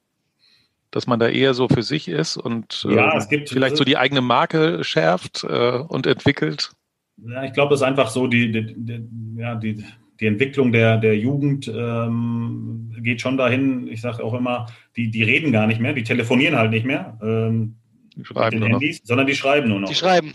Dass 0.91 1.05
man 1.05 1.19
da 1.19 1.27
eher 1.27 1.53
so 1.53 1.67
für 1.67 1.83
sich 1.83 2.07
ist 2.07 2.37
und 2.37 2.87
ja, 2.89 3.13
äh, 3.13 3.17
es 3.17 3.27
gibt, 3.27 3.49
vielleicht 3.49 3.75
so 3.75 3.83
die 3.83 3.97
eigene 3.97 4.21
Marke 4.21 4.83
schärft 4.83 5.43
äh, 5.43 5.79
und 5.79 6.07
entwickelt? 6.07 6.71
Ja, 7.17 7.43
ich 7.43 7.53
glaube, 7.53 7.71
das 7.71 7.81
ist 7.81 7.87
einfach 7.87 8.09
so, 8.09 8.27
die, 8.27 8.51
die, 8.51 8.73
die, 8.75 9.01
ja, 9.35 9.55
die, 9.55 9.83
die 10.19 10.25
Entwicklung 10.25 10.71
der, 10.71 10.97
der 10.97 11.17
Jugend 11.17 11.67
ähm, 11.67 12.95
geht 13.01 13.21
schon 13.21 13.37
dahin, 13.37 13.87
ich 13.87 14.01
sage 14.01 14.23
auch 14.23 14.33
immer, 14.33 14.67
die, 14.95 15.09
die 15.09 15.23
reden 15.23 15.51
gar 15.51 15.67
nicht 15.67 15.79
mehr, 15.79 15.93
die 15.93 16.03
telefonieren 16.03 16.57
halt 16.57 16.71
nicht 16.71 16.85
mehr 16.85 17.17
ähm, 17.21 17.75
mit 18.15 18.53
den 18.53 18.63
Handys, 18.63 19.01
sondern 19.03 19.27
die 19.27 19.35
schreiben 19.35 19.69
nur 19.69 19.79
noch. 19.79 19.89
Die 19.89 19.95
schreiben. 19.95 20.33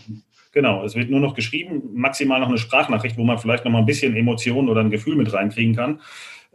Genau, 0.51 0.85
es 0.85 0.95
wird 0.95 1.09
nur 1.09 1.19
noch 1.19 1.33
geschrieben, 1.33 1.81
maximal 1.93 2.39
noch 2.39 2.47
eine 2.47 2.59
Sprachnachricht, 2.59 3.17
wo 3.17 3.23
man 3.23 3.39
vielleicht 3.39 3.65
noch 3.65 3.71
mal 3.71 3.79
ein 3.79 3.85
bisschen 3.85 4.15
Emotionen 4.15 4.69
oder 4.69 4.81
ein 4.81 4.91
Gefühl 4.91 5.15
mit 5.15 5.33
reinkriegen 5.33 5.75
kann. 5.75 5.99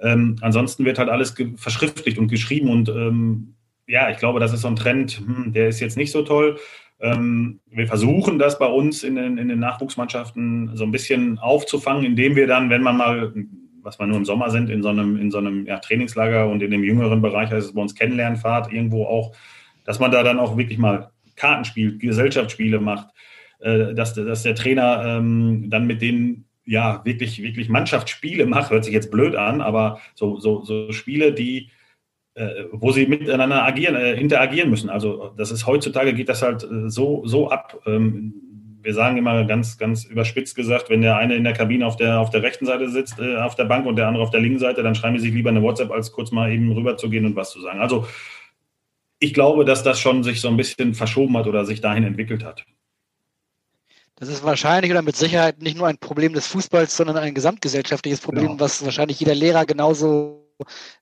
Ähm, 0.00 0.36
ansonsten 0.40 0.84
wird 0.84 0.98
halt 0.98 1.08
alles 1.08 1.34
verschriftlicht 1.56 2.18
und 2.18 2.28
geschrieben 2.28 2.70
und 2.70 2.88
ähm, 2.88 3.54
ja, 3.88 4.10
ich 4.10 4.18
glaube, 4.18 4.38
das 4.38 4.52
ist 4.52 4.60
so 4.60 4.68
ein 4.68 4.76
Trend, 4.76 5.22
hm, 5.24 5.52
der 5.52 5.68
ist 5.68 5.80
jetzt 5.80 5.96
nicht 5.96 6.12
so 6.12 6.22
toll. 6.22 6.58
Ähm, 7.00 7.60
wir 7.70 7.86
versuchen 7.86 8.38
das 8.38 8.58
bei 8.58 8.66
uns 8.66 9.02
in 9.02 9.16
den, 9.16 9.38
in 9.38 9.48
den 9.48 9.58
Nachwuchsmannschaften 9.58 10.76
so 10.76 10.84
ein 10.84 10.90
bisschen 10.90 11.38
aufzufangen, 11.38 12.04
indem 12.04 12.36
wir 12.36 12.46
dann, 12.46 12.70
wenn 12.70 12.82
man 12.82 12.96
mal, 12.96 13.32
was 13.82 13.98
wir 13.98 14.06
nur 14.06 14.18
im 14.18 14.24
Sommer 14.24 14.50
sind, 14.50 14.68
in 14.68 14.82
so 14.82 14.90
einem, 14.90 15.16
in 15.16 15.30
so 15.30 15.38
einem 15.38 15.66
ja, 15.66 15.78
Trainingslager 15.78 16.48
und 16.48 16.62
in 16.62 16.70
dem 16.70 16.84
jüngeren 16.84 17.22
Bereich 17.22 17.50
heißt 17.50 17.68
es 17.68 17.74
bei 17.74 17.80
uns 17.80 17.94
Kennenlernfahrt 17.94 18.72
irgendwo 18.72 19.04
auch, 19.06 19.34
dass 19.84 20.00
man 20.00 20.10
da 20.10 20.22
dann 20.22 20.38
auch 20.38 20.56
wirklich 20.56 20.78
mal 20.78 21.10
Karten 21.36 21.64
spielt, 21.64 22.00
Gesellschaftsspiele 22.00 22.80
macht, 22.80 23.08
äh, 23.60 23.94
dass, 23.94 24.12
dass 24.14 24.42
der 24.42 24.54
Trainer 24.54 25.02
ähm, 25.06 25.70
dann 25.70 25.86
mit 25.86 26.02
denen 26.02 26.44
ja 26.66 27.00
wirklich, 27.04 27.42
wirklich 27.42 27.70
Mannschaftsspiele 27.70 28.44
macht, 28.44 28.70
hört 28.70 28.84
sich 28.84 28.92
jetzt 28.92 29.10
blöd 29.10 29.34
an, 29.36 29.62
aber 29.62 30.00
so, 30.14 30.38
so, 30.38 30.62
so 30.64 30.92
Spiele, 30.92 31.32
die 31.32 31.70
wo 32.72 32.92
sie 32.92 33.06
miteinander 33.06 33.64
agieren, 33.64 33.96
äh, 33.96 34.14
interagieren 34.14 34.70
müssen. 34.70 34.90
Also 34.90 35.32
das 35.36 35.50
ist 35.50 35.66
heutzutage 35.66 36.14
geht 36.14 36.28
das 36.28 36.42
halt 36.42 36.64
äh, 36.64 36.88
so, 36.88 37.22
so 37.26 37.50
ab. 37.50 37.80
Ähm, 37.86 38.34
wir 38.80 38.94
sagen 38.94 39.16
immer 39.16 39.44
ganz, 39.44 39.76
ganz 39.76 40.04
überspitzt 40.04 40.54
gesagt, 40.54 40.88
wenn 40.88 41.02
der 41.02 41.16
eine 41.16 41.34
in 41.34 41.44
der 41.44 41.52
Kabine 41.52 41.86
auf 41.86 41.96
der, 41.96 42.20
auf 42.20 42.30
der 42.30 42.42
rechten 42.42 42.64
Seite 42.64 42.88
sitzt, 42.88 43.18
äh, 43.18 43.36
auf 43.36 43.56
der 43.56 43.64
Bank 43.64 43.86
und 43.86 43.96
der 43.96 44.06
andere 44.06 44.22
auf 44.22 44.30
der 44.30 44.40
linken 44.40 44.58
Seite, 44.58 44.82
dann 44.82 44.94
schreiben 44.94 45.18
sie 45.18 45.26
sich 45.26 45.34
lieber 45.34 45.50
eine 45.50 45.62
WhatsApp, 45.62 45.90
als 45.90 46.12
kurz 46.12 46.30
mal 46.30 46.50
eben 46.52 46.72
rüber 46.72 46.96
zu 46.96 47.10
gehen 47.10 47.26
und 47.26 47.36
was 47.36 47.50
zu 47.50 47.60
sagen. 47.60 47.80
Also 47.80 48.06
ich 49.18 49.34
glaube, 49.34 49.64
dass 49.64 49.82
das 49.82 49.98
schon 49.98 50.22
sich 50.22 50.40
so 50.40 50.48
ein 50.48 50.56
bisschen 50.56 50.94
verschoben 50.94 51.36
hat 51.36 51.46
oder 51.46 51.64
sich 51.64 51.80
dahin 51.80 52.04
entwickelt 52.04 52.44
hat. 52.44 52.64
Das 54.16 54.28
ist 54.28 54.42
wahrscheinlich 54.42 54.90
oder 54.90 55.02
mit 55.02 55.16
Sicherheit 55.16 55.62
nicht 55.62 55.76
nur 55.76 55.86
ein 55.86 55.98
Problem 55.98 56.32
des 56.32 56.46
Fußballs, 56.48 56.96
sondern 56.96 57.16
ein 57.16 57.34
gesamtgesellschaftliches 57.34 58.20
Problem, 58.20 58.46
genau. 58.46 58.60
was 58.60 58.84
wahrscheinlich 58.84 59.20
jeder 59.20 59.34
Lehrer 59.34 59.64
genauso 59.64 60.47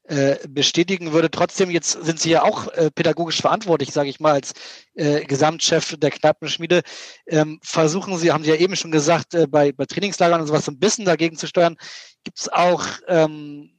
äh, 0.05 0.37
bestätigen 0.49 1.13
würde. 1.13 1.31
Trotzdem, 1.31 1.71
jetzt 1.71 1.93
sind 1.93 2.21
Sie 2.21 2.31
ja 2.31 2.43
auch 2.43 2.69
äh, 2.69 2.91
pädagogisch 2.91 3.41
verantwortlich, 3.41 3.93
sage 3.93 4.09
ich 4.09 4.21
mal, 4.21 4.33
als 4.33 4.53
äh, 4.95 5.25
Gesamtchef 5.25 5.97
der 5.99 6.11
Knappenschmiede. 6.11 6.83
Ähm, 7.27 7.59
versuchen 7.63 8.19
Sie, 8.19 8.33
haben 8.33 8.45
Sie 8.45 8.51
ja 8.51 8.57
eben 8.57 8.77
schon 8.77 8.91
gesagt, 8.91 9.37
bei, 9.51 9.73
bei 9.73 9.85
Trainingslagern 9.87 10.41
und 10.41 10.47
sowas 10.47 10.65
so 10.65 10.73
ein 10.73 10.79
bisschen 10.79 11.05
dagegen 11.05 11.37
zu 11.37 11.47
steuern. 11.47 11.77
Gibt 12.25 12.39
es 12.39 12.49
auch 12.49 12.87
ähm, 13.09 13.71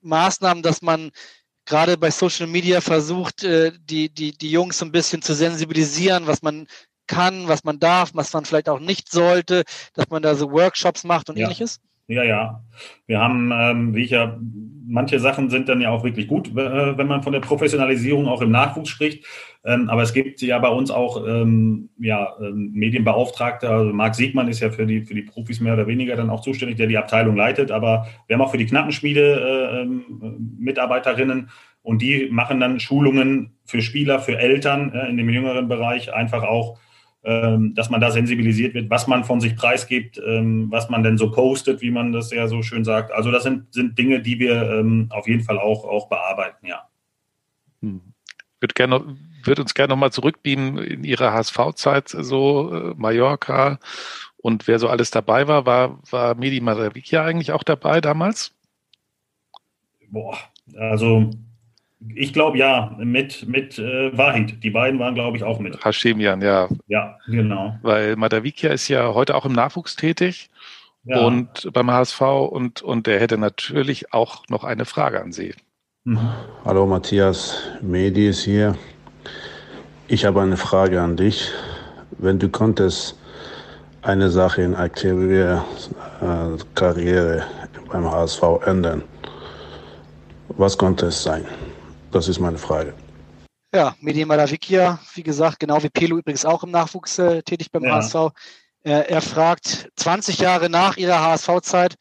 Maßnahmen, 0.00 0.62
dass 0.62 0.82
man 0.82 1.10
gerade 1.64 1.96
bei 1.96 2.10
Social 2.10 2.46
Media 2.46 2.80
versucht, 2.80 3.42
die, 3.42 4.08
die, 4.08 4.32
die 4.32 4.50
Jungs 4.50 4.78
so 4.78 4.84
ein 4.84 4.92
bisschen 4.92 5.20
zu 5.20 5.34
sensibilisieren, 5.34 6.26
was 6.26 6.42
man 6.42 6.68
kann, 7.06 7.48
was 7.48 7.64
man 7.64 7.78
darf, 7.78 8.10
was 8.14 8.32
man 8.32 8.44
vielleicht 8.44 8.68
auch 8.68 8.80
nicht 8.80 9.10
sollte, 9.10 9.64
dass 9.94 10.08
man 10.10 10.22
da 10.22 10.34
so 10.34 10.50
Workshops 10.50 11.04
macht 11.04 11.28
und 11.30 11.36
ja. 11.36 11.44
ähnliches? 11.44 11.80
Ja, 12.08 12.22
ja. 12.22 12.62
Wir 13.06 13.20
haben, 13.20 13.50
ähm, 13.52 13.94
wie 13.94 14.04
ich 14.04 14.10
ja, 14.10 14.38
manche 14.86 15.18
Sachen 15.18 15.50
sind 15.50 15.68
dann 15.68 15.80
ja 15.80 15.90
auch 15.90 16.04
wirklich 16.04 16.28
gut, 16.28 16.48
äh, 16.56 16.96
wenn 16.96 17.08
man 17.08 17.22
von 17.22 17.32
der 17.32 17.40
Professionalisierung 17.40 18.28
auch 18.28 18.42
im 18.42 18.52
Nachwuchs 18.52 18.90
spricht. 18.90 19.24
Ähm, 19.64 19.90
aber 19.90 20.02
es 20.02 20.12
gibt 20.12 20.40
ja 20.40 20.58
bei 20.60 20.68
uns 20.68 20.92
auch 20.92 21.26
ähm, 21.26 21.90
ja, 21.98 22.34
ähm, 22.40 22.70
Medienbeauftragte. 22.72 23.68
Also 23.68 23.92
Marc 23.92 24.14
Siegmann 24.14 24.46
ist 24.46 24.60
ja 24.60 24.70
für 24.70 24.86
die, 24.86 25.02
für 25.02 25.14
die 25.14 25.22
Profis 25.22 25.60
mehr 25.60 25.74
oder 25.74 25.88
weniger 25.88 26.14
dann 26.14 26.30
auch 26.30 26.42
zuständig, 26.42 26.76
der 26.76 26.86
die 26.86 26.98
Abteilung 26.98 27.34
leitet. 27.34 27.72
Aber 27.72 28.06
wir 28.28 28.34
haben 28.34 28.42
auch 28.42 28.52
für 28.52 28.58
die 28.58 28.66
Knappenschmiede 28.66 29.40
äh, 29.40 29.82
ähm, 29.82 30.04
Mitarbeiterinnen 30.60 31.50
und 31.82 32.02
die 32.02 32.28
machen 32.30 32.60
dann 32.60 32.78
Schulungen 32.78 33.56
für 33.64 33.82
Spieler, 33.82 34.20
für 34.20 34.38
Eltern 34.38 34.92
äh, 34.92 35.08
in 35.08 35.16
dem 35.16 35.28
jüngeren 35.28 35.66
Bereich 35.66 36.14
einfach 36.14 36.44
auch 36.44 36.78
dass 37.26 37.90
man 37.90 38.00
da 38.00 38.12
sensibilisiert 38.12 38.74
wird, 38.74 38.88
was 38.88 39.08
man 39.08 39.24
von 39.24 39.40
sich 39.40 39.56
preisgibt, 39.56 40.20
ähm, 40.24 40.70
was 40.70 40.88
man 40.88 41.02
denn 41.02 41.18
so 41.18 41.32
postet, 41.32 41.80
wie 41.80 41.90
man 41.90 42.12
das 42.12 42.30
ja 42.30 42.46
so 42.46 42.62
schön 42.62 42.84
sagt. 42.84 43.10
Also 43.10 43.32
das 43.32 43.42
sind, 43.42 43.74
sind 43.74 43.98
Dinge, 43.98 44.20
die 44.20 44.38
wir 44.38 44.70
ähm, 44.70 45.08
auf 45.10 45.26
jeden 45.26 45.42
Fall 45.42 45.58
auch, 45.58 45.84
auch 45.84 46.08
bearbeiten, 46.08 46.66
ja. 46.66 46.88
Hm. 47.82 48.00
Wird, 48.60 48.76
gerne, 48.76 49.16
wird 49.42 49.58
uns 49.58 49.74
gerne 49.74 49.92
nochmal 49.92 50.12
zurückbeamen 50.12 50.78
in 50.78 51.02
Ihre 51.02 51.32
HSV-Zeit, 51.32 52.10
so 52.10 52.72
äh, 52.72 52.94
Mallorca 52.96 53.80
und 54.36 54.68
wer 54.68 54.78
so 54.78 54.88
alles 54.88 55.10
dabei 55.10 55.48
war. 55.48 55.66
War, 55.66 55.98
war 56.10 56.36
Medi 56.36 56.60
Maravikia 56.60 57.24
eigentlich 57.24 57.50
auch 57.50 57.64
dabei 57.64 58.00
damals? 58.00 58.52
Boah, 60.08 60.38
also 60.76 61.30
ich 62.14 62.32
glaube 62.32 62.58
ja, 62.58 62.94
mit, 62.98 63.48
mit 63.48 63.78
äh, 63.78 64.16
Wahid. 64.16 64.62
Die 64.62 64.70
beiden 64.70 64.98
waren, 65.00 65.14
glaube 65.14 65.36
ich, 65.36 65.44
auch 65.44 65.58
mit. 65.58 65.82
Hashemian, 65.84 66.42
ja. 66.42 66.68
Ja, 66.88 67.18
genau. 67.26 67.78
Weil 67.82 68.16
Madavikia 68.16 68.70
ist 68.70 68.88
ja 68.88 69.14
heute 69.14 69.34
auch 69.34 69.46
im 69.46 69.52
Nachwuchs 69.52 69.96
tätig 69.96 70.50
ja. 71.04 71.20
und 71.20 71.72
beim 71.72 71.90
HSV 71.90 72.20
und, 72.20 72.82
und 72.82 73.06
der 73.06 73.20
hätte 73.20 73.38
natürlich 73.38 74.12
auch 74.12 74.44
noch 74.48 74.64
eine 74.64 74.84
Frage 74.84 75.22
an 75.22 75.32
Sie. 75.32 75.54
Mhm. 76.04 76.18
Hallo 76.64 76.86
Matthias, 76.86 77.62
Medi 77.80 78.28
ist 78.28 78.44
hier. 78.44 78.76
Ich 80.08 80.24
habe 80.24 80.42
eine 80.42 80.56
Frage 80.56 81.00
an 81.00 81.16
dich. 81.16 81.50
Wenn 82.18 82.38
du 82.38 82.48
konntest 82.48 83.18
eine 84.02 84.30
Sache 84.30 84.62
in 84.62 84.74
aktiver 84.74 85.64
äh, 86.20 86.62
Karriere 86.74 87.42
beim 87.90 88.08
HSV 88.10 88.42
ändern, 88.66 89.02
was 90.48 90.78
konnte 90.78 91.06
es 91.06 91.22
sein? 91.22 91.44
Das 92.16 92.28
ist 92.28 92.40
meine 92.40 92.56
Frage. 92.56 92.94
Ja, 93.74 93.94
Medi 94.00 94.24
Madavikia, 94.24 94.98
wie 95.16 95.22
gesagt, 95.22 95.60
genau 95.60 95.82
wie 95.82 95.90
Pelo 95.90 96.16
übrigens 96.16 96.46
auch 96.46 96.64
im 96.64 96.70
Nachwuchs 96.70 97.18
äh, 97.18 97.42
tätig 97.42 97.70
beim 97.70 97.84
ja. 97.84 97.96
HSV. 97.96 98.32
Äh, 98.84 99.06
er 99.06 99.20
fragt 99.20 99.90
20 99.96 100.38
Jahre 100.38 100.70
nach 100.70 100.96
ihrer 100.96 101.20
HSV-Zeit, 101.20 101.96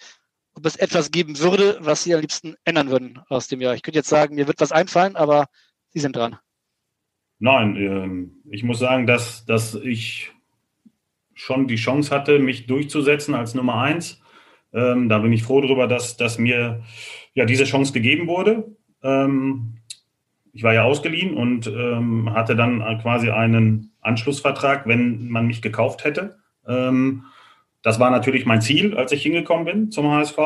ob 0.53 0.65
es 0.65 0.77
etwas 0.77 1.11
geben 1.11 1.37
würde, 1.39 1.79
was 1.81 2.03
Sie 2.03 2.15
am 2.15 2.21
liebsten 2.21 2.55
ändern 2.63 2.91
würden 2.91 3.19
aus 3.27 3.49
dem 3.49 3.59
Jahr. 3.59 3.75
Ich 3.75 3.81
könnte 3.81 3.99
jetzt 3.99 4.07
sagen, 4.07 4.35
mir 4.35 4.47
wird 4.47 4.61
was 4.61 4.71
einfallen, 4.71 5.17
aber 5.17 5.47
Sie 5.89 5.99
sind 5.99 6.15
dran. 6.15 6.37
Nein, 7.39 7.75
äh, 7.75 8.55
ich 8.55 8.63
muss 8.63 8.79
sagen, 8.79 9.07
dass, 9.07 9.43
dass 9.43 9.75
ich 9.75 10.31
schon 11.33 11.67
die 11.67 11.75
Chance 11.75 12.15
hatte, 12.15 12.39
mich 12.39 12.67
durchzusetzen 12.67 13.35
als 13.35 13.53
Nummer 13.53 13.81
eins. 13.81 14.21
Ähm, 14.71 15.09
da 15.09 15.19
bin 15.19 15.33
ich 15.33 15.43
froh 15.43 15.59
darüber, 15.59 15.87
dass, 15.87 16.15
dass 16.15 16.37
mir 16.37 16.85
ja 17.33 17.43
diese 17.43 17.65
Chance 17.65 17.91
gegeben 17.91 18.29
wurde. 18.29 18.77
Ähm, 19.03 19.81
ich 20.55 20.63
war 20.63 20.73
ja 20.73 20.83
ausgeliehen 20.83 21.35
und 21.35 21.67
ähm, 21.67 22.33
hatte 22.33 22.55
dann 22.55 22.79
quasi 23.01 23.29
einen 23.29 23.91
Anschlussvertrag, 23.99 24.87
wenn 24.87 25.27
man 25.27 25.47
mich 25.47 25.61
gekauft 25.61 26.05
hätte. 26.05 26.37
Ähm, 26.65 27.25
das 27.81 27.99
war 27.99 28.09
natürlich 28.09 28.45
mein 28.45 28.61
Ziel, 28.61 28.95
als 28.95 29.11
ich 29.11 29.21
hingekommen 29.21 29.65
bin 29.65 29.91
zum 29.91 30.09
HSV. 30.09 30.37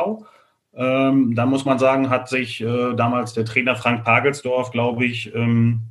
Ähm, 0.73 1.35
da 1.35 1.45
muss 1.45 1.63
man 1.63 1.77
sagen, 1.77 2.09
hat 2.09 2.27
sich 2.27 2.59
äh, 2.59 2.95
damals 2.95 3.33
der 3.33 3.45
Trainer 3.45 3.75
Frank 3.75 4.03
Pagelsdorf, 4.03 4.71
glaube 4.71 5.05
ich, 5.05 5.33
ähm, 5.35 5.81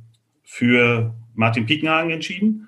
für 0.43 1.15
Martin 1.33 1.65
Piekenhagen 1.65 2.11
entschieden, 2.11 2.67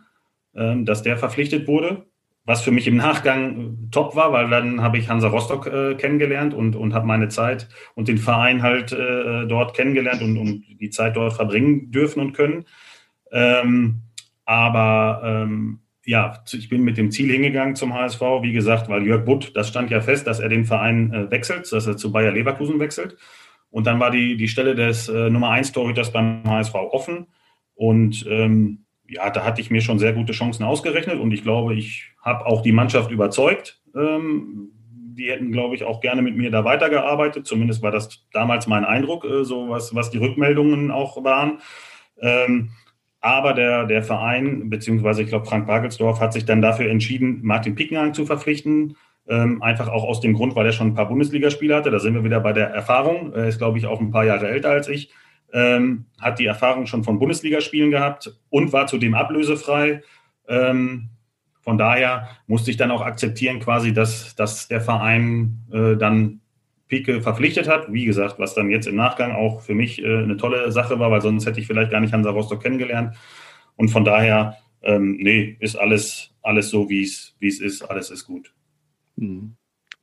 ähm, 0.56 0.86
dass 0.86 1.04
der 1.04 1.18
verpflichtet 1.18 1.68
wurde 1.68 2.06
was 2.44 2.62
für 2.62 2.72
mich 2.72 2.88
im 2.88 2.98
Nachgang 2.98 3.90
top 3.92 4.16
war, 4.16 4.32
weil 4.34 4.50
dann 4.50 4.82
habe 4.82 4.98
ich 4.98 5.10
Hansa 5.10 5.28
Rostock 5.28 5.68
äh, 5.68 5.96
kennengelernt 5.96 6.54
und, 6.54 6.76
und 6.76 6.94
habe 6.94 7.06
meine 7.06 7.30
Zeit 7.30 7.70
und 7.94 8.08
den 8.08 8.18
Verein 8.18 8.64
halt 8.64 8.92
äh, 8.92 9.46
dort 9.48 9.76
kennengelernt 9.76 10.22
und, 10.22 10.38
und 10.38 10.64
die 10.80 10.90
Zeit 10.90 11.16
dort 11.16 11.34
verbringen 11.34 11.92
dürfen 11.92 12.20
und 12.20 12.34
können. 12.34 12.66
Ähm, 13.32 14.02
aber 14.46 15.22
ähm, 15.24 15.82
ja, 16.04 16.44
ich 16.52 16.68
bin 16.68 16.84
mit 16.84 16.98
dem 16.98 17.12
Ziel 17.12 17.32
hingegangen 17.32 17.76
zum 17.76 17.94
HSV, 17.94 18.22
wie 18.42 18.54
gesagt, 18.54 18.90
weil 18.90 19.06
Jörg 19.06 19.24
Butt, 19.24 19.52
das 19.56 19.70
stand 19.70 19.92
ja 19.92 20.02
fest, 20.02 20.26
dass 20.26 20.40
er 20.40 20.50
den 20.50 20.66
Verein 20.66 21.14
äh, 21.14 21.32
wechselt, 21.32 21.72
dass 21.72 21.86
er 21.86 21.96
zu 21.96 22.12
Bayer 22.12 22.32
Leverkusen 22.32 22.80
wechselt. 22.80 23.18
Und 23.70 23.88
dann 23.88 24.00
war 24.00 24.12
die, 24.12 24.36
die 24.36 24.48
Stelle 24.48 24.76
des 24.76 25.08
äh, 25.10 25.30
Nummer 25.30 25.52
1 25.52 25.72
Torhüters 25.72 26.12
beim 26.12 26.44
HSV 26.44 26.74
offen. 26.76 27.28
Und 27.76 28.26
ähm, 28.28 28.86
ja, 29.12 29.30
da 29.30 29.44
hatte 29.44 29.60
ich 29.60 29.70
mir 29.70 29.82
schon 29.82 30.00
sehr 30.00 30.14
gute 30.14 30.32
Chancen 30.32 30.64
ausgerechnet 30.64 31.20
und 31.20 31.32
ich 31.32 31.44
glaube, 31.44 31.76
ich 31.76 32.06
habe 32.22 32.46
auch 32.46 32.62
die 32.62 32.72
Mannschaft 32.72 33.12
überzeugt. 33.12 33.82
Ähm, 33.94 34.72
die 35.18 35.30
hätten, 35.30 35.52
glaube 35.52 35.76
ich, 35.76 35.84
auch 35.84 36.00
gerne 36.00 36.22
mit 36.22 36.38
mir 36.38 36.50
da 36.50 36.64
weitergearbeitet. 36.64 37.46
Zumindest 37.46 37.84
war 37.84 37.92
das 37.92 38.26
damals 38.32 38.68
mein 38.68 38.86
Eindruck, 38.86 39.26
äh, 39.26 39.44
so 39.44 39.70
was, 39.70 39.94
was 39.94 40.12
die 40.12 40.18
Rückmeldungen 40.18 40.92
auch 40.92 41.22
waren. 41.26 41.60
Ähm, 42.22 42.70
aber 43.20 43.54
der, 43.54 43.86
der 43.86 44.02
Verein, 44.02 44.70
beziehungsweise 44.70 45.22
ich 45.22 45.28
glaube, 45.28 45.46
Frank 45.46 45.68
Bagelsdorf 45.68 46.22
hat 46.22 46.32
sich 46.32 46.46
dann 46.46 46.62
dafür 46.62 46.90
entschieden, 46.90 47.42
Martin 47.44 47.76
Pickenhang 47.76 48.14
zu 48.14 48.26
verpflichten. 48.26 48.96
Ähm, 49.28 49.62
einfach 49.62 49.90
auch 49.90 50.06
aus 50.06 50.22
dem 50.22 50.34
Grund, 50.34 50.56
weil 50.56 50.66
er 50.66 50.72
schon 50.72 50.88
ein 50.88 50.96
paar 50.96 51.10
Bundesligaspiele 51.10 51.76
hatte. 51.76 51.92
Da 51.92 52.00
sind 52.00 52.14
wir 52.14 52.24
wieder 52.24 52.40
bei 52.40 52.54
der 52.54 52.70
Erfahrung. 52.70 53.34
Er 53.34 53.48
ist, 53.48 53.58
glaube 53.58 53.78
ich, 53.78 53.86
auch 53.86 54.00
ein 54.00 54.12
paar 54.12 54.26
Jahre 54.26 54.48
älter 54.48 54.70
als 54.70 54.88
ich 54.88 55.12
ähm, 55.54 56.06
hat 56.20 56.40
die 56.40 56.46
Erfahrung 56.46 56.86
schon 56.86 57.04
von 57.04 57.20
Bundesligaspielen 57.20 57.92
gehabt 57.92 58.34
und 58.50 58.74
war 58.74 58.88
zudem 58.88 59.14
ablösefrei. 59.14 60.02
Ähm, 60.48 61.10
von 61.62 61.78
daher 61.78 62.28
musste 62.48 62.72
ich 62.72 62.78
dann 62.78 62.92
auch 62.92 63.02
akzeptieren, 63.02 63.60
quasi, 63.60 63.94
dass, 63.94 64.36
dass 64.36 64.68
der 64.68 64.82
Verein 64.82 65.60
äh, 65.72 65.96
dann 65.96 66.42
Pike 66.88 67.22
verpflichtet 67.22 67.70
hat. 67.70 67.92
Wie 67.94 68.06
gesagt, 68.06 68.40
was 68.40 68.54
dann 68.54 68.70
jetzt 68.70 68.88
im 68.88 68.96
Nachgang 68.96 69.32
auch 69.32 69.62
für 69.62 69.76
mich 69.76 70.02
äh, 70.04 70.24
eine 70.24 70.38
tolle 70.38 70.72
Sache 70.72 71.00
war, 71.00 71.12
weil 71.12 71.22
sonst 71.22 71.46
hätte 71.46 71.60
ich 71.60 71.68
vielleicht 71.68 71.92
gar 71.92 72.02
nicht 72.02 72.14
Hansa 72.14 72.32
Rostock 72.32 72.62
kennengelernt. 72.62 73.16
Und 73.76 73.90
von 73.90 74.04
daher, 74.04 74.58
ähm, 74.82 75.18
nee, 75.22 75.56
ist 75.60 75.76
alles, 75.76 76.34
alles 76.42 76.70
so, 76.70 76.90
wie 76.90 77.04
es 77.04 77.36
ist. 77.40 77.84
Alles 77.84 78.10
ist 78.10 78.26
gut. 78.26 78.54
Mhm. 79.16 79.56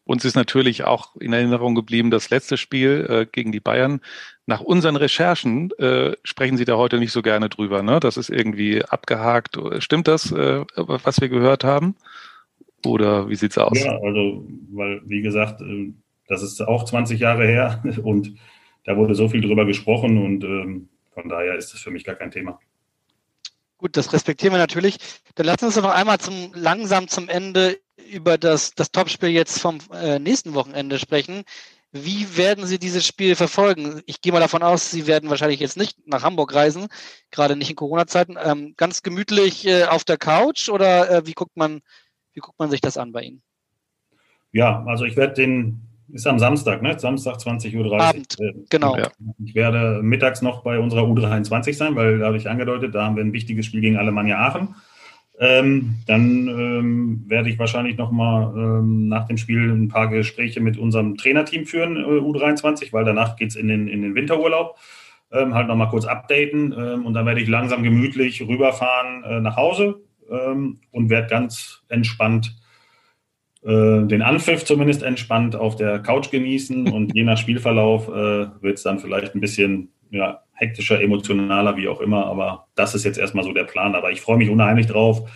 Uns 0.09 0.25
ist 0.25 0.37
natürlich 0.37 0.85
auch 0.85 1.15
in 1.17 1.35
Erinnerung 1.35 1.75
geblieben 1.75 2.11
das 2.11 2.31
letzte 2.31 2.57
Spiel 2.57 3.07
äh, 3.11 3.27
gegen 3.31 3.53
die 3.53 3.61
Bayern. 3.61 4.01
Nach 4.47 4.63
unseren 4.63 4.97
Recherchen 4.97 5.71
äh, 5.73 6.17
sprechen 6.25 6.57
Sie 6.57 6.65
da 6.65 6.79
heute 6.79 6.99
nicht 6.99 7.13
so 7.13 7.21
gerne 7.21 7.51
drüber. 7.51 7.83
Ne? 7.83 8.01
Das 8.01 8.17
ist 8.17 8.31
irgendwie 8.31 8.83
abgehakt. 8.83 9.59
Stimmt 9.81 10.09
das, 10.09 10.33
äh, 10.33 10.65
was 10.77 11.21
wir 11.21 11.29
gehört 11.29 11.63
haben? 11.63 11.95
Oder 12.87 13.29
wie 13.29 13.35
sieht 13.35 13.51
es 13.51 13.59
aus? 13.59 13.79
Ja, 13.85 13.99
also, 13.99 14.47
weil, 14.73 15.03
wie 15.05 15.21
gesagt, 15.21 15.61
äh, 15.61 15.93
das 16.27 16.43
ist 16.43 16.59
auch 16.63 16.87
20 16.87 17.21
Jahre 17.21 17.47
her 17.47 17.85
und 18.03 18.35
da 18.85 18.97
wurde 18.97 19.15
so 19.15 19.29
viel 19.29 19.43
drüber 19.43 19.67
gesprochen 19.67 20.25
und 20.25 20.43
ähm, 20.43 20.89
von 21.13 21.29
daher 21.29 21.55
ist 21.57 21.75
das 21.75 21.83
für 21.83 21.91
mich 21.91 22.05
gar 22.05 22.15
kein 22.15 22.31
Thema. 22.31 22.59
Gut, 23.77 23.99
das 23.99 24.11
respektieren 24.15 24.55
wir 24.55 24.59
natürlich. 24.59 24.97
Dann 25.35 25.45
lassen 25.45 25.61
wir 25.61 25.67
uns 25.67 25.77
noch 25.77 25.95
einmal 25.95 26.17
zum, 26.17 26.51
langsam 26.55 27.09
zum 27.09 27.29
Ende 27.29 27.77
über 28.11 28.39
das, 28.39 28.75
das 28.75 28.91
Topspiel 28.91 29.31
jetzt 29.31 29.61
vom 29.61 29.79
äh, 29.93 30.19
nächsten 30.19 30.55
Wochenende 30.55 30.99
sprechen. 30.99 31.45
Wie 31.91 32.37
werden 32.37 32.67
Sie 32.67 32.79
dieses 32.79 33.07
Spiel 33.07 33.35
verfolgen? 33.35 34.03
Ich 34.05 34.21
gehe 34.21 34.33
mal 34.33 34.41
davon 34.41 34.63
aus, 34.63 34.91
Sie 34.91 35.07
werden 35.07 35.31
wahrscheinlich 35.31 35.61
jetzt 35.61 35.79
nicht 35.79 36.07
nach 36.07 36.23
Hamburg 36.23 36.55
reisen, 36.55 36.89
gerade 37.31 37.57
nicht 37.57 37.71
in 37.71 37.77
Corona-Zeiten. 37.77 38.37
Ähm, 38.43 38.75
ganz 38.77 39.03
gemütlich 39.03 39.67
äh, 39.67 39.85
auf 39.85 40.05
der 40.05 40.19
Couch 40.19 40.69
oder 40.69 41.11
äh, 41.11 41.27
wie 41.27 41.33
guckt 41.33 41.57
man, 41.57 41.81
wie 42.35 42.41
guckt 42.41 42.59
man 42.59 42.71
sich 42.71 42.83
das 42.83 42.99
an 42.99 43.13
bei 43.13 43.23
Ihnen? 43.23 43.43
Ja, 44.53 44.85
also 44.87 45.05
ich 45.05 45.17
werde 45.17 45.35
den, 45.35 45.81
ist 46.13 46.27
am 46.27 46.39
Samstag, 46.39 46.83
ne? 46.83 46.99
Samstag 46.99 47.37
20.30 47.37 47.77
Uhr. 47.77 48.01
Abend, 48.01 48.37
genau. 48.69 48.97
Ja. 48.97 49.11
Ich 49.43 49.55
werde 49.55 50.03
mittags 50.03 50.43
noch 50.43 50.63
bei 50.63 50.79
unserer 50.79 51.05
U23 51.05 51.73
sein, 51.73 51.97
weil 51.97 52.19
da 52.19 52.27
habe 52.27 52.37
ich 52.37 52.49
angedeutet, 52.51 52.95
da 52.95 53.05
haben 53.05 53.17
wir 53.17 53.25
ein 53.25 53.33
wichtiges 53.33 53.65
Spiel 53.65 53.81
gegen 53.81 53.97
Alemannia 53.97 54.39
Aachen. 54.39 54.75
Ähm, 55.41 55.97
dann 56.07 56.49
ähm, 56.49 57.25
werde 57.29 57.49
ich 57.49 57.59
wahrscheinlich 57.59 57.97
nochmal 57.97 58.53
ähm, 58.57 59.07
nach 59.07 59.29
dem 59.29 59.37
Spiel 59.37 59.71
ein 59.71 59.89
paar 59.89 60.09
Gespräche 60.09 60.61
mit 60.61 60.77
unserem 60.77 61.17
Trainerteam 61.17 61.65
führen, 61.65 61.97
äh, 61.97 62.01
U23, 62.01 62.93
weil 62.93 63.05
danach 63.05 63.37
geht 63.37 63.51
es 63.51 63.57
in 63.57 63.69
den, 63.69 63.87
in 63.87 64.03
den 64.03 64.15
Winterurlaub. 64.17 64.77
Ähm, 65.31 65.55
halt 65.55 65.69
nochmal 65.69 65.91
kurz 65.91 66.07
updaten 66.07 66.75
ähm, 66.77 67.05
und 67.05 67.13
dann 67.13 67.27
werde 67.27 67.43
ich 67.43 67.49
langsam 67.49 67.83
gemütlich 67.83 68.41
rüberfahren 68.41 69.25
äh, 69.25 69.41
nach 69.41 69.57
Hause 69.57 70.01
ähm, 70.31 70.81
und 70.91 71.11
werde 71.11 71.29
ganz 71.29 71.83
entspannt 71.89 72.57
äh, 73.63 74.07
den 74.07 74.23
Anpfiff 74.23 74.65
zumindest 74.65 75.03
entspannt 75.03 75.55
auf 75.55 75.77
der 75.77 75.99
Couch 75.99 76.31
genießen 76.31 76.91
und 76.91 77.15
je 77.15 77.25
nach 77.25 77.37
Spielverlauf 77.37 78.09
äh, 78.09 78.47
wird 78.63 78.79
es 78.79 78.83
dann 78.83 79.01
vielleicht 79.01 79.35
ein 79.35 79.41
bisschen 79.41 79.91
ja, 80.11 80.43
hektischer, 80.53 81.01
emotionaler, 81.01 81.77
wie 81.77 81.89
auch 81.89 82.01
immer. 82.01 82.27
Aber 82.27 82.69
das 82.75 82.95
ist 82.95 83.05
jetzt 83.05 83.19
erstmal 83.19 83.45
so 83.45 83.53
der 83.53 83.65
Plan. 83.65 83.95
Aber 83.95 84.11
ich 84.11 84.21
freue 84.21 84.39
mich 84.39 84.51
unheimlich 84.51 84.87
drauf. 84.87 85.29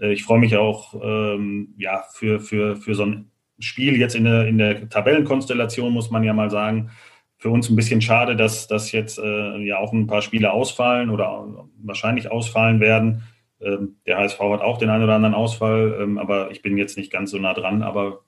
Äh, 0.00 0.12
ich 0.12 0.24
freue 0.24 0.38
mich 0.38 0.56
auch 0.56 0.94
ähm, 1.02 1.74
ja, 1.76 2.04
für, 2.12 2.40
für, 2.40 2.76
für 2.76 2.94
so 2.94 3.04
ein 3.04 3.30
Spiel 3.58 3.96
jetzt 3.96 4.14
in 4.14 4.24
der, 4.24 4.46
in 4.48 4.58
der 4.58 4.88
Tabellenkonstellation, 4.88 5.92
muss 5.92 6.10
man 6.10 6.24
ja 6.24 6.32
mal 6.32 6.50
sagen. 6.50 6.90
Für 7.38 7.50
uns 7.50 7.68
ein 7.68 7.76
bisschen 7.76 8.00
schade, 8.00 8.36
dass, 8.36 8.68
dass 8.68 8.92
jetzt 8.92 9.18
äh, 9.18 9.58
ja 9.58 9.78
auch 9.78 9.92
ein 9.92 10.06
paar 10.06 10.22
Spiele 10.22 10.52
ausfallen 10.52 11.10
oder 11.10 11.66
wahrscheinlich 11.82 12.30
ausfallen 12.30 12.80
werden. 12.80 13.24
Ähm, 13.60 13.96
der 14.06 14.18
HSV 14.18 14.38
hat 14.40 14.60
auch 14.60 14.78
den 14.78 14.90
einen 14.90 15.04
oder 15.04 15.14
anderen 15.14 15.34
Ausfall, 15.34 15.98
ähm, 16.00 16.18
aber 16.18 16.50
ich 16.50 16.62
bin 16.62 16.76
jetzt 16.76 16.96
nicht 16.96 17.12
ganz 17.12 17.30
so 17.30 17.38
nah 17.38 17.54
dran. 17.54 17.82
Aber 17.82 18.20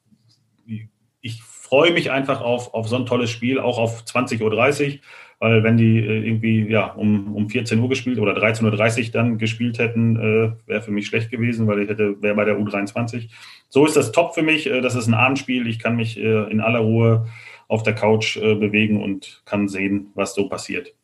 ich 1.20 1.42
freue 1.42 1.92
mich 1.92 2.10
einfach 2.10 2.40
auf, 2.40 2.74
auf 2.74 2.88
so 2.88 2.96
ein 2.96 3.06
tolles 3.06 3.30
Spiel, 3.30 3.58
auch 3.58 3.78
auf 3.78 4.02
20.30 4.02 4.42
Uhr, 4.42 5.00
weil 5.38 5.62
wenn 5.62 5.76
die 5.76 5.98
äh, 5.98 6.26
irgendwie 6.26 6.68
ja, 6.68 6.86
um, 6.92 7.34
um 7.34 7.48
14 7.48 7.78
Uhr 7.78 7.88
gespielt 7.88 8.18
oder 8.18 8.36
13.30 8.36 9.06
Uhr 9.06 9.12
dann 9.12 9.38
gespielt 9.38 9.78
hätten, 9.78 10.16
äh, 10.16 10.52
wäre 10.68 10.82
für 10.82 10.90
mich 10.90 11.06
schlecht 11.06 11.30
gewesen, 11.30 11.66
weil 11.66 11.80
ich 11.80 11.88
hätte, 11.88 12.20
wäre 12.22 12.34
bei 12.34 12.44
der 12.44 12.58
U23. 12.58 13.28
So 13.68 13.86
ist 13.86 13.96
das 13.96 14.12
top 14.12 14.34
für 14.34 14.42
mich. 14.42 14.66
Äh, 14.66 14.80
das 14.80 14.94
ist 14.94 15.06
ein 15.06 15.14
Abendspiel. 15.14 15.66
Ich 15.66 15.78
kann 15.78 15.96
mich 15.96 16.18
äh, 16.18 16.50
in 16.50 16.60
aller 16.60 16.80
Ruhe 16.80 17.26
auf 17.68 17.82
der 17.82 17.94
Couch 17.94 18.38
bewegen 18.38 19.02
und 19.02 19.42
kann 19.46 19.68
sehen, 19.68 20.08
was 20.14 20.34
so 20.34 20.50
passiert. 20.50 20.94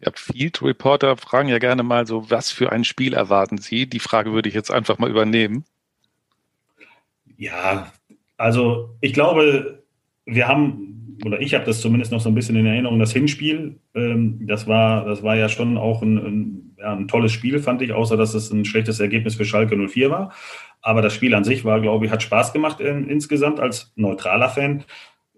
Ja, 0.00 0.10
Field 0.14 0.60
Reporter 0.60 1.16
fragen 1.16 1.48
ja 1.48 1.58
gerne 1.58 1.82
mal 1.82 2.06
so, 2.06 2.30
was 2.30 2.50
für 2.50 2.72
ein 2.72 2.84
Spiel 2.84 3.14
erwarten 3.14 3.58
Sie? 3.58 3.86
Die 3.86 4.00
Frage 4.00 4.32
würde 4.32 4.48
ich 4.48 4.54
jetzt 4.54 4.72
einfach 4.72 4.98
mal 4.98 5.08
übernehmen. 5.08 5.64
Ja, 7.36 7.92
also 8.36 8.96
ich 9.00 9.12
glaube, 9.12 9.82
wir 10.24 10.48
haben, 10.48 10.99
oder 11.24 11.40
ich 11.40 11.54
habe 11.54 11.64
das 11.64 11.80
zumindest 11.80 12.12
noch 12.12 12.20
so 12.20 12.28
ein 12.28 12.34
bisschen 12.34 12.56
in 12.56 12.66
Erinnerung, 12.66 12.98
das 12.98 13.12
Hinspiel, 13.12 13.78
ähm, 13.94 14.46
das, 14.46 14.66
war, 14.66 15.04
das 15.04 15.22
war 15.22 15.36
ja 15.36 15.48
schon 15.48 15.76
auch 15.76 16.02
ein, 16.02 16.16
ein, 16.18 16.76
ja, 16.78 16.94
ein 16.94 17.08
tolles 17.08 17.32
Spiel, 17.32 17.58
fand 17.58 17.82
ich, 17.82 17.92
außer 17.92 18.16
dass 18.16 18.34
es 18.34 18.50
ein 18.50 18.64
schlechtes 18.64 19.00
Ergebnis 19.00 19.34
für 19.34 19.44
Schalke 19.44 19.76
04 19.76 20.10
war. 20.10 20.32
Aber 20.82 21.02
das 21.02 21.14
Spiel 21.14 21.34
an 21.34 21.44
sich 21.44 21.64
war, 21.64 21.80
glaube 21.80 22.06
ich, 22.06 22.12
hat 22.12 22.22
Spaß 22.22 22.52
gemacht 22.52 22.80
in, 22.80 23.08
insgesamt 23.08 23.60
als 23.60 23.92
neutraler 23.96 24.48
Fan. 24.48 24.84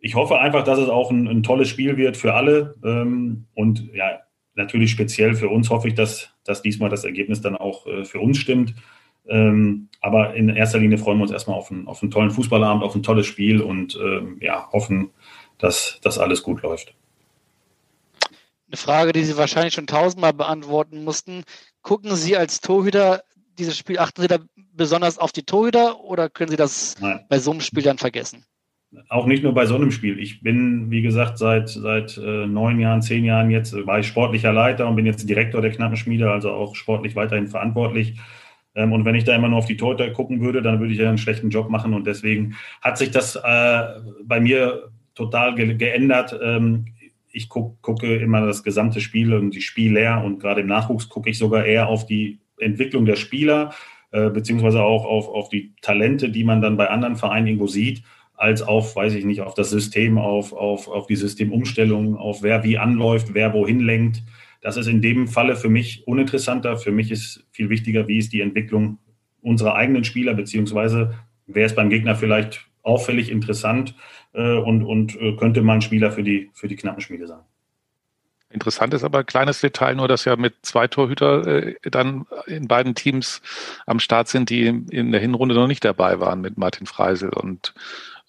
Ich 0.01 0.15
hoffe 0.15 0.39
einfach, 0.39 0.65
dass 0.65 0.79
es 0.79 0.89
auch 0.89 1.11
ein, 1.11 1.27
ein 1.27 1.43
tolles 1.43 1.69
Spiel 1.69 1.97
wird 1.97 2.17
für 2.17 2.35
alle. 2.35 2.75
Ähm, 2.85 3.47
und 3.55 3.89
ja, 3.93 4.21
natürlich 4.55 4.91
speziell 4.91 5.35
für 5.35 5.49
uns 5.49 5.71
hoffe 5.71 5.89
ich, 5.89 5.95
dass, 5.95 6.35
dass 6.45 6.63
diesmal 6.63 6.91
das 6.91 7.05
Ergebnis 7.05 7.41
dann 7.41 7.57
auch 7.57 7.87
äh, 7.87 8.05
für 8.05 8.21
uns 8.21 8.39
stimmt. 8.39 8.75
Ähm, 9.29 9.89
aber 10.01 10.35
in 10.35 10.49
erster 10.49 10.79
Linie 10.79 10.99
freuen 10.99 11.19
wir 11.19 11.23
uns 11.23 11.33
erstmal 11.33 11.57
auf 11.57 11.71
einen, 11.71 11.87
auf 11.87 12.03
einen 12.03 12.11
tollen 12.11 12.31
Fußballabend, 12.31 12.83
auf 12.83 12.95
ein 12.95 13.05
tolles 13.05 13.27
Spiel 13.27 13.61
und 13.61 13.99
ähm, 14.03 14.39
ja, 14.41 14.69
hoffen, 14.73 15.11
dass 15.63 15.99
das 16.03 16.19
alles 16.19 16.43
gut 16.43 16.63
läuft. 16.63 16.95
Eine 18.69 18.77
Frage, 18.77 19.13
die 19.13 19.25
Sie 19.25 19.37
wahrscheinlich 19.37 19.75
schon 19.75 19.87
tausendmal 19.87 20.33
beantworten 20.33 21.05
mussten. 21.05 21.45
Gucken 21.83 22.15
Sie 22.17 22.37
als 22.37 22.61
Torhüter 22.61 23.23
dieses 23.59 23.77
Spiel, 23.77 23.99
achten 23.99 24.23
Sie 24.23 24.29
da 24.29 24.39
besonders 24.73 25.19
auf 25.19 25.33
die 25.33 25.45
Torhüter 25.45 26.01
oder 26.01 26.29
können 26.29 26.51
Sie 26.51 26.57
das 26.57 26.97
Nein. 27.01 27.25
bei 27.29 27.39
so 27.39 27.51
einem 27.51 27.61
Spiel 27.61 27.83
dann 27.83 27.99
vergessen? 27.99 28.45
auch 29.09 29.27
nicht 29.27 29.43
nur 29.43 29.55
bei 29.55 29.67
so 29.67 29.77
einem 29.77 29.91
Spiel. 29.91 30.19
Ich 30.19 30.43
bin, 30.43 30.91
wie 30.91 31.03
gesagt, 31.03 31.39
seit, 31.39 31.69
seit 31.69 32.19
äh, 32.19 32.47
neun 32.47 32.79
Jahren, 32.79 33.03
zehn 33.03 33.25
Jahren 33.25 33.51
jetzt, 33.51 33.75
war 33.87 33.99
ich 33.99 34.07
sportlicher 34.07 34.53
Leiter 34.53 34.87
und 34.87 34.97
bin 34.97 35.07
jetzt 35.07 35.29
Direktor 35.29 35.63
der 35.63 35.71
Knappenschmiede, 35.71 36.31
also 36.31 36.51
auch 36.51 36.77
sportlich 36.77 37.17
weiterhin 37.17 37.49
verantwortlich. 37.49 38.19
Ähm, 38.75 38.93
und 38.93 39.05
wenn 39.05 39.15
ich 39.15 39.25
da 39.25 39.35
immer 39.35 39.49
nur 39.49 39.59
auf 39.59 39.67
die 39.67 39.77
Torhüter 39.77 40.11
gucken 40.11 40.41
würde, 40.41 40.63
dann 40.63 40.81
würde 40.81 40.93
ich 40.93 40.99
ja 40.99 41.09
einen 41.09 41.19
schlechten 41.19 41.51
Job 41.51 41.71
machen. 41.71 41.95
Und 41.95 42.07
deswegen 42.07 42.57
hat 42.83 42.99
sich 42.99 43.11
das 43.11 43.37
äh, 43.37 43.83
bei 44.25 44.41
mir 44.41 44.92
total 45.15 45.55
ge 45.55 45.75
geändert. 45.75 46.39
Ähm, 46.43 46.87
ich 47.31 47.49
guck, 47.49 47.81
gucke 47.83 48.17
immer 48.17 48.45
das 48.45 48.63
gesamte 48.63 49.01
Spiel 49.01 49.33
und 49.35 49.55
die 49.55 49.63
Spieler 49.63 50.23
und 50.25 50.39
gerade 50.39 50.61
im 50.61 50.67
Nachwuchs 50.67 51.09
gucke 51.09 51.31
ich 51.31 51.39
sogar 51.39 51.65
eher 51.65 51.89
auf 51.89 52.07
die 52.07 52.41
Entwicklung 52.59 53.07
der 53.07 53.17
Spieler, 53.17 53.75
äh, 54.11 54.29
beziehungsweise 54.31 54.83
auch 54.83 55.05
auf, 55.05 55.29
auf 55.29 55.49
die 55.49 55.73
Talente, 55.81 56.31
die 56.31 56.45
man 56.45 56.61
dann 56.61 56.77
bei 56.77 56.91
anderen 56.91 57.17
Vereinen 57.17 57.47
irgendwo 57.47 57.67
sieht 57.67 58.03
als 58.43 58.61
auf, 58.61 58.97
weiß 58.97 59.15
ich 59.15 59.25
nicht, 59.25 59.41
auf 59.41 59.55
das 59.55 59.71
System, 59.71 60.19
auf, 60.19 60.53
auf, 60.53 60.89
auf 60.89 61.07
die 61.07 61.15
Systemumstellung, 61.15 62.17
auf 62.17 62.43
wer 62.43 62.65
wie 62.65 62.77
anläuft, 62.77 63.35
wer 63.35 63.53
wohin 63.53 63.79
lenkt. 63.79 64.25
Das 64.61 64.77
ist 64.77 64.89
in 64.89 65.01
dem 65.01 65.29
Falle 65.29 65.55
für 65.55 65.69
mich 65.69 66.07
uninteressanter. 66.09 66.77
Für 66.77 66.91
mich 66.91 67.13
ist 67.13 67.47
viel 67.53 67.71
wichtiger, 67.71 68.09
wie 68.09 68.19
ist 68.19 68.33
die 68.33 68.41
Entwicklung 68.41 68.99
unserer 69.43 69.77
eigenen 69.77 70.03
Spieler, 70.03 70.35
beziehungsweise 70.35 71.15
wer 71.47 71.67
ist 71.67 71.77
beim 71.77 71.89
Gegner 71.89 72.17
vielleicht 72.17 72.67
auffällig 72.83 73.31
interessant 73.31 73.95
äh, 74.33 74.57
und, 74.57 74.83
und 74.83 75.21
äh, 75.21 75.37
könnte 75.37 75.63
man 75.63 75.83
Spieler 75.83 76.13
für 76.13 76.23
die, 76.23 76.51
für 76.55 76.69
die 76.69 76.77
knappen 76.77 77.01
Spiele 77.01 77.27
sein. 77.27 77.41
Interessant 78.51 78.93
ist 78.93 79.03
aber 79.03 79.21
ein 79.21 79.27
kleines 79.27 79.61
Detail 79.61 79.95
nur, 79.95 80.09
dass 80.09 80.27
ja 80.27 80.37
mit 80.37 80.55
zwei 80.63 80.87
Torhüter 80.87 81.47
äh, 81.47 81.75
dann 81.91 82.27
in 82.47 82.69
beiden 82.69 82.95
Teams 82.95 83.41
am 83.87 83.99
Start 83.99 84.29
sind, 84.29 84.51
die 84.51 84.67
in 84.67 85.11
der 85.11 85.21
Hinrunde 85.21 85.55
noch 85.55 85.69
nicht 85.69 85.85
dabei 85.85 86.21
waren 86.21 86.43
mit 86.43 86.59
Martin 86.59 86.87
Freisel 86.87 87.31
und 87.31 87.73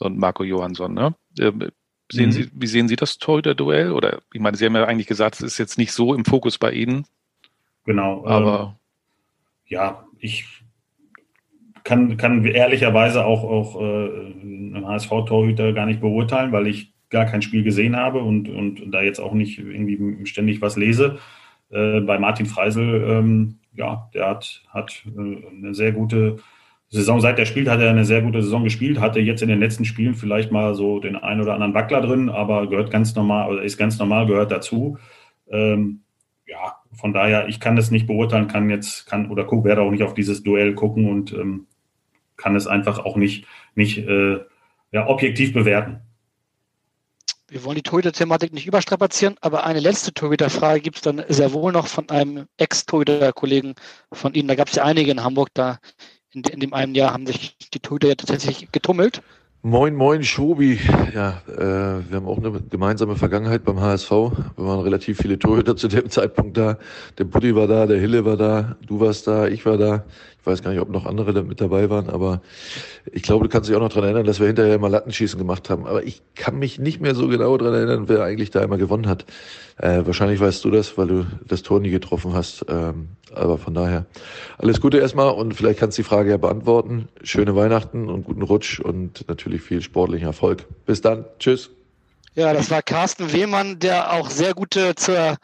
und 0.04 0.18
Marco 0.18 0.44
Johansson. 0.44 0.94
Ne? 0.94 1.16
Ähm, 1.40 1.70
sehen 2.12 2.28
mhm. 2.28 2.32
Sie, 2.32 2.50
wie 2.54 2.68
sehen 2.68 2.88
Sie 2.88 2.96
das 2.96 3.18
Torhüter-Duell? 3.18 3.92
Oder 3.92 4.22
ich 4.34 4.42
meine, 4.42 4.58
Sie 4.58 4.66
haben 4.66 4.76
ja 4.76 4.86
eigentlich 4.86 5.08
gesagt, 5.08 5.36
es 5.36 5.42
ist 5.42 5.58
jetzt 5.58 5.78
nicht 5.78 5.92
so 5.92 6.14
im 6.14 6.26
Fokus 6.26 6.58
bei 6.58 6.72
Ihnen. 6.72 7.06
Genau. 7.86 8.26
Aber 8.26 8.62
ähm, 8.62 8.74
ja, 9.68 10.06
ich 10.20 10.46
kann, 11.84 12.18
kann 12.18 12.46
ehrlicherweise 12.46 13.26
auch, 13.26 13.44
auch 13.44 13.82
äh, 13.82 14.10
einen 14.42 14.88
HSV-Torhüter 14.88 15.74
gar 15.74 15.86
nicht 15.86 16.02
beurteilen, 16.02 16.52
weil 16.52 16.68
ich 16.68 16.94
gar 17.10 17.26
kein 17.26 17.42
Spiel 17.42 17.64
gesehen 17.64 17.96
habe 17.96 18.20
und, 18.20 18.50
und 18.50 18.92
da 18.92 19.02
jetzt 19.02 19.20
auch 19.20 19.34
nicht 19.34 19.60
irgendwie 19.60 20.26
ständig 20.26 20.62
was 20.62 20.76
lese. 20.76 21.20
Äh, 21.70 22.02
bei 22.02 22.20
Martin 22.20 22.46
Freisel, 22.46 23.06
ähm, 23.08 23.60
ja, 23.74 24.10
der 24.14 24.30
hat, 24.30 24.64
hat 24.70 25.04
äh, 25.08 25.48
eine 25.56 25.74
sehr 25.74 25.92
gute 25.92 26.38
Saison, 26.90 27.22
seit 27.22 27.40
er 27.40 27.46
spielt, 27.46 27.70
hat 27.70 27.82
er 27.82 27.90
eine 27.90 28.06
sehr 28.06 28.22
gute 28.22 28.44
Saison 28.44 28.64
gespielt, 28.64 29.00
hatte 29.00 29.20
jetzt 29.20 29.42
in 29.42 29.50
den 29.50 29.60
letzten 29.60 29.84
Spielen 29.84 30.14
vielleicht 30.14 30.52
mal 30.52 30.76
so 30.76 31.00
den 31.00 31.16
einen 31.16 31.42
oder 31.42 31.56
anderen 31.56 31.74
Wackler 31.74 32.02
drin, 32.02 32.30
aber 32.30 32.68
gehört 32.68 32.92
ganz 32.92 33.16
normal, 33.16 33.52
oder 33.52 33.64
ist 33.64 33.78
ganz 33.78 33.98
normal, 33.98 34.28
gehört 34.28 34.52
dazu. 34.52 34.98
Ähm, 35.50 36.02
ja, 36.46 36.76
von 36.94 37.14
daher, 37.14 37.48
ich 37.48 37.60
kann 37.60 37.76
das 37.76 37.90
nicht 37.90 38.06
beurteilen, 38.06 38.48
kann 38.48 38.70
jetzt, 38.70 39.08
kann 39.08 39.32
oder 39.32 39.44
guck, 39.46 39.66
werde 39.66 39.82
auch 39.82 39.90
nicht 39.90 40.04
auf 40.04 40.14
dieses 40.14 40.44
Duell 40.44 40.76
gucken 40.76 41.10
und 41.10 41.34
ähm, 41.34 41.66
kann 42.38 42.56
es 42.56 42.68
einfach 42.68 43.00
auch 43.00 43.16
nicht, 43.16 43.46
nicht 43.76 44.00
äh, 44.00 44.40
ja, 44.92 45.08
objektiv 45.08 45.54
bewerten. 45.54 46.02
Wir 47.50 47.64
wollen 47.66 47.76
die 47.76 47.84
Torhüter-Thematik 47.84 48.52
nicht 48.54 48.66
überstrapazieren, 48.66 49.36
aber 49.42 49.66
eine 49.66 49.80
letzte 49.80 50.14
Torhüter-Frage 50.14 50.82
gibt 50.82 50.96
es 50.96 51.02
dann 51.04 51.24
sehr 51.28 51.54
wohl 51.54 51.72
noch 51.72 51.88
von 51.88 52.10
einem 52.10 52.48
Ex-Torhüter-Kollegen 52.58 53.76
von 54.12 54.34
Ihnen. 54.34 54.48
Da 54.48 54.56
gab 54.56 54.70
es 54.70 54.76
ja 54.76 54.86
einige 54.86 55.12
in 55.12 55.24
Hamburg, 55.24 55.50
da 55.54 55.78
in, 56.34 56.42
in 56.42 56.60
dem 56.60 56.74
einen 56.74 56.96
Jahr 56.96 57.14
haben 57.14 57.28
sich 57.28 57.56
die 57.74 57.80
Torhüter 57.80 58.08
ja 58.08 58.16
tatsächlich 58.16 58.72
getummelt. 58.72 59.22
Moin, 59.66 59.96
moin, 59.96 60.24
Schobi. 60.24 60.78
Ja, 61.14 61.42
äh, 61.48 62.10
wir 62.10 62.18
haben 62.18 62.28
auch 62.28 62.38
eine 62.38 62.60
gemeinsame 62.70 63.16
Vergangenheit 63.16 63.64
beim 63.64 63.80
HSV. 63.80 64.12
Wir 64.12 64.66
waren 64.66 64.82
relativ 64.82 65.20
viele 65.20 65.40
Torhüter 65.40 65.78
zu 65.78 65.88
dem 65.88 66.10
Zeitpunkt 66.10 66.58
da. 66.58 66.78
Der 67.18 67.24
Buddy 67.24 67.56
war 67.56 67.68
da, 67.68 67.86
der 67.86 67.98
Hille 67.98 68.26
war 68.26 68.36
da, 68.36 68.76
du 68.86 69.00
warst 69.00 69.26
da, 69.28 69.48
ich 69.48 69.66
war 69.66 69.78
da. 69.78 70.04
Ich 70.44 70.48
weiß 70.48 70.62
gar 70.62 70.72
nicht, 70.72 70.82
ob 70.82 70.90
noch 70.90 71.06
andere 71.06 71.42
mit 71.44 71.62
dabei 71.62 71.90
waren, 71.90 72.10
aber 72.10 72.42
ich 73.10 73.24
glaube, 73.24 73.46
du 73.46 73.50
kannst 73.50 73.70
dich 73.70 73.78
auch 73.78 73.80
noch 73.80 73.94
dran 73.94 74.04
erinnern, 74.04 74.26
dass 74.26 74.42
wir 74.42 74.48
hinterher 74.48 74.78
mal 74.78 74.90
Lattenschießen 74.90 75.40
gemacht 75.40 75.70
haben. 75.70 75.88
Aber 75.88 76.04
ich 76.04 76.22
kann 76.36 76.60
mich 76.60 76.80
nicht 76.80 77.00
mehr 77.00 77.16
so 77.16 77.30
genau 77.30 77.56
dran 77.56 77.74
erinnern, 77.74 78.10
wer 78.10 78.24
eigentlich 78.24 78.52
da 78.52 78.62
immer 78.62 78.78
gewonnen 78.78 79.08
hat. 79.08 79.24
Äh, 79.78 80.02
wahrscheinlich 80.06 80.42
weißt 80.42 80.66
du 80.66 80.70
das, 80.70 80.98
weil 80.98 81.08
du 81.08 81.26
das 81.48 81.64
Tor 81.64 81.80
nie 81.80 81.92
getroffen 81.92 82.34
hast. 82.34 82.66
Ähm, 82.68 83.08
aber 83.34 83.58
von 83.58 83.74
daher 83.74 84.06
alles 84.58 84.82
Gute 84.82 84.98
erstmal 84.98 85.32
und 85.32 85.54
vielleicht 85.54 85.80
kannst 85.80 85.98
du 85.98 86.02
die 86.02 86.10
Frage 86.10 86.32
ja 86.32 86.38
beantworten. 86.38 87.08
Schöne 87.24 87.56
Weihnachten 87.56 88.10
und 88.10 88.26
guten 88.26 88.42
Rutsch 88.42 88.82
und 88.82 89.26
natürlich 89.30 89.62
viel 89.62 89.82
sportlichen 89.82 90.28
Erfolg. 90.28 90.66
Bis 90.86 91.00
dann. 91.00 91.24
Tschüss. 91.40 91.70
Ja, 92.36 92.52
das 92.52 92.70
war 92.70 92.82
Carsten 92.82 93.32
Wehmann, 93.32 93.80
der 93.80 94.12
auch 94.12 94.30
sehr 94.30 94.54
gute 94.54 94.94
zur 94.96 95.38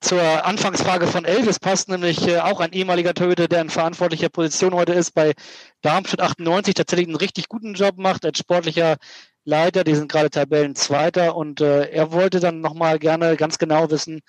zur 0.00 0.46
Anfangsfrage 0.46 1.06
von 1.06 1.24
Elvis 1.24 1.58
passt 1.58 1.88
nämlich 1.88 2.26
äh, 2.26 2.38
auch 2.38 2.60
ein 2.60 2.72
ehemaliger 2.72 3.12
Torhüter, 3.12 3.48
der 3.48 3.60
in 3.60 3.68
verantwortlicher 3.68 4.30
Position 4.30 4.72
heute 4.74 4.92
ist 4.92 5.12
bei 5.12 5.34
Darmstadt 5.82 6.20
98, 6.20 6.74
tatsächlich 6.74 7.08
einen 7.08 7.16
richtig 7.16 7.48
guten 7.48 7.74
Job 7.74 7.98
macht 7.98 8.24
als 8.24 8.38
sportlicher 8.38 8.96
Leiter. 9.44 9.84
Die 9.84 9.94
sind 9.94 10.10
gerade 10.10 10.30
Tabellenzweiter 10.30 11.36
und 11.36 11.60
äh, 11.60 11.90
er 11.90 12.12
wollte 12.12 12.40
dann 12.40 12.60
nochmal 12.60 12.98
gerne 12.98 13.36
ganz 13.36 13.58
genau 13.58 13.90
wissen, 13.90 14.20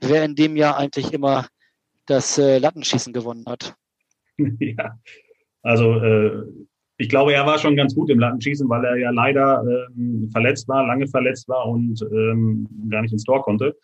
wer 0.00 0.24
in 0.24 0.34
dem 0.34 0.56
Jahr 0.56 0.78
eigentlich 0.78 1.12
immer 1.12 1.46
das 2.06 2.38
äh, 2.38 2.58
Lattenschießen 2.58 3.12
gewonnen 3.12 3.44
hat. 3.46 3.74
Ja, 4.60 4.96
also 5.62 5.94
äh, 5.94 6.44
ich 6.96 7.08
glaube, 7.08 7.32
er 7.32 7.44
war 7.44 7.58
schon 7.58 7.74
ganz 7.74 7.92
gut 7.92 8.08
im 8.08 8.20
Lattenschießen, 8.20 8.68
weil 8.68 8.84
er 8.84 8.96
ja 8.96 9.10
leider 9.10 9.64
ähm, 9.96 10.28
verletzt 10.30 10.68
war, 10.68 10.86
lange 10.86 11.08
verletzt 11.08 11.48
war 11.48 11.66
und 11.66 12.00
ähm, 12.02 12.68
gar 12.88 13.02
nicht 13.02 13.12
ins 13.12 13.24
Tor 13.24 13.42
konnte. 13.42 13.76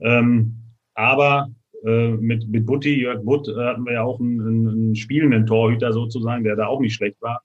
Ähm, 0.00 0.62
aber 0.94 1.50
äh, 1.84 2.10
mit, 2.10 2.48
mit 2.48 2.66
Butti, 2.66 3.00
Jörg 3.00 3.22
Butt, 3.22 3.48
äh, 3.48 3.56
hatten 3.56 3.84
wir 3.84 3.94
ja 3.94 4.02
auch 4.02 4.20
einen, 4.20 4.68
einen, 4.68 4.96
spielenden 4.96 5.46
Torhüter 5.46 5.92
sozusagen, 5.92 6.44
der 6.44 6.56
da 6.56 6.66
auch 6.66 6.80
nicht 6.80 6.94
schlecht 6.94 7.20
war. 7.20 7.42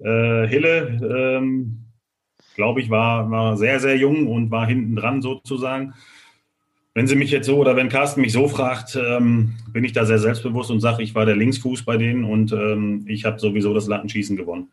Äh, 0.00 0.48
Hille, 0.48 0.98
ähm, 1.38 1.84
glaube 2.56 2.80
ich, 2.80 2.90
war, 2.90 3.30
war 3.30 3.56
sehr, 3.56 3.78
sehr 3.78 3.96
jung 3.96 4.26
und 4.26 4.50
war 4.50 4.66
hinten 4.66 4.96
dran 4.96 5.22
sozusagen. 5.22 5.94
Wenn 6.94 7.06
Sie 7.06 7.14
mich 7.14 7.30
jetzt 7.30 7.46
so 7.46 7.58
oder 7.58 7.76
wenn 7.76 7.88
Carsten 7.88 8.20
mich 8.20 8.32
so 8.32 8.48
fragt, 8.48 8.96
ähm, 8.96 9.54
bin 9.72 9.84
ich 9.84 9.92
da 9.92 10.04
sehr 10.04 10.18
selbstbewusst 10.18 10.72
und 10.72 10.80
sage, 10.80 11.04
ich 11.04 11.14
war 11.14 11.26
der 11.26 11.36
Linksfuß 11.36 11.84
bei 11.84 11.96
denen 11.96 12.24
und 12.24 12.50
ähm, 12.50 13.04
ich 13.06 13.24
habe 13.24 13.38
sowieso 13.38 13.72
das 13.72 13.86
Lattenschießen 13.86 14.36
gewonnen. 14.36 14.68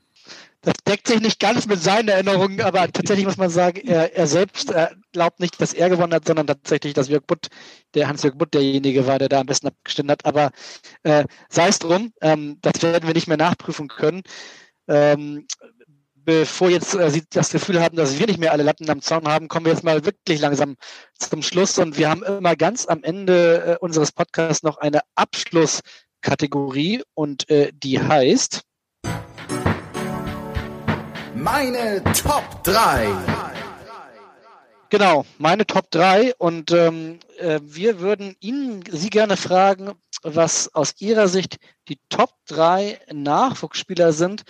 Das 0.61 0.73
deckt 0.87 1.07
sich 1.07 1.21
nicht 1.21 1.39
ganz 1.39 1.67
mit 1.67 1.79
seinen 1.79 2.07
Erinnerungen, 2.07 2.61
aber 2.61 2.91
tatsächlich 2.91 3.27
muss 3.27 3.37
man 3.37 3.51
sagen, 3.51 3.81
er, 3.85 4.15
er 4.15 4.25
selbst 4.25 4.71
äh, 4.71 4.87
glaubt 5.15 5.39
nicht, 5.39 5.59
dass 5.61 5.73
er 5.73 5.89
gewonnen 5.89 6.13
hat, 6.13 6.27
sondern 6.27 6.45
tatsächlich, 6.45 6.93
dass 6.93 7.07
Jörg 7.07 7.25
Butt, 7.25 7.47
der 7.93 8.09
Hans-Jörg 8.09 8.37
Butt 8.37 8.53
derjenige 8.53 9.07
war, 9.07 9.17
der 9.17 9.29
da 9.29 9.39
am 9.39 9.45
besten 9.45 9.67
abgestimmt 9.67 10.11
hat. 10.11 10.25
Aber 10.25 10.51
äh, 11.03 11.23
sei 11.49 11.69
es 11.69 11.79
drum, 11.79 12.11
ähm, 12.21 12.57
das 12.61 12.81
werden 12.83 13.07
wir 13.07 13.13
nicht 13.13 13.27
mehr 13.27 13.37
nachprüfen 13.37 13.87
können. 13.87 14.23
Ähm, 14.87 15.47
bevor 16.13 16.69
jetzt 16.69 16.95
äh, 16.95 17.09
Sie 17.09 17.23
das 17.29 17.51
Gefühl 17.51 17.81
haben, 17.81 17.95
dass 17.95 18.19
wir 18.19 18.27
nicht 18.27 18.39
mehr 18.39 18.51
alle 18.51 18.63
Latten 18.63 18.89
am 18.89 19.01
Zaun 19.01 19.25
haben, 19.25 19.47
kommen 19.47 19.65
wir 19.65 19.71
jetzt 19.71 19.85
mal 19.85 20.03
wirklich 20.03 20.41
langsam 20.41 20.75
zum 21.17 21.41
Schluss. 21.41 21.79
Und 21.79 21.97
wir 21.97 22.09
haben 22.09 22.23
immer 22.23 22.57
ganz 22.57 22.85
am 22.85 23.01
Ende 23.03 23.63
äh, 23.63 23.77
unseres 23.79 24.11
Podcasts 24.11 24.63
noch 24.63 24.79
eine 24.79 24.99
Abschlusskategorie 25.15 27.03
und 27.13 27.49
äh, 27.49 27.71
die 27.73 28.01
heißt 28.01 28.63
Meine 31.35 32.03
Top 32.03 32.63
3. 32.63 33.54
Genau, 34.97 35.25
meine 35.39 35.67
Top 35.67 35.91
3. 35.91 36.35
Und 36.35 36.71
ähm, 36.71 37.19
äh, 37.37 37.59
wir 37.61 37.99
würden 37.99 38.37
Ihnen, 38.39 38.81
Sie 38.89 39.09
gerne 39.09 39.35
fragen, 39.35 39.91
was 40.23 40.73
aus 40.73 40.93
Ihrer 40.99 41.27
Sicht 41.27 41.57
die 41.89 41.99
Top 42.07 42.29
3 42.45 43.01
Nachwuchsspieler 43.11 44.13
sind, 44.13 44.43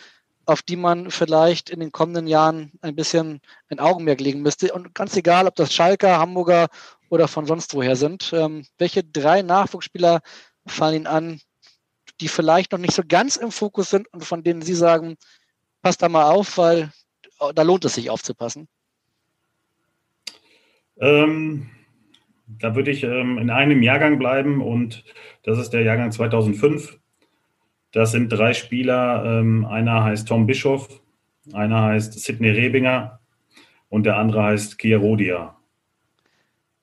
auf 0.46 0.62
die 0.62 0.76
man 0.76 1.10
vielleicht 1.10 1.72
in 1.72 1.80
den 1.80 1.92
kommenden 1.92 2.28
Jahren 2.28 2.72
ein 2.82 2.96
bisschen 2.96 3.42
ein 3.70 3.80
Augenmerk 3.80 4.22
legen 4.22 4.44
müsste. 4.44 4.72
Und 4.72 4.94
ganz 4.94 5.16
egal, 5.16 5.48
ob 5.48 5.56
das 5.56 5.74
Schalker, 5.74 6.20
Hamburger 6.20 6.68
oder 7.10 7.28
von 7.28 7.48
sonst 7.48 7.74
woher 7.74 7.96
sind. 7.96 8.32
Ähm, 8.32 8.68
welche 8.78 9.04
drei 9.04 9.42
Nachwuchsspieler 9.42 10.22
fallen 10.68 10.98
Ihnen 10.98 11.08
an, 11.08 11.42
die 12.22 12.28
vielleicht 12.28 12.72
noch 12.72 12.78
nicht 12.78 12.94
so 12.94 13.02
ganz 13.08 13.36
im 13.36 13.52
Fokus 13.52 13.90
sind 13.90 14.08
und 14.14 14.24
von 14.24 14.44
denen 14.44 14.62
Sie 14.62 14.76
sagen, 14.76 15.18
passt 15.82 16.04
da 16.04 16.08
mal 16.08 16.30
auf, 16.30 16.60
weil 16.60 16.92
da 17.56 17.64
lohnt 17.64 17.84
es 17.86 17.96
sich 17.96 18.12
aufzupassen? 18.12 18.68
Ähm, 21.00 21.70
da 22.48 22.76
würde 22.76 22.92
ich 22.92 23.04
ähm, 23.04 23.38
in 23.38 23.50
einem 23.50 23.82
Jahrgang 23.84 24.20
bleiben 24.20 24.62
und 24.62 25.04
das 25.44 25.58
ist 25.58 25.72
der 25.72 25.82
Jahrgang 25.82 26.12
2005. 26.12 27.00
Das 27.92 28.12
sind 28.12 28.30
drei 28.30 28.54
Spieler. 28.54 29.24
Ähm, 29.26 29.66
einer 29.66 30.04
heißt 30.04 30.28
Tom 30.28 30.46
Bischoff, 30.46 31.02
einer 31.54 31.82
heißt 31.82 32.20
Sidney 32.20 32.50
Rebinger 32.50 33.20
und 33.90 34.06
der 34.06 34.18
andere 34.18 34.44
heißt 34.44 34.78
Kierodia. 34.78 35.56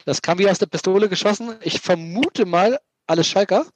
Das 0.05 0.21
kam 0.21 0.39
wie 0.39 0.49
aus 0.49 0.59
der 0.59 0.67
Pistole 0.67 1.09
geschossen. 1.09 1.55
Ich 1.63 1.81
vermute 1.81 2.45
mal, 2.45 2.79
alles 3.07 3.29
Schalker. 3.29 3.67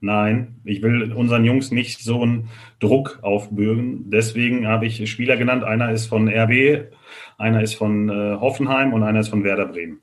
Nein, 0.00 0.60
ich 0.64 0.80
will 0.82 1.12
unseren 1.12 1.44
Jungs 1.44 1.70
nicht 1.70 2.00
so 2.00 2.22
einen 2.22 2.48
Druck 2.78 3.18
aufbürgen. 3.22 4.10
Deswegen 4.10 4.66
habe 4.66 4.86
ich 4.86 5.10
Spieler 5.10 5.36
genannt. 5.36 5.62
Einer 5.62 5.92
ist 5.92 6.06
von 6.06 6.26
RB, 6.26 6.90
einer 7.36 7.62
ist 7.62 7.74
von 7.74 8.08
äh, 8.08 8.36
Hoffenheim 8.40 8.94
und 8.94 9.02
einer 9.02 9.20
ist 9.20 9.28
von 9.28 9.44
Werder 9.44 9.66
Bremen. 9.66 10.00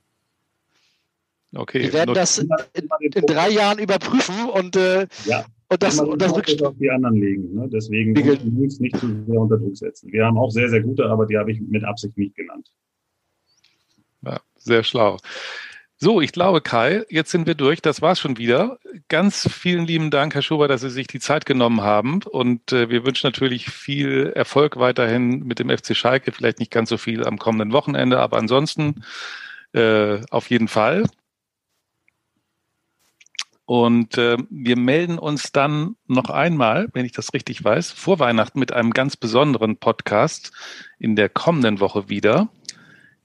Okay. 1.55 1.83
Wir 1.83 1.93
werden 1.93 2.13
das 2.13 2.37
in, 2.37 2.49
in, 3.01 3.25
drei 3.25 3.49
Jahren 3.49 3.79
überprüfen 3.79 4.49
und 4.49 4.75
äh, 4.75 5.07
ja. 5.25 5.45
Und 5.69 5.83
das, 5.83 5.99
und 5.99 6.21
das 6.21 6.33
Rückspiel 6.33 6.65
auf 6.65 6.77
die 6.79 6.89
anderen 6.89 7.17
legen. 7.17 7.53
Ne? 7.53 7.67
Deswegen 7.67 8.13
die 8.13 8.21
uns 8.21 8.79
nicht 8.79 8.95
zu 8.95 9.25
sehr 9.27 9.41
unter 9.41 9.57
Druck 9.57 9.75
setzen. 9.75 10.09
Wir 10.13 10.25
haben 10.25 10.37
auch 10.37 10.49
sehr, 10.49 10.69
sehr 10.69 10.81
gute, 10.81 11.05
aber 11.05 11.25
die 11.25 11.37
habe 11.37 11.51
ich 11.51 11.59
mit 11.59 11.83
Absicht 11.83 12.17
nicht 12.17 12.35
genannt. 12.35 12.71
Ja, 14.21 14.39
sehr 14.55 14.83
schlau. 14.83 15.17
So, 15.99 16.21
ich 16.21 16.31
glaube, 16.31 16.61
Kai, 16.61 17.05
jetzt 17.09 17.31
sind 17.31 17.47
wir 17.47 17.55
durch. 17.55 17.81
Das 17.81 18.03
war's 18.03 18.19
schon 18.19 18.37
wieder. 18.37 18.77
Ganz 19.07 19.49
vielen 19.51 19.87
lieben 19.87 20.11
Dank, 20.11 20.35
Herr 20.35 20.43
Schuber, 20.43 20.67
dass 20.67 20.81
Sie 20.81 20.91
sich 20.91 21.07
die 21.07 21.19
Zeit 21.19 21.47
genommen 21.47 21.81
haben. 21.81 22.21
Und 22.21 22.71
äh, 22.71 22.91
wir 22.91 23.03
wünschen 23.03 23.25
natürlich 23.25 23.65
viel 23.71 24.31
Erfolg 24.35 24.77
weiterhin 24.77 25.39
mit 25.39 25.57
dem 25.57 25.75
FC 25.75 25.95
Schalke. 25.95 26.31
Vielleicht 26.31 26.59
nicht 26.59 26.71
ganz 26.71 26.89
so 26.89 26.99
viel 26.99 27.25
am 27.25 27.39
kommenden 27.39 27.73
Wochenende, 27.73 28.19
aber 28.19 28.37
ansonsten 28.37 29.03
äh, 29.73 30.19
auf 30.29 30.51
jeden 30.51 30.67
Fall. 30.67 31.05
Und 33.65 34.19
äh, 34.19 34.37
wir 34.51 34.77
melden 34.77 35.17
uns 35.17 35.51
dann 35.51 35.95
noch 36.05 36.29
einmal, 36.29 36.89
wenn 36.93 37.05
ich 37.05 37.11
das 37.11 37.33
richtig 37.33 37.63
weiß, 37.63 37.91
vor 37.91 38.19
Weihnachten 38.19 38.59
mit 38.59 38.71
einem 38.71 38.91
ganz 38.91 39.17
besonderen 39.17 39.77
Podcast 39.77 40.51
in 40.99 41.15
der 41.15 41.29
kommenden 41.29 41.79
Woche 41.79 42.07
wieder. 42.07 42.49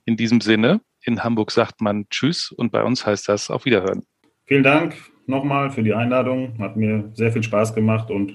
In 0.05 0.17
diesem 0.17 0.41
Sinne, 0.41 0.81
in 1.03 1.23
Hamburg 1.23 1.51
sagt 1.51 1.81
man 1.81 2.07
Tschüss 2.09 2.51
und 2.51 2.71
bei 2.71 2.83
uns 2.83 3.05
heißt 3.05 3.29
das 3.29 3.49
auf 3.49 3.65
Wiederhören. 3.65 4.03
Vielen 4.45 4.63
Dank 4.63 4.95
nochmal 5.25 5.69
für 5.69 5.83
die 5.83 5.93
Einladung. 5.93 6.57
Hat 6.59 6.75
mir 6.75 7.11
sehr 7.13 7.31
viel 7.31 7.43
Spaß 7.43 7.73
gemacht 7.75 8.09
und 8.11 8.33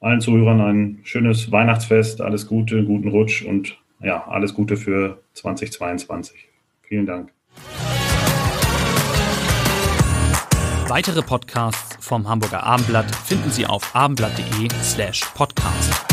allen 0.00 0.20
Zuhörern 0.20 0.60
ein 0.60 1.00
schönes 1.02 1.50
Weihnachtsfest, 1.52 2.20
alles 2.20 2.46
Gute, 2.46 2.84
guten 2.84 3.08
Rutsch 3.08 3.42
und 3.42 3.76
ja, 4.02 4.26
alles 4.26 4.54
Gute 4.54 4.76
für 4.76 5.22
2022. 5.34 6.48
Vielen 6.82 7.06
Dank. 7.06 7.32
Weitere 10.88 11.22
Podcasts 11.22 12.04
vom 12.04 12.28
Hamburger 12.28 12.64
Abendblatt 12.64 13.14
finden 13.14 13.50
Sie 13.50 13.64
auf 13.64 13.94
abendblatt.de 13.94 14.68
slash 14.82 15.20
podcast. 15.34 16.09